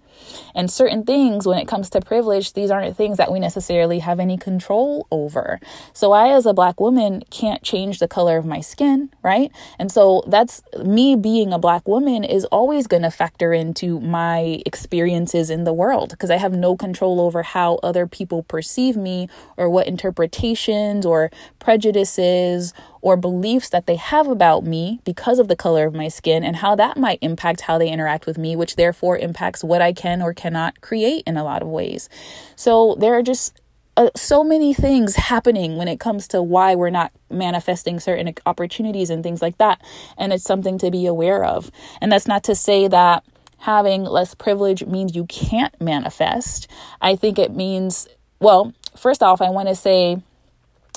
And 0.56 0.72
certain 0.72 1.04
things, 1.04 1.46
when 1.46 1.58
it 1.58 1.68
comes 1.68 1.90
to 1.92 2.02
privilege, 2.02 2.54
these 2.54 2.72
aren't 2.72 2.98
things 2.98 3.18
that 3.18 3.32
we 3.32 3.40
necessarily 3.40 4.00
have 4.00 4.20
any 4.20 4.38
control 4.38 5.08
over. 5.12 5.60
So, 5.94 6.14
I, 6.18 6.30
as 6.30 6.46
a 6.46 6.54
black 6.54 6.80
woman, 6.80 7.24
can't 7.30 7.64
change 7.64 8.00
the 8.00 8.08
color 8.08 8.38
of 8.38 8.46
my 8.46 8.60
skin, 8.60 9.10
right? 9.24 9.52
And 9.80 9.92
so, 9.92 10.24
that's 10.28 10.62
me 10.84 11.16
being 11.16 11.54
a 11.54 11.60
black 11.60 11.88
woman 11.88 12.24
is 12.24 12.46
always 12.46 12.88
going 12.88 13.04
to 13.04 13.12
factor 13.12 13.54
into 13.54 14.00
my 14.00 14.62
experiences 14.66 15.50
in 15.50 15.64
the 15.64 15.74
world 15.74 16.10
because 16.10 16.32
I 16.32 16.38
have 16.38 16.54
no 16.54 16.76
control 16.76 17.22
over 17.22 17.44
how 17.44 17.76
other 17.84 18.08
people 18.08 18.44
perceive 18.44 18.98
me 18.98 19.30
or 19.56 19.70
what 19.70 19.88
interpretations 19.88 21.06
or 21.06 21.32
prejudices 21.60 22.74
or 23.02 23.16
beliefs 23.16 23.70
that 23.70 23.86
they 23.86 23.96
have 23.96 24.28
about 24.28 24.66
me 24.66 25.00
because 25.06 25.40
of 25.40 25.48
the 25.48 25.56
color 25.56 25.86
of 25.86 25.94
my 25.94 26.08
skin 26.08 26.44
and 26.44 26.58
how 26.58 26.76
that 26.76 26.98
might 26.98 27.20
impact 27.22 27.62
how 27.62 27.78
they 27.78 27.90
interact 27.90 28.26
with 28.26 28.38
me, 28.38 28.56
which 28.56 28.76
therefore 28.76 29.18
impacts 29.18 29.64
what 29.64 29.82
I 29.82 29.94
can 29.94 30.22
or 30.22 30.34
cannot 30.34 30.82
create 30.82 31.24
in 31.26 31.38
a 31.38 31.44
lot 31.44 31.62
of 31.62 31.68
ways. 31.68 32.10
So 32.56 32.96
there 33.00 33.14
are 33.14 33.24
just 33.24 33.62
uh, 33.98 34.12
so 34.16 34.44
many 34.44 34.74
things 34.74 35.16
happening 35.16 35.76
when 35.76 35.88
it 35.88 36.00
comes 36.00 36.28
to 36.30 36.42
why 36.42 36.76
we're 36.76 36.92
not 36.92 37.12
manifesting 37.32 38.00
certain 38.00 38.34
opportunities 38.46 39.10
and 39.10 39.24
things 39.24 39.42
like 39.42 39.58
that. 39.58 39.82
And 40.18 40.32
it's 40.32 40.44
something 40.44 40.78
to 40.78 40.92
be 40.92 41.08
aware 41.08 41.44
of. 41.44 41.72
And 42.00 42.12
that's 42.12 42.28
not 42.28 42.44
to 42.46 42.56
say 42.56 42.88
that 42.88 43.26
having 43.58 44.04
less 44.04 44.36
privilege 44.36 44.86
means 44.86 45.16
you 45.16 45.26
can't 45.26 45.80
manifest. 45.82 46.68
I 47.02 47.16
think 47.16 47.40
it 47.40 47.52
means, 47.52 48.08
well, 48.40 48.74
first 48.96 49.24
off, 49.24 49.42
I 49.42 49.50
want 49.50 49.68
to 49.68 49.76
say, 49.76 50.22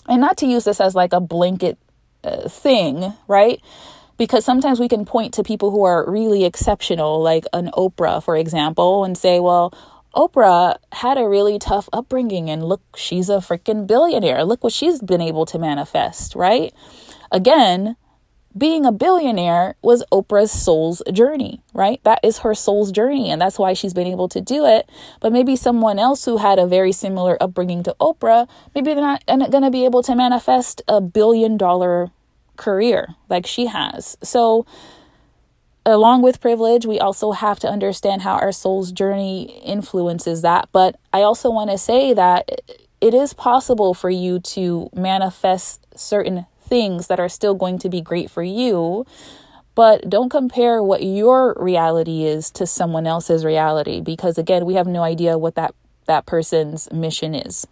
and 0.06 0.20
not 0.20 0.36
to 0.38 0.46
use 0.46 0.64
this 0.64 0.80
as 0.80 0.94
like 0.94 1.14
a 1.14 1.20
blanket 1.20 1.78
uh, 2.22 2.48
thing, 2.48 3.14
right? 3.26 3.62
Because 4.18 4.44
sometimes 4.44 4.78
we 4.78 4.88
can 4.88 5.06
point 5.06 5.32
to 5.34 5.42
people 5.42 5.70
who 5.70 5.84
are 5.84 6.10
really 6.10 6.44
exceptional, 6.44 7.22
like 7.22 7.46
an 7.54 7.70
Oprah, 7.72 8.22
for 8.22 8.36
example, 8.36 9.04
and 9.04 9.16
say, 9.16 9.40
well, 9.40 9.72
Oprah 10.14 10.76
had 10.92 11.18
a 11.18 11.28
really 11.28 11.58
tough 11.58 11.88
upbringing, 11.92 12.50
and 12.50 12.64
look, 12.64 12.82
she's 12.96 13.28
a 13.28 13.34
freaking 13.34 13.86
billionaire. 13.86 14.44
Look 14.44 14.64
what 14.64 14.72
she's 14.72 15.00
been 15.00 15.20
able 15.20 15.46
to 15.46 15.58
manifest, 15.58 16.34
right? 16.34 16.74
Again, 17.30 17.96
being 18.56 18.84
a 18.84 18.90
billionaire 18.90 19.76
was 19.80 20.02
Oprah's 20.10 20.50
soul's 20.50 21.02
journey, 21.12 21.62
right? 21.72 22.02
That 22.02 22.18
is 22.24 22.38
her 22.38 22.54
soul's 22.54 22.90
journey, 22.90 23.30
and 23.30 23.40
that's 23.40 23.58
why 23.58 23.74
she's 23.74 23.94
been 23.94 24.08
able 24.08 24.28
to 24.30 24.40
do 24.40 24.66
it. 24.66 24.90
But 25.20 25.32
maybe 25.32 25.54
someone 25.54 26.00
else 26.00 26.24
who 26.24 26.38
had 26.38 26.58
a 26.58 26.66
very 26.66 26.90
similar 26.90 27.40
upbringing 27.40 27.84
to 27.84 27.94
Oprah, 28.00 28.48
maybe 28.74 28.92
they're 28.92 29.02
not 29.02 29.24
going 29.26 29.62
to 29.62 29.70
be 29.70 29.84
able 29.84 30.02
to 30.02 30.16
manifest 30.16 30.82
a 30.88 31.00
billion 31.00 31.56
dollar 31.56 32.10
career 32.56 33.14
like 33.28 33.46
she 33.46 33.66
has. 33.66 34.16
So, 34.22 34.66
along 35.86 36.22
with 36.22 36.40
privilege, 36.40 36.86
we 36.86 36.98
also 36.98 37.32
have 37.32 37.58
to 37.60 37.68
understand 37.68 38.22
how 38.22 38.34
our 38.34 38.52
soul's 38.52 38.92
journey 38.92 39.60
influences 39.64 40.42
that. 40.42 40.68
But 40.72 40.96
I 41.12 41.22
also 41.22 41.50
want 41.50 41.70
to 41.70 41.78
say 41.78 42.12
that 42.14 42.48
it 43.00 43.14
is 43.14 43.32
possible 43.32 43.94
for 43.94 44.10
you 44.10 44.40
to 44.40 44.90
manifest 44.94 45.86
certain 45.98 46.46
things 46.60 47.06
that 47.08 47.18
are 47.18 47.28
still 47.28 47.54
going 47.54 47.78
to 47.78 47.88
be 47.88 48.00
great 48.00 48.30
for 48.30 48.42
you. 48.42 49.06
But 49.74 50.10
don't 50.10 50.28
compare 50.28 50.82
what 50.82 51.02
your 51.02 51.56
reality 51.58 52.24
is 52.24 52.50
to 52.52 52.66
someone 52.66 53.06
else's 53.06 53.44
reality 53.44 54.00
because 54.00 54.36
again, 54.36 54.66
we 54.66 54.74
have 54.74 54.86
no 54.86 55.02
idea 55.02 55.38
what 55.38 55.54
that 55.54 55.74
that 56.06 56.26
person's 56.26 56.90
mission 56.92 57.34
is. 57.34 57.66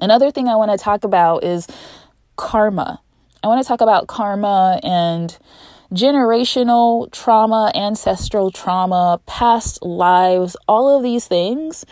Another 0.00 0.30
thing 0.30 0.48
I 0.48 0.56
want 0.56 0.72
to 0.72 0.76
talk 0.76 1.04
about 1.04 1.44
is 1.44 1.66
karma. 2.36 3.00
I 3.42 3.46
want 3.46 3.62
to 3.62 3.68
talk 3.68 3.80
about 3.80 4.08
karma 4.08 4.80
and 4.82 5.36
generational 5.92 7.10
trauma, 7.12 7.72
ancestral 7.74 8.50
trauma, 8.50 9.20
past 9.26 9.82
lives, 9.82 10.56
all 10.66 10.96
of 10.96 11.02
these 11.02 11.26
things. 11.26 11.84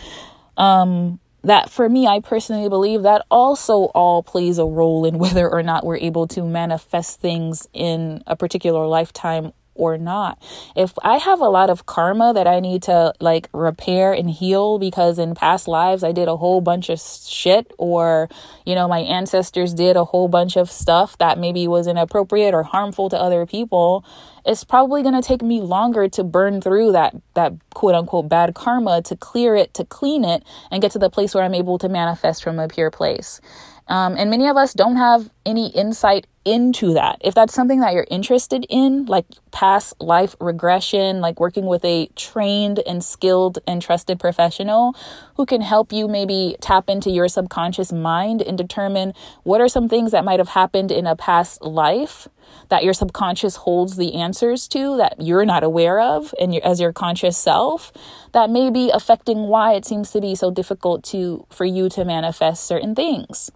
Um, 0.57 1.21
that 1.45 1.71
for 1.71 1.89
me, 1.89 2.07
I 2.07 2.21
personally 2.21 2.69
believe 2.69 3.03
that 3.03 3.25
also 3.31 3.85
all 3.95 4.23
plays 4.23 4.59
a 4.59 4.65
role 4.65 5.05
in 5.05 5.19
whether 5.19 5.49
or 5.49 5.63
not 5.63 5.87
we're 5.87 5.97
able 5.97 6.27
to 6.29 6.43
manifest 6.43 7.21
things 7.21 7.69
in 7.73 8.23
a 8.27 8.37
particular 8.37 8.87
lifetime 8.87 9.53
or 9.77 9.99
not. 9.99 10.43
If 10.74 10.93
I 11.03 11.16
have 11.18 11.41
a 11.41 11.49
lot 11.49 11.70
of 11.70 11.87
karma 11.87 12.33
that 12.35 12.47
I 12.47 12.61
need 12.61 12.83
to 12.85 13.12
like 13.20 13.49
repair 13.53 14.12
and 14.12 14.31
heal 14.31 14.79
because 14.79 15.18
in 15.18 15.35
past 15.35 15.68
lives 15.68 16.03
I 16.03 16.12
did 16.12 16.29
a 16.29 16.37
whole 16.37 16.61
bunch 16.61 16.89
of 16.89 17.01
shit 17.01 17.72
or 17.79 18.29
you 18.64 18.74
know 18.74 18.89
my 18.89 19.01
ancestors 19.01 19.74
did 19.74 19.97
a 19.97 20.05
whole 20.05 20.29
bunch 20.29 20.57
of 20.57 20.70
stuff 20.70 21.18
that 21.18 21.39
maybe 21.39 21.68
was 21.68 21.87
inappropriate 21.87 22.55
or 22.55 22.62
harmful 22.62 23.09
to 23.11 23.16
other 23.16 23.47
people, 23.47 24.05
it's 24.47 24.64
probably 24.64 25.03
going 25.03 25.20
to 25.20 25.27
take 25.27 25.43
me 25.43 25.61
longer 25.61 26.09
to 26.09 26.24
burn 26.24 26.61
through 26.61 26.93
that 26.93 27.14
that 27.35 27.53
quote 27.74 27.95
unquote 27.95 28.29
bad 28.29 28.55
karma 28.55 29.03
to 29.03 29.16
clear 29.16 29.57
it, 29.57 29.74
to 29.74 29.85
clean 29.85 30.24
it 30.24 30.45
and 30.70 30.81
get 30.81 30.93
to 30.93 30.99
the 30.99 31.11
place 31.11 31.35
where 31.35 31.45
I'm 31.45 31.55
able 31.55 31.79
to 31.79 31.89
manifest 31.89 32.43
from 32.43 32.59
a 32.59 32.68
pure 32.68 32.91
place. 32.91 33.41
Um, 33.89 34.16
and 34.16 34.30
many 34.30 34.49
of 34.49 34.57
us 34.57 34.74
don't 34.74 34.97
have 34.97 35.30
any 35.45 35.68
insight 35.68 36.26
into 36.45 36.95
that. 36.95 37.18
If 37.20 37.34
that's 37.34 37.53
something 37.53 37.80
that 37.80 37.93
you're 37.93 38.07
interested 38.09 38.66
in, 38.68 39.07
like 39.07 39.26
past 39.51 39.95
life 40.01 40.37
regression, 40.41 41.20
like 41.20 41.41
working 41.41 41.66
with 41.66 41.84
a 41.84 42.07
trained 42.14 42.80
and 42.87 43.03
skilled 43.05 43.59
and 43.66 43.82
trusted 43.82 44.20
professional 44.20 44.95
who 45.37 45.45
can 45.45 45.61
help 45.61 45.93
you 45.93 46.07
maybe 46.07 46.57
tap 46.61 46.89
into 46.89 47.11
your 47.11 47.26
subconscious 47.26 47.93
mind 47.93 48.43
and 48.43 48.57
determine 48.57 49.12
what 49.43 49.61
are 49.61 49.68
some 49.68 49.89
things 49.89 50.12
that 50.12 50.24
might 50.24 50.39
have 50.39 50.51
happened 50.51 50.93
in 50.93 51.07
a 51.07 51.16
past 51.16 51.62
life 51.62 52.28
that 52.68 52.84
your 52.84 52.95
subconscious 52.95 53.57
holds 53.57 53.97
the 53.97 54.14
answers 54.14 54.68
to 54.68 54.97
that 54.97 55.16
you're 55.18 55.45
not 55.45 55.64
aware 55.64 56.01
of 56.01 56.32
and 56.41 56.55
as 56.62 56.80
your 56.80 56.93
conscious 56.93 57.37
self 57.37 57.93
that 58.32 58.51
may 58.51 58.70
be 58.70 58.89
affecting 58.91 59.49
why 59.49 59.74
it 59.74 59.84
seems 59.84 60.12
to 60.12 60.20
be 60.20 60.34
so 60.34 60.51
difficult 60.53 61.03
to 61.03 61.45
for 61.51 61.64
you 61.64 61.89
to 61.89 62.05
manifest 62.05 62.64
certain 62.64 62.95
things 62.95 63.51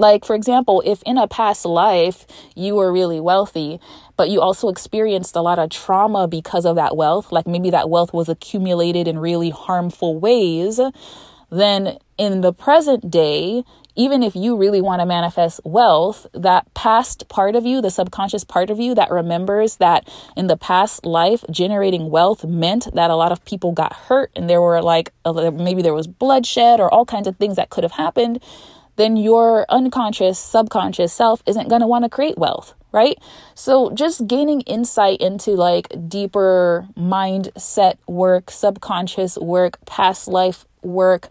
like, 0.00 0.24
for 0.24 0.34
example, 0.34 0.82
if 0.84 1.02
in 1.02 1.18
a 1.18 1.28
past 1.28 1.66
life 1.66 2.26
you 2.56 2.74
were 2.74 2.90
really 2.90 3.20
wealthy, 3.20 3.78
but 4.16 4.30
you 4.30 4.40
also 4.40 4.68
experienced 4.68 5.36
a 5.36 5.42
lot 5.42 5.58
of 5.58 5.68
trauma 5.70 6.26
because 6.26 6.64
of 6.64 6.76
that 6.76 6.96
wealth, 6.96 7.30
like 7.30 7.46
maybe 7.46 7.70
that 7.70 7.90
wealth 7.90 8.12
was 8.12 8.28
accumulated 8.28 9.06
in 9.06 9.18
really 9.18 9.50
harmful 9.50 10.18
ways, 10.18 10.80
then 11.50 11.98
in 12.16 12.40
the 12.40 12.52
present 12.52 13.10
day, 13.10 13.62
even 13.94 14.22
if 14.22 14.34
you 14.34 14.56
really 14.56 14.80
want 14.80 15.00
to 15.00 15.06
manifest 15.06 15.60
wealth, 15.64 16.26
that 16.32 16.72
past 16.72 17.28
part 17.28 17.54
of 17.54 17.66
you, 17.66 17.82
the 17.82 17.90
subconscious 17.90 18.44
part 18.44 18.70
of 18.70 18.78
you 18.78 18.94
that 18.94 19.10
remembers 19.10 19.76
that 19.76 20.08
in 20.34 20.46
the 20.46 20.56
past 20.56 21.04
life, 21.04 21.44
generating 21.50 22.08
wealth 22.08 22.44
meant 22.44 22.88
that 22.94 23.10
a 23.10 23.16
lot 23.16 23.32
of 23.32 23.44
people 23.44 23.72
got 23.72 23.92
hurt 23.92 24.30
and 24.34 24.48
there 24.48 24.62
were 24.62 24.80
like, 24.80 25.12
uh, 25.26 25.50
maybe 25.50 25.82
there 25.82 25.92
was 25.92 26.06
bloodshed 26.06 26.80
or 26.80 26.92
all 26.92 27.04
kinds 27.04 27.26
of 27.26 27.36
things 27.36 27.56
that 27.56 27.68
could 27.68 27.84
have 27.84 27.92
happened 27.92 28.40
then 29.00 29.16
your 29.16 29.64
unconscious, 29.70 30.38
subconscious 30.38 31.12
self 31.12 31.42
isn't 31.46 31.68
going 31.68 31.80
to 31.80 31.86
want 31.86 32.04
to 32.04 32.10
create 32.10 32.36
wealth, 32.36 32.74
right? 32.92 33.16
So 33.54 33.90
just 33.90 34.26
gaining 34.26 34.60
insight 34.62 35.20
into 35.20 35.52
like 35.52 35.88
deeper 36.08 36.86
mindset 36.96 37.96
work, 38.06 38.50
subconscious 38.50 39.38
work, 39.38 39.78
past 39.86 40.28
life 40.28 40.66
work, 40.82 41.28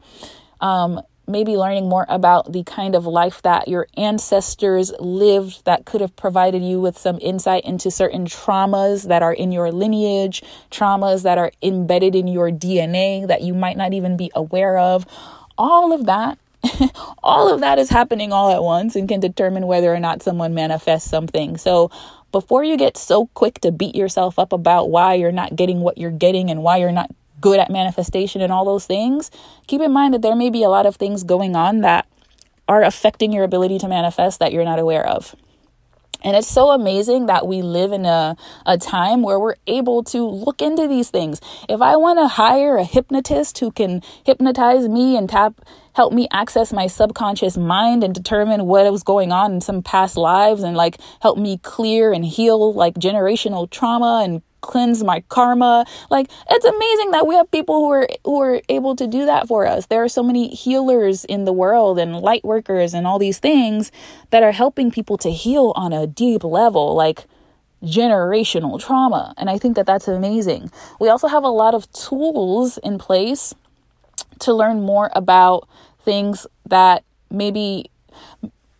um, 0.62 1.02
maybe 1.28 1.56
learning 1.56 1.88
more 1.88 2.08
about 2.10 2.52
the 2.52 2.64
kind 2.64 2.96
of 2.96 3.06
life 3.06 3.44
that 3.44 3.68
your 3.68 3.88
ancestors 3.96 4.92
lived 5.00 5.64
that 5.66 5.86
could 5.86 6.02
have 6.02 6.16
provided 6.16 6.64
you 6.64 6.82
with 6.82 6.98
some 6.98 7.20
insight 7.22 7.64
into 7.66 7.92
certain 7.92 8.26
traumas 8.26 9.08
that 9.08 9.22
are 9.22 9.34
in 9.34 9.52
your 9.52 9.72
lineage, 9.72 10.42
traumas 10.72 11.22
that 11.22 11.38
are 11.38 11.52
embedded 11.62 12.16
in 12.16 12.28
your 12.28 12.50
DNA 12.50 13.28
that 13.28 13.44
you 13.44 13.54
might 13.54 13.78
not 13.78 13.94
even 13.94 14.18
be 14.18 14.32
aware 14.34 14.80
of. 14.80 15.06
All 15.56 15.94
of 15.94 16.08
that 16.08 16.40
all 17.24 17.54
of 17.54 17.62
that 17.62 17.80
is 17.80 17.90
happening 17.90 18.34
all 18.34 18.52
at 18.52 18.64
once 18.64 18.96
and 18.96 19.08
can 19.08 19.20
determine 19.20 19.68
whether 19.68 19.94
or 19.94 20.00
not 20.00 20.22
someone 20.22 20.54
manifests 20.54 21.10
something. 21.10 21.58
So, 21.58 21.92
before 22.32 22.64
you 22.64 22.78
get 22.78 22.96
so 22.96 23.28
quick 23.34 23.60
to 23.62 23.72
beat 23.72 23.96
yourself 23.96 24.38
up 24.38 24.54
about 24.54 24.92
why 24.92 25.16
you're 25.16 25.32
not 25.32 25.56
getting 25.56 25.80
what 25.80 25.98
you're 25.98 26.12
getting 26.12 26.52
and 26.52 26.62
why 26.62 26.78
you're 26.78 26.92
not 26.92 27.10
good 27.42 27.60
at 27.60 27.72
manifestation 27.72 28.42
and 28.42 28.52
all 28.52 28.66
those 28.66 28.86
things, 28.86 29.32
keep 29.66 29.82
in 29.82 29.92
mind 29.92 30.14
that 30.14 30.22
there 30.22 30.36
may 30.36 30.50
be 30.50 30.64
a 30.64 30.70
lot 30.70 30.86
of 30.86 30.96
things 30.96 31.24
going 31.24 31.56
on 31.56 31.82
that 31.82 32.06
are 32.68 32.84
affecting 32.84 33.34
your 33.34 33.44
ability 33.44 33.80
to 33.80 33.88
manifest 33.88 34.40
that 34.40 34.54
you're 34.54 34.64
not 34.64 34.78
aware 34.78 35.06
of. 35.06 35.36
And 36.22 36.36
it's 36.36 36.48
so 36.48 36.72
amazing 36.72 37.28
that 37.28 37.48
we 37.48 37.62
live 37.62 37.94
in 37.94 38.06
a, 38.06 38.36
a 38.66 38.78
time 38.78 39.22
where 39.22 39.40
we're 39.40 39.56
able 39.68 40.04
to 40.06 40.24
look 40.24 40.62
into 40.62 40.88
these 40.88 41.10
things. 41.10 41.40
If 41.70 41.82
I 41.82 41.96
want 41.96 42.20
to 42.20 42.28
hire 42.28 42.76
a 42.76 42.84
hypnotist 42.84 43.58
who 43.60 43.72
can 43.72 44.02
hypnotize 44.26 44.88
me 44.90 45.16
and 45.16 45.30
tap 45.30 45.62
help 46.00 46.14
me 46.14 46.30
access 46.32 46.72
my 46.72 46.88
subconscious 46.88 47.58
mind 47.58 48.06
and 48.06 48.16
determine 48.16 48.66
what 48.66 48.90
was 48.90 49.04
going 49.04 49.34
on 49.34 49.52
in 49.52 49.60
some 49.60 49.84
past 49.84 50.16
lives 50.16 50.64
and 50.64 50.78
like 50.78 50.96
help 51.22 51.38
me 51.38 51.58
clear 51.58 52.14
and 52.14 52.24
heal 52.24 52.74
like 52.74 52.94
generational 52.94 53.70
trauma 53.70 54.22
and 54.24 54.42
cleanse 54.62 55.04
my 55.04 55.20
karma. 55.28 55.86
Like 56.10 56.32
it's 56.50 56.64
amazing 56.64 57.12
that 57.12 57.28
we 57.28 57.36
have 57.36 57.52
people 57.52 57.80
who 57.82 57.92
are 57.92 58.08
who 58.24 58.40
are 58.40 58.62
able 58.70 58.96
to 58.96 59.08
do 59.08 59.26
that 59.26 59.50
for 59.50 59.68
us. 59.68 59.88
There 59.88 60.02
are 60.02 60.08
so 60.08 60.24
many 60.24 60.48
healers 60.56 61.26
in 61.26 61.44
the 61.44 61.52
world 61.52 62.00
and 62.00 62.16
light 62.16 62.46
workers 62.46 62.94
and 62.94 63.06
all 63.06 63.20
these 63.20 63.40
things 63.40 63.92
that 64.30 64.42
are 64.42 64.54
helping 64.54 64.92
people 64.92 65.18
to 65.18 65.30
heal 65.30 65.74
on 65.76 65.92
a 65.92 66.08
deep 66.08 66.46
level 66.46 66.96
like 66.96 67.26
generational 67.84 68.80
trauma. 68.80 69.34
And 69.36 69.50
I 69.50 69.58
think 69.58 69.76
that 69.76 69.86
that's 69.86 70.08
amazing. 70.08 70.72
We 70.98 71.10
also 71.10 71.28
have 71.28 71.44
a 71.44 71.50
lot 71.50 71.74
of 71.74 71.92
tools 71.92 72.78
in 72.78 73.00
place 73.00 73.54
to 74.40 74.54
learn 74.54 74.82
more 74.82 75.10
about 75.14 75.68
things 76.02 76.48
that 76.68 77.04
maybe 77.30 77.92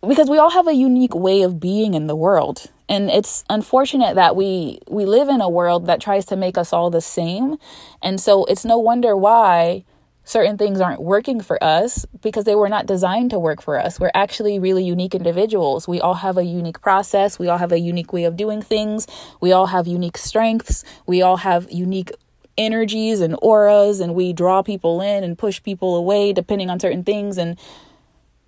because 0.06 0.30
we 0.30 0.38
all 0.38 0.50
have 0.50 0.66
a 0.66 0.74
unique 0.74 1.14
way 1.14 1.42
of 1.42 1.60
being 1.60 1.94
in 1.94 2.06
the 2.06 2.16
world. 2.16 2.66
And 2.88 3.10
it's 3.10 3.44
unfortunate 3.48 4.16
that 4.16 4.34
we 4.34 4.80
we 4.88 5.04
live 5.04 5.28
in 5.28 5.40
a 5.40 5.48
world 5.48 5.86
that 5.86 6.00
tries 6.00 6.24
to 6.26 6.36
make 6.36 6.58
us 6.58 6.72
all 6.72 6.90
the 6.90 7.00
same. 7.00 7.56
And 8.02 8.20
so 8.20 8.44
it's 8.46 8.64
no 8.64 8.78
wonder 8.78 9.16
why 9.16 9.84
certain 10.24 10.56
things 10.56 10.80
aren't 10.80 11.02
working 11.02 11.40
for 11.40 11.62
us 11.62 12.06
because 12.22 12.44
they 12.44 12.54
were 12.54 12.68
not 12.68 12.86
designed 12.86 13.30
to 13.30 13.38
work 13.38 13.62
for 13.62 13.78
us. 13.78 13.98
We're 13.98 14.12
actually 14.14 14.58
really 14.58 14.84
unique 14.84 15.14
individuals. 15.14 15.88
We 15.88 16.00
all 16.00 16.14
have 16.14 16.36
a 16.36 16.44
unique 16.44 16.80
process. 16.80 17.38
We 17.38 17.48
all 17.48 17.58
have 17.58 17.72
a 17.72 17.80
unique 17.80 18.12
way 18.12 18.24
of 18.24 18.36
doing 18.36 18.62
things. 18.62 19.06
We 19.40 19.52
all 19.52 19.66
have 19.66 19.86
unique 19.86 20.18
strengths. 20.18 20.84
We 21.06 21.22
all 21.22 21.38
have 21.38 21.70
unique 21.70 22.12
energies 22.60 23.20
and 23.20 23.36
auras 23.42 23.98
and 23.98 24.14
we 24.14 24.32
draw 24.32 24.62
people 24.62 25.00
in 25.00 25.24
and 25.24 25.36
push 25.36 25.62
people 25.62 25.96
away 25.96 26.32
depending 26.32 26.70
on 26.70 26.78
certain 26.78 27.02
things 27.02 27.38
and 27.38 27.58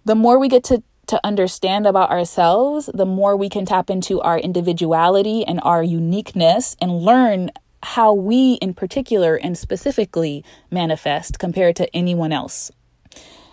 the 0.04 0.14
more 0.14 0.38
we 0.38 0.48
get 0.48 0.64
to 0.64 0.82
to 1.08 1.20
understand 1.24 1.86
about 1.86 2.10
ourselves, 2.10 2.88
the 2.94 3.04
more 3.04 3.36
we 3.36 3.48
can 3.48 3.66
tap 3.66 3.90
into 3.90 4.20
our 4.20 4.38
individuality 4.38 5.44
and 5.44 5.60
our 5.62 5.82
uniqueness 5.82 6.76
and 6.80 7.02
learn 7.02 7.50
how 7.82 8.14
we, 8.14 8.54
in 8.54 8.72
particular 8.72 9.36
and 9.36 9.58
specifically, 9.58 10.44
manifest 10.70 11.38
compared 11.38 11.76
to 11.76 11.94
anyone 11.94 12.32
else. 12.32 12.70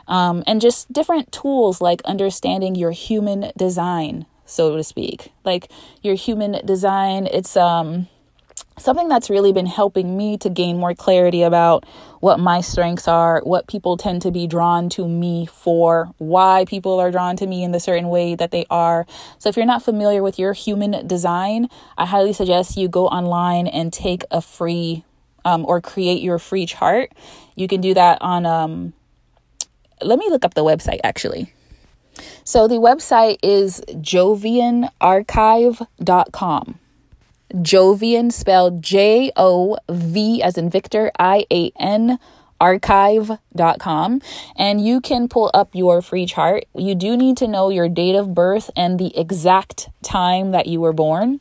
Um, 0.07 0.43
and 0.47 0.61
just 0.61 0.93
different 0.93 1.31
tools 1.31 1.81
like 1.81 2.01
understanding 2.03 2.75
your 2.75 2.91
human 2.91 3.51
design, 3.57 4.25
so 4.45 4.75
to 4.77 4.83
speak. 4.83 5.31
Like 5.43 5.69
your 6.01 6.15
human 6.15 6.65
design, 6.65 7.27
it's 7.27 7.57
um, 7.57 8.07
something 8.79 9.07
that's 9.07 9.29
really 9.29 9.53
been 9.53 9.65
helping 9.65 10.17
me 10.17 10.37
to 10.37 10.49
gain 10.49 10.77
more 10.77 10.95
clarity 10.95 11.43
about 11.43 11.85
what 12.19 12.39
my 12.39 12.61
strengths 12.61 13.07
are, 13.07 13.41
what 13.43 13.67
people 13.67 13.97
tend 13.97 14.21
to 14.23 14.31
be 14.31 14.47
drawn 14.47 14.89
to 14.89 15.07
me 15.07 15.45
for, 15.45 16.11
why 16.17 16.65
people 16.67 16.99
are 16.99 17.11
drawn 17.11 17.37
to 17.37 17.47
me 17.47 17.63
in 17.63 17.71
the 17.71 17.79
certain 17.79 18.09
way 18.09 18.35
that 18.35 18.51
they 18.51 18.65
are. 18.69 19.07
So 19.37 19.47
if 19.49 19.57
you're 19.57 19.65
not 19.65 19.83
familiar 19.83 20.23
with 20.23 20.39
your 20.39 20.53
human 20.53 21.05
design, 21.07 21.69
I 21.97 22.05
highly 22.05 22.33
suggest 22.33 22.77
you 22.77 22.87
go 22.87 23.07
online 23.07 23.67
and 23.67 23.91
take 23.93 24.23
a 24.31 24.41
free 24.41 25.03
um, 25.45 25.65
or 25.65 25.79
create 25.81 26.21
your 26.21 26.39
free 26.39 26.65
chart. 26.65 27.11
You 27.55 27.67
can 27.67 27.81
do 27.81 27.93
that 27.93 28.21
on 28.21 28.45
um, 28.45 28.93
let 30.01 30.17
me 30.19 30.29
look 30.29 30.45
up 30.45 30.53
the 30.53 30.63
website 30.63 30.99
actually. 31.03 31.53
So 32.43 32.67
the 32.67 32.75
website 32.75 33.39
is 33.43 33.81
jovianarchive.com. 33.89 36.79
Jovian 37.53 38.31
spelled 38.31 38.81
J 38.81 39.31
O 39.35 39.77
V 39.89 40.41
as 40.41 40.57
in 40.57 40.69
Victor 40.69 41.11
I 41.17 41.45
A 41.51 41.71
N 41.79 42.19
archive.com 42.61 44.21
and 44.57 44.85
you 44.85 44.99
can 44.99 45.27
pull 45.27 45.49
up 45.53 45.69
your 45.73 46.01
free 46.01 46.25
chart. 46.25 46.65
You 46.75 46.95
do 46.95 47.15
need 47.15 47.37
to 47.37 47.47
know 47.47 47.69
your 47.69 47.87
date 47.87 48.15
of 48.15 48.33
birth 48.33 48.69
and 48.75 48.99
the 48.99 49.17
exact 49.17 49.89
time 50.01 50.51
that 50.51 50.67
you 50.67 50.81
were 50.81 50.93
born. 50.93 51.39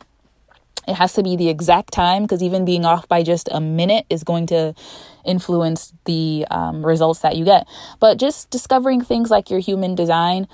It 0.86 0.94
has 0.94 1.12
to 1.14 1.22
be 1.22 1.36
the 1.36 1.50
exact 1.50 1.92
time 1.92 2.22
because 2.22 2.42
even 2.42 2.64
being 2.64 2.86
off 2.86 3.06
by 3.09 3.22
just 3.22 3.48
a 3.52 3.61
minute 3.61 4.06
is 4.09 4.24
going 4.24 4.46
to 4.46 4.74
influence 5.26 5.92
the 6.06 6.46
um, 6.50 6.84
results 6.84 7.20
that 7.20 7.36
you 7.36 7.44
get. 7.44 7.66
But 8.00 8.18
just 8.18 8.48
discovering 8.48 9.02
things 9.02 9.30
like 9.30 9.50
your 9.50 9.61
human 9.61 9.94
design, 9.94 10.48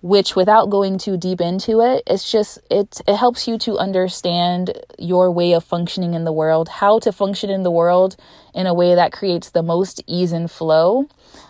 which 0.00 0.36
without 0.36 0.70
going 0.70 0.96
too 0.98 1.16
deep 1.16 1.40
into 1.40 1.80
it 1.80 2.02
it's 2.06 2.30
just 2.30 2.58
it 2.70 3.00
it 3.06 3.16
helps 3.16 3.48
you 3.48 3.58
to 3.58 3.76
understand 3.78 4.72
your 4.98 5.30
way 5.30 5.52
of 5.52 5.64
functioning 5.64 6.14
in 6.14 6.24
the 6.24 6.32
world 6.32 6.68
how 6.68 6.98
to 6.98 7.10
function 7.10 7.50
in 7.50 7.62
the 7.62 7.70
world 7.70 8.16
in 8.54 8.66
a 8.66 8.74
way 8.74 8.94
that 8.94 9.12
creates 9.12 9.50
the 9.50 9.62
most 9.62 10.02
ease 10.06 10.32
and 10.32 10.50
flow 10.50 11.08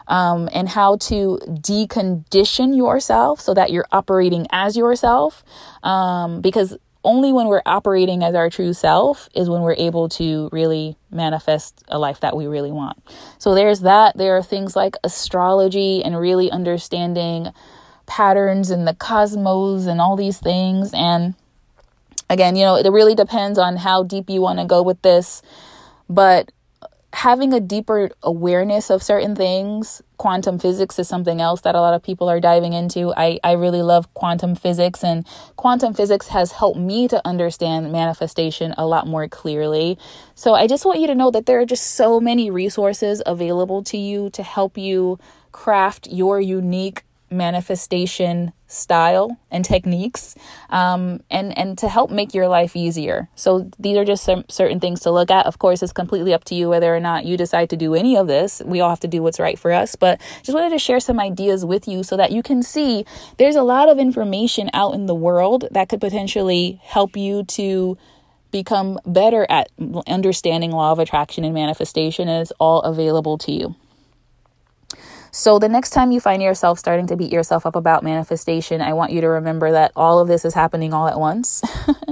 um, 0.08 0.48
and 0.52 0.70
how 0.70 0.96
to 0.96 1.38
decondition 1.46 2.74
yourself 2.74 3.40
so 3.40 3.52
that 3.52 3.70
you're 3.70 3.86
operating 3.92 4.46
as 4.50 4.76
yourself 4.76 5.44
um, 5.82 6.40
because 6.40 6.76
only 7.04 7.32
when 7.32 7.46
we're 7.46 7.62
operating 7.64 8.22
as 8.22 8.34
our 8.34 8.50
true 8.50 8.72
self 8.72 9.28
is 9.34 9.48
when 9.48 9.62
we're 9.62 9.74
able 9.74 10.08
to 10.08 10.48
really 10.52 10.96
manifest 11.10 11.82
a 11.88 11.98
life 11.98 12.20
that 12.20 12.36
we 12.36 12.46
really 12.46 12.72
want. 12.72 12.98
So 13.38 13.54
there's 13.54 13.80
that. 13.80 14.16
There 14.16 14.36
are 14.36 14.42
things 14.42 14.74
like 14.74 14.96
astrology 15.04 16.02
and 16.02 16.18
really 16.18 16.50
understanding 16.50 17.52
patterns 18.08 18.70
and 18.70 18.88
the 18.88 18.94
cosmos 18.94 19.86
and 19.86 20.00
all 20.00 20.16
these 20.16 20.38
things. 20.38 20.92
And 20.92 21.34
again, 22.28 22.56
you 22.56 22.64
know, 22.64 22.74
it 22.74 22.90
really 22.90 23.14
depends 23.14 23.58
on 23.58 23.76
how 23.76 24.02
deep 24.02 24.28
you 24.28 24.40
want 24.40 24.58
to 24.58 24.64
go 24.64 24.82
with 24.82 25.00
this. 25.02 25.42
But 26.08 26.50
having 27.12 27.54
a 27.54 27.60
deeper 27.60 28.10
awareness 28.22 28.90
of 28.90 29.02
certain 29.02 29.34
things, 29.34 30.02
quantum 30.18 30.58
physics 30.58 30.98
is 30.98 31.08
something 31.08 31.40
else 31.40 31.62
that 31.62 31.74
a 31.74 31.80
lot 31.80 31.94
of 31.94 32.02
people 32.02 32.28
are 32.28 32.40
diving 32.40 32.74
into. 32.74 33.14
I, 33.16 33.38
I 33.42 33.52
really 33.52 33.82
love 33.82 34.12
quantum 34.14 34.54
physics, 34.54 35.02
and 35.02 35.26
quantum 35.56 35.94
physics 35.94 36.28
has 36.28 36.52
helped 36.52 36.78
me 36.78 37.08
to 37.08 37.26
understand 37.26 37.92
manifestation 37.92 38.74
a 38.76 38.86
lot 38.86 39.06
more 39.06 39.26
clearly. 39.26 39.98
So 40.34 40.54
I 40.54 40.66
just 40.66 40.84
want 40.84 41.00
you 41.00 41.06
to 41.06 41.14
know 41.14 41.30
that 41.30 41.46
there 41.46 41.60
are 41.60 41.66
just 41.66 41.94
so 41.94 42.20
many 42.20 42.50
resources 42.50 43.22
available 43.24 43.82
to 43.84 43.96
you 43.96 44.28
to 44.30 44.42
help 44.42 44.76
you 44.76 45.18
craft 45.50 46.08
your 46.10 46.40
unique 46.40 47.04
manifestation 47.30 48.52
style 48.66 49.38
and 49.50 49.64
techniques 49.64 50.34
um, 50.70 51.22
and 51.30 51.56
and 51.56 51.78
to 51.78 51.88
help 51.88 52.10
make 52.10 52.34
your 52.34 52.48
life 52.48 52.76
easier. 52.76 53.28
So 53.34 53.70
these 53.78 53.96
are 53.96 54.04
just 54.04 54.24
some 54.24 54.44
certain 54.48 54.78
things 54.78 55.00
to 55.00 55.10
look 55.10 55.30
at. 55.30 55.46
Of 55.46 55.58
course 55.58 55.82
it's 55.82 55.92
completely 55.92 56.34
up 56.34 56.44
to 56.44 56.54
you 56.54 56.68
whether 56.68 56.94
or 56.94 57.00
not 57.00 57.24
you 57.24 57.36
decide 57.36 57.70
to 57.70 57.76
do 57.76 57.94
any 57.94 58.16
of 58.16 58.26
this. 58.26 58.62
We 58.64 58.80
all 58.80 58.90
have 58.90 59.00
to 59.00 59.08
do 59.08 59.22
what's 59.22 59.40
right 59.40 59.58
for 59.58 59.72
us 59.72 59.96
but 59.96 60.20
just 60.42 60.54
wanted 60.54 60.70
to 60.70 60.78
share 60.78 61.00
some 61.00 61.18
ideas 61.20 61.64
with 61.64 61.88
you 61.88 62.02
so 62.02 62.16
that 62.16 62.32
you 62.32 62.42
can 62.42 62.62
see 62.62 63.04
there's 63.38 63.56
a 63.56 63.62
lot 63.62 63.88
of 63.88 63.98
information 63.98 64.70
out 64.72 64.94
in 64.94 65.06
the 65.06 65.14
world 65.14 65.66
that 65.70 65.88
could 65.88 66.00
potentially 66.00 66.80
help 66.82 67.16
you 67.16 67.44
to 67.44 67.96
become 68.50 68.98
better 69.04 69.46
at 69.50 69.68
understanding 70.06 70.70
law 70.70 70.92
of 70.92 70.98
attraction 70.98 71.44
and 71.44 71.52
manifestation 71.54 72.28
and 72.28 72.42
it's 72.42 72.52
all 72.58 72.80
available 72.80 73.36
to 73.36 73.52
you 73.52 73.76
so, 75.38 75.60
the 75.60 75.68
next 75.68 75.90
time 75.90 76.10
you 76.10 76.18
find 76.18 76.42
yourself 76.42 76.80
starting 76.80 77.06
to 77.06 77.16
beat 77.16 77.30
yourself 77.30 77.64
up 77.64 77.76
about 77.76 78.02
manifestation, 78.02 78.80
I 78.80 78.92
want 78.92 79.12
you 79.12 79.20
to 79.20 79.28
remember 79.28 79.70
that 79.70 79.92
all 79.94 80.18
of 80.18 80.26
this 80.26 80.44
is 80.44 80.52
happening 80.52 80.92
all 80.92 81.06
at 81.06 81.16
once. 81.16 81.62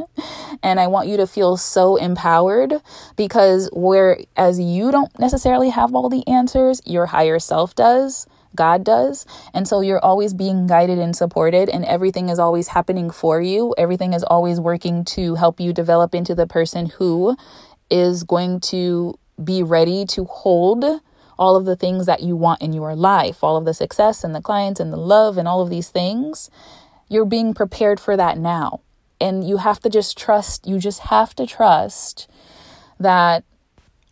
and 0.62 0.79
I 0.79 0.87
want 0.87 1.09
you 1.09 1.16
to 1.16 1.27
feel 1.27 1.57
so 1.57 1.97
empowered 1.97 2.74
because 3.16 3.68
whereas 3.72 4.61
you 4.61 4.93
don't 4.93 5.11
necessarily 5.18 5.70
have 5.70 5.93
all 5.93 6.09
the 6.09 6.24
answers, 6.29 6.81
your 6.87 7.07
higher 7.07 7.41
self 7.41 7.74
does. 7.74 8.29
God 8.55 8.85
does. 8.85 9.27
And 9.53 9.66
so 9.66 9.81
you're 9.81 9.99
always 9.99 10.33
being 10.33 10.68
guided 10.68 11.01
and 11.01 11.16
supported, 11.16 11.68
and 11.68 11.85
everything 11.85 12.29
is 12.29 12.39
always 12.39 12.68
happening 12.68 13.11
for 13.11 13.43
you. 13.43 13.74
Everything 13.77 14.12
is 14.12 14.22
always 14.22 14.61
working 14.61 15.05
to 15.16 15.35
help 15.35 15.59
you 15.59 15.72
develop 15.72 16.14
into 16.14 16.37
the 16.37 16.47
person 16.47 16.87
who 16.87 17.37
is 17.91 18.22
going 18.22 18.61
to 18.61 19.18
be 19.43 19.64
ready 19.64 20.07
to 20.07 20.27
hold 20.27 20.85
all 21.39 21.57
of 21.57 21.64
the 21.64 21.76
things 21.76 22.07
that 22.07 22.22
you 22.22 22.37
want 22.37 22.62
in 22.62 22.72
your 22.72 22.95
life, 22.95 23.43
all 23.43 23.57
of 23.57 23.64
the 23.64 23.74
success 23.74 24.24
and 24.24 24.34
the 24.34 24.41
clients 24.41 24.80
and 24.80 24.93
the 24.93 24.97
love 24.97 25.37
and 25.39 25.47
all 25.47 25.61
of 25.61 25.70
these 25.70 25.89
things, 25.89 26.51
you're 27.09 27.24
being 27.24 27.55
prepared 27.55 28.01
for 28.01 28.16
that 28.16 28.39
now. 28.39 28.80
And 29.20 29.47
you 29.49 29.59
have 29.59 29.80
to 29.80 29.91
just 29.91 30.18
trust, 30.18 30.66
you 30.66 30.78
just 30.78 31.01
have 31.01 31.34
to 31.37 31.47
trust 31.47 32.28
that 32.99 33.45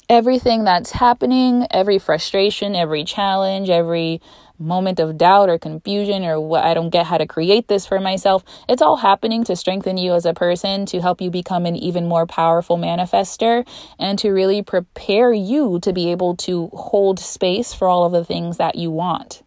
everything 0.09 0.65
that's 0.65 0.93
happening, 0.93 1.67
every 1.71 1.99
frustration, 1.99 2.75
every 2.75 3.05
challenge, 3.05 3.71
every 3.71 4.21
moment 4.59 5.01
of 5.01 5.19
doubt 5.19 5.49
or 5.49 5.59
confusion 5.59 6.25
or 6.25 6.41
what 6.41 6.65
I 6.65 6.75
don't 6.75 6.91
get 6.91 7.07
how 7.07 7.19
to 7.19 7.27
create 7.27 7.69
this 7.69 7.87
for 7.87 8.01
myself. 8.01 8.45
It's 8.69 8.83
all 8.83 8.97
happening 8.97 9.45
to 9.45 9.57
strengthen 9.57 9.97
you 9.97 10.13
as 10.15 10.27
a 10.27 10.35
person, 10.35 10.87
to 10.87 11.01
help 11.01 11.21
you 11.21 11.31
become 11.31 11.67
an 11.67 11.77
even 11.77 12.07
more 12.07 12.27
powerful 12.27 12.77
manifester, 12.77 13.67
and 13.99 14.19
to 14.21 14.31
really 14.31 14.63
prepare 14.63 15.33
you 15.33 15.81
to 15.83 15.93
be 15.93 16.11
able 16.11 16.37
to 16.37 16.69
hold 16.73 17.19
space 17.19 17.75
for 17.75 17.89
all 17.89 18.05
of 18.05 18.13
the 18.13 18.25
things 18.25 18.57
that 18.59 18.77
you 18.77 18.91
want. 18.91 19.43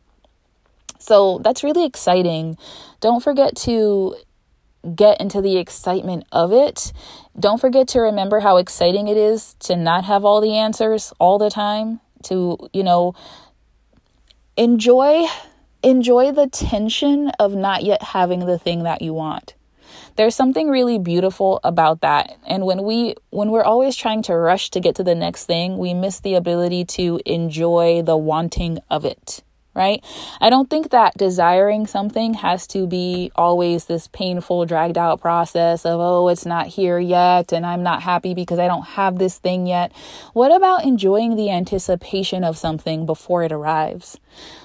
So 1.00 1.40
that's 1.44 1.64
really 1.64 1.86
exciting. 1.86 2.58
Don't 3.00 3.24
forget 3.24 3.56
to 3.58 4.16
get 4.96 5.20
into 5.20 5.42
the 5.42 5.58
excitement 5.58 6.26
of 6.32 6.52
it. 6.52 6.92
Don't 7.40 7.60
forget 7.60 7.88
to 7.90 8.00
remember 8.00 8.40
how 8.40 8.58
exciting 8.58 9.08
it 9.08 9.18
is 9.18 9.56
to 9.60 9.76
not 9.76 10.06
have 10.06 10.24
all 10.24 10.42
the 10.42 10.56
answers 10.56 11.14
all 11.20 11.38
the 11.38 11.50
time, 11.50 12.00
to, 12.24 12.58
you 12.74 12.84
know, 12.84 13.14
enjoy 14.58 15.28
enjoy 15.84 16.32
the 16.32 16.48
tension 16.48 17.30
of 17.40 17.54
not 17.54 17.84
yet 17.84 18.02
having 18.02 18.46
the 18.46 18.58
thing 18.58 18.84
that 18.84 19.02
you 19.02 19.14
want. 19.14 19.54
There's 20.16 20.36
something 20.36 20.70
really 20.70 20.98
beautiful 20.98 21.60
about 21.64 22.02
that. 22.02 22.36
And 22.46 22.66
when 22.66 22.84
we 22.84 23.16
when 23.30 23.52
we're 23.52 23.64
always 23.64 23.96
trying 23.96 24.24
to 24.24 24.36
rush 24.36 24.72
to 24.72 24.80
get 24.80 24.96
to 24.96 25.04
the 25.04 25.16
next 25.16 25.46
thing 25.46 25.78
we 25.78 25.94
miss 25.94 26.20
the 26.20 26.36
ability 26.36 26.86
to 26.86 27.22
enjoy 27.26 28.02
the 28.02 28.18
wanting 28.18 28.80
of 28.90 29.06
it 29.06 29.44
right? 29.78 30.04
I 30.42 30.50
don't 30.50 30.70
think 30.70 30.90
that 30.90 31.16
desiring 31.16 31.86
something 31.86 32.34
has 32.34 32.66
to 32.68 32.88
be 32.88 33.32
always 33.36 33.86
this 33.86 34.08
painful, 34.08 34.66
dragged 34.66 34.98
out 34.98 35.22
process 35.22 35.86
of, 35.86 36.00
oh, 36.02 36.28
it's 36.28 36.46
not 36.46 36.68
here 36.68 37.00
yet 37.00 37.54
and 37.54 37.66
I'm 37.66 37.84
not 37.84 38.02
happy 38.02 38.34
because 38.34 38.58
I 38.60 38.68
don't 38.68 38.88
have 38.88 39.20
this 39.20 39.38
thing 39.38 39.68
yet. 39.68 39.94
What 40.34 40.54
about 40.54 40.84
enjoying 40.84 41.36
the 41.36 41.52
anticipation 41.52 42.44
of 42.44 42.58
something 42.58 43.06
before 43.06 43.44
it 43.44 43.52
arrives? 43.52 44.20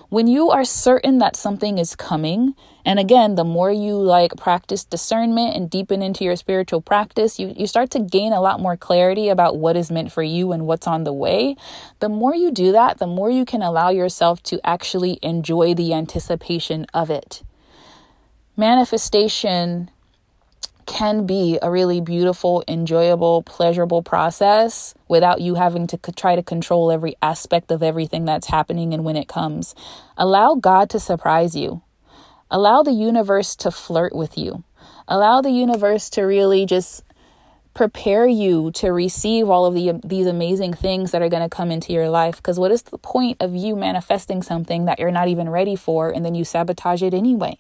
When 0.09 0.27
you 0.27 0.51
are 0.51 0.65
certain 0.65 1.19
that 1.19 1.37
something 1.37 1.79
is 1.79 1.95
coming, 1.95 2.55
and 2.85 2.99
again, 2.99 3.37
the 3.37 3.45
more 3.45 3.71
you 3.71 3.95
like 3.95 4.37
practice 4.37 4.85
discernment 4.85 5.55
and 5.55 5.71
deepen 5.71 6.03
into 6.03 6.25
your 6.25 6.37
spiritual 6.37 6.81
practice, 6.81 7.39
you, 7.39 7.55
you 7.57 7.67
start 7.67 7.91
to 7.93 8.01
gain 8.01 8.33
a 8.33 8.41
lot 8.41 8.61
more 8.61 8.77
clarity 8.77 9.29
about 9.29 9.57
what 9.57 9.77
is 9.77 9.91
meant 9.91 10.11
for 10.11 10.23
you 10.23 10.53
and 10.53 10.67
what's 10.67 10.87
on 10.87 11.05
the 11.05 11.13
way. 11.13 11.57
The 12.01 12.09
more 12.09 12.35
you 12.35 12.51
do 12.51 12.73
that, 12.73 12.99
the 12.99 13.07
more 13.07 13.31
you 13.31 13.45
can 13.45 13.63
allow 13.63 13.91
yourself 13.91 14.43
to 14.45 14.61
actually 14.67 15.19
enjoy 15.23 15.75
the 15.75 15.95
anticipation 15.95 16.87
of 16.93 17.09
it. 17.11 17.43
Manifestation 18.57 19.91
can 20.85 21.25
be 21.25 21.59
a 21.63 21.71
really 21.71 22.01
beautiful, 22.01 22.65
enjoyable, 22.67 23.43
pleasurable 23.45 24.03
process 24.03 24.95
without 25.07 25.41
you 25.41 25.55
having 25.55 25.87
to 25.87 25.97
try 26.17 26.35
to 26.35 26.43
control 26.43 26.91
every 26.91 27.15
aspect 27.23 27.71
of 27.71 27.83
everything 27.83 28.25
that's 28.25 28.49
happening 28.49 28.93
and 28.93 29.05
when 29.05 29.17
it 29.17 29.29
comes. 29.29 29.75
Allow 30.17 30.57
God 30.57 30.91
to 30.91 30.99
surprise 30.99 31.55
you. 31.55 31.83
Allow 32.53 32.83
the 32.83 32.93
universe 32.93 33.57
to 33.57 33.71
flirt 33.71 34.15
with 34.15 34.37
you. 34.37 34.63
Allow 35.09 35.41
the 35.41 35.51
universe 35.51 36.11
to 36.11 36.23
really 36.23 36.67
just 36.67 37.03
prepare 37.73 38.27
you 38.27 38.71
to 38.73 38.93
receive 38.93 39.49
all 39.49 39.65
of 39.65 39.73
the 39.73 39.99
these 40.05 40.27
amazing 40.27 40.75
things 40.75 41.13
that 41.13 41.23
are 41.23 41.31
going 41.31 41.43
to 41.43 41.49
come 41.49 41.71
into 41.71 41.95
your 41.95 42.11
life. 42.11 42.37
Because 42.37 42.59
what 42.59 42.71
is 42.71 42.83
the 42.83 42.99
point 42.99 43.39
of 43.41 43.57
you 43.57 43.75
manifesting 43.75 44.43
something 44.43 44.85
that 44.85 44.99
you're 44.99 45.11
not 45.11 45.29
even 45.29 45.49
ready 45.49 45.75
for 45.75 46.11
and 46.11 46.27
then 46.27 46.35
you 46.35 46.45
sabotage 46.45 47.03
it 47.03 47.15
anyway? 47.15 47.57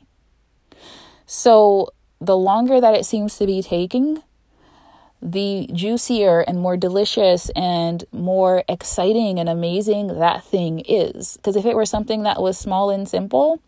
So 1.25 1.89
the 2.21 2.37
longer 2.37 2.79
that 2.79 2.95
it 2.95 3.07
seems 3.07 3.39
to 3.39 3.47
be 3.47 3.63
taking 3.63 4.23
the 5.23 5.71
juicier 5.73 6.41
and 6.41 6.61
more 6.61 6.77
delicious 6.77 7.49
and 7.51 8.05
more 8.13 8.63
exciting 8.69 9.39
and 9.39 9.49
amazing 9.49 10.19
that 10.19 10.45
thing 10.45 10.81
is. 10.81 11.39
Because 11.39 11.57
if 11.57 11.65
it 11.65 11.77
were 11.77 11.87
something 11.87 12.25
that 12.25 12.43
was 12.43 12.59
small 12.59 12.91
and 12.91 13.09
simple 13.09 13.63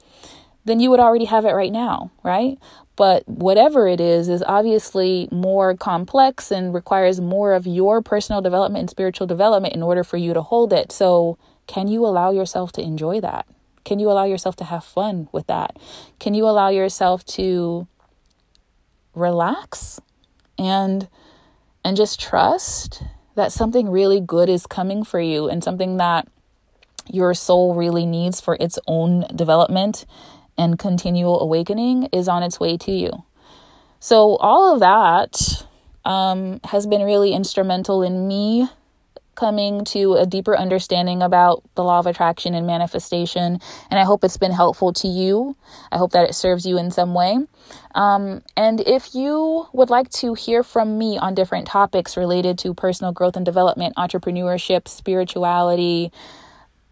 then 0.65 0.81
you 0.81 0.91
would 0.91 1.01
already 1.01 1.27
have 1.27 1.45
it 1.45 1.53
right 1.53 1.73
now, 1.73 2.11
right? 2.23 2.59
But 2.97 3.29
whatever 3.29 3.87
it 3.89 4.01
is, 4.01 4.29
is 4.29 4.43
obviously 4.47 5.29
more 5.31 5.77
complex 5.77 6.51
and 6.51 6.73
requires 6.73 7.21
more 7.21 7.53
of 7.53 7.67
your 7.67 8.01
personal 8.01 8.41
development 8.41 8.81
and 8.81 8.91
spiritual 8.91 9.27
development 9.27 9.75
in 9.75 9.83
order 9.83 10.05
for 10.05 10.17
you 10.17 10.33
to 10.33 10.43
hold 10.43 10.73
it. 10.73 10.93
So, 10.93 11.39
can 11.67 11.89
you 11.89 12.05
allow 12.05 12.31
yourself 12.31 12.73
to 12.73 12.83
enjoy 12.83 13.21
that? 13.21 13.47
Can 13.85 13.99
you 13.99 14.11
allow 14.11 14.25
yourself 14.25 14.57
to 14.57 14.65
have 14.65 14.85
fun 14.85 15.29
with 15.33 15.47
that? 15.47 15.77
Can 16.19 16.35
you 16.35 16.47
allow 16.47 16.69
yourself 16.69 17.25
to 17.27 17.87
relax 19.15 20.01
and 20.59 21.09
and 21.85 21.97
just 21.97 22.19
trust 22.21 23.03
that 23.35 23.53
something 23.53 23.91
really 23.91 24.21
good 24.21 24.49
is 24.49 24.67
coming 24.67 25.05
for 25.05 25.21
you 25.21 25.49
and 25.49 25.62
something 25.62 25.99
that 25.99 26.27
your 27.11 27.35
soul 27.35 27.75
really 27.75 28.07
needs 28.07 28.41
for 28.41 28.57
its 28.59 28.79
own 28.87 29.27
development 29.35 30.07
and 30.57 30.79
continual 30.79 31.41
awakening 31.41 32.09
is 32.13 32.29
on 32.29 32.43
its 32.43 32.61
way 32.61 32.77
to 32.79 32.93
you. 32.93 33.25
So, 34.01 34.37
all 34.37 34.75
of 34.75 34.81
that 34.81 35.67
um, 36.05 36.61
has 36.65 36.87
been 36.87 37.03
really 37.03 37.33
instrumental 37.33 38.03
in 38.03 38.29
me 38.29 38.69
coming 39.35 39.85
to 39.85 40.15
a 40.15 40.27
deeper 40.27 40.57
understanding 40.57 41.23
about 41.23 41.63
the 41.75 41.83
law 41.83 41.99
of 41.99 42.07
attraction 42.07 42.55
and 42.55 42.67
manifestation. 42.67 43.59
And 43.91 43.99
I 43.99 44.05
hope 44.05 44.25
it's 44.25 44.37
been 44.37 44.53
helpful 44.53 44.93
to 44.95 45.09
you. 45.09 45.57
I 45.91 45.99
hope 45.99 46.13
that 46.13 46.29
it 46.29 46.35
serves 46.35 46.67
you 46.67 46.79
in 46.79 46.91
some 46.91 47.15
way. 47.15 47.39
Um, 47.95 48.43
and 48.57 48.81
if 48.81 49.15
you 49.15 49.67
would 49.73 49.91
like 49.91 50.11
to 50.11 50.35
hear 50.35 50.63
from 50.63 50.99
me 50.99 51.19
on 51.19 51.35
different 51.35 51.67
topics 51.67 52.17
related 52.17 52.59
to 52.59 52.75
personal 52.75 53.13
growth 53.13 53.37
and 53.37 53.45
development, 53.45 53.95
entrepreneurship, 53.97 54.89
spirituality, 54.89 56.13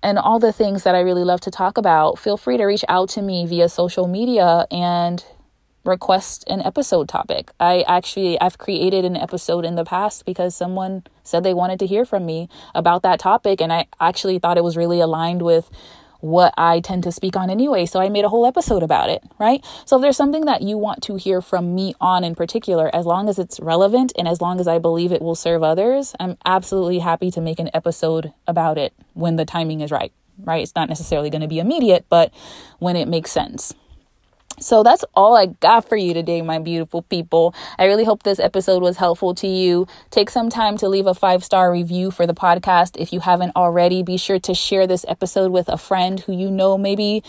and 0.02 0.18
all 0.18 0.38
the 0.38 0.52
things 0.52 0.82
that 0.82 0.94
I 0.94 1.00
really 1.00 1.24
love 1.24 1.40
to 1.42 1.50
talk 1.50 1.78
about, 1.78 2.18
feel 2.18 2.36
free 2.36 2.56
to 2.56 2.64
reach 2.64 2.84
out 2.88 3.08
to 3.10 3.22
me 3.22 3.46
via 3.46 3.68
social 3.68 4.06
media 4.06 4.66
and 4.70 5.24
request 5.84 6.44
an 6.48 6.62
episode 6.62 7.08
topic. 7.08 7.50
I 7.58 7.82
actually 7.88 8.40
I've 8.40 8.58
created 8.58 9.04
an 9.04 9.16
episode 9.16 9.64
in 9.64 9.74
the 9.74 9.84
past 9.84 10.24
because 10.24 10.54
someone 10.54 11.04
said 11.24 11.42
they 11.42 11.54
wanted 11.54 11.78
to 11.80 11.86
hear 11.86 12.04
from 12.04 12.24
me 12.24 12.48
about 12.74 13.02
that 13.02 13.18
topic 13.18 13.60
and 13.60 13.72
I 13.72 13.86
actually 14.00 14.38
thought 14.38 14.58
it 14.58 14.64
was 14.64 14.76
really 14.76 15.00
aligned 15.00 15.42
with 15.42 15.70
what 16.22 16.54
I 16.56 16.80
tend 16.80 17.02
to 17.02 17.12
speak 17.12 17.36
on 17.36 17.50
anyway. 17.50 17.84
So 17.84 18.00
I 18.00 18.08
made 18.08 18.24
a 18.24 18.28
whole 18.28 18.46
episode 18.46 18.82
about 18.82 19.10
it, 19.10 19.22
right? 19.38 19.62
So 19.84 19.96
if 19.96 20.02
there's 20.02 20.16
something 20.16 20.44
that 20.46 20.62
you 20.62 20.78
want 20.78 21.02
to 21.02 21.16
hear 21.16 21.42
from 21.42 21.74
me 21.74 21.94
on 22.00 22.24
in 22.24 22.34
particular, 22.34 22.94
as 22.94 23.04
long 23.04 23.28
as 23.28 23.38
it's 23.38 23.58
relevant 23.60 24.12
and 24.16 24.28
as 24.28 24.40
long 24.40 24.60
as 24.60 24.68
I 24.68 24.78
believe 24.78 25.12
it 25.12 25.20
will 25.20 25.34
serve 25.34 25.62
others, 25.62 26.14
I'm 26.20 26.38
absolutely 26.44 27.00
happy 27.00 27.30
to 27.32 27.40
make 27.40 27.58
an 27.58 27.70
episode 27.74 28.32
about 28.46 28.78
it 28.78 28.94
when 29.14 29.36
the 29.36 29.44
timing 29.44 29.80
is 29.80 29.90
right, 29.90 30.12
right? 30.44 30.62
It's 30.62 30.76
not 30.76 30.88
necessarily 30.88 31.28
going 31.28 31.42
to 31.42 31.48
be 31.48 31.58
immediate, 31.58 32.06
but 32.08 32.32
when 32.78 32.94
it 32.96 33.08
makes 33.08 33.32
sense. 33.32 33.74
So 34.60 34.82
that's 34.82 35.04
all 35.14 35.36
I 35.36 35.46
got 35.46 35.88
for 35.88 35.96
you 35.96 36.14
today, 36.14 36.40
my 36.42 36.58
beautiful 36.58 37.02
people. 37.02 37.54
I 37.78 37.86
really 37.86 38.04
hope 38.04 38.22
this 38.22 38.38
episode 38.38 38.82
was 38.82 38.96
helpful 38.96 39.34
to 39.36 39.46
you. 39.46 39.86
Take 40.10 40.30
some 40.30 40.50
time 40.50 40.76
to 40.78 40.88
leave 40.88 41.06
a 41.06 41.14
five 41.14 41.42
star 41.42 41.72
review 41.72 42.10
for 42.10 42.26
the 42.26 42.34
podcast. 42.34 42.96
If 42.96 43.12
you 43.12 43.20
haven't 43.20 43.56
already, 43.56 44.02
be 44.02 44.16
sure 44.16 44.38
to 44.40 44.54
share 44.54 44.86
this 44.86 45.04
episode 45.08 45.52
with 45.52 45.68
a 45.68 45.78
friend 45.78 46.20
who 46.20 46.32
you 46.32 46.50
know 46.50 46.78
maybe 46.78 47.22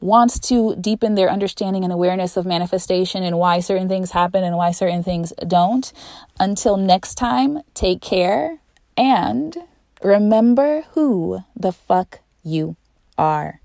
wants 0.00 0.38
to 0.38 0.74
deepen 0.76 1.14
their 1.14 1.30
understanding 1.30 1.84
and 1.84 1.92
awareness 1.92 2.36
of 2.36 2.46
manifestation 2.46 3.22
and 3.22 3.38
why 3.38 3.60
certain 3.60 3.88
things 3.88 4.12
happen 4.12 4.42
and 4.42 4.56
why 4.56 4.70
certain 4.70 5.02
things 5.02 5.32
don't. 5.46 5.92
Until 6.38 6.76
next 6.76 7.16
time, 7.16 7.60
take 7.74 8.00
care 8.00 8.58
and 8.96 9.56
remember 10.02 10.82
who 10.92 11.44
the 11.54 11.72
fuck 11.72 12.20
you 12.42 12.76
are. 13.18 13.59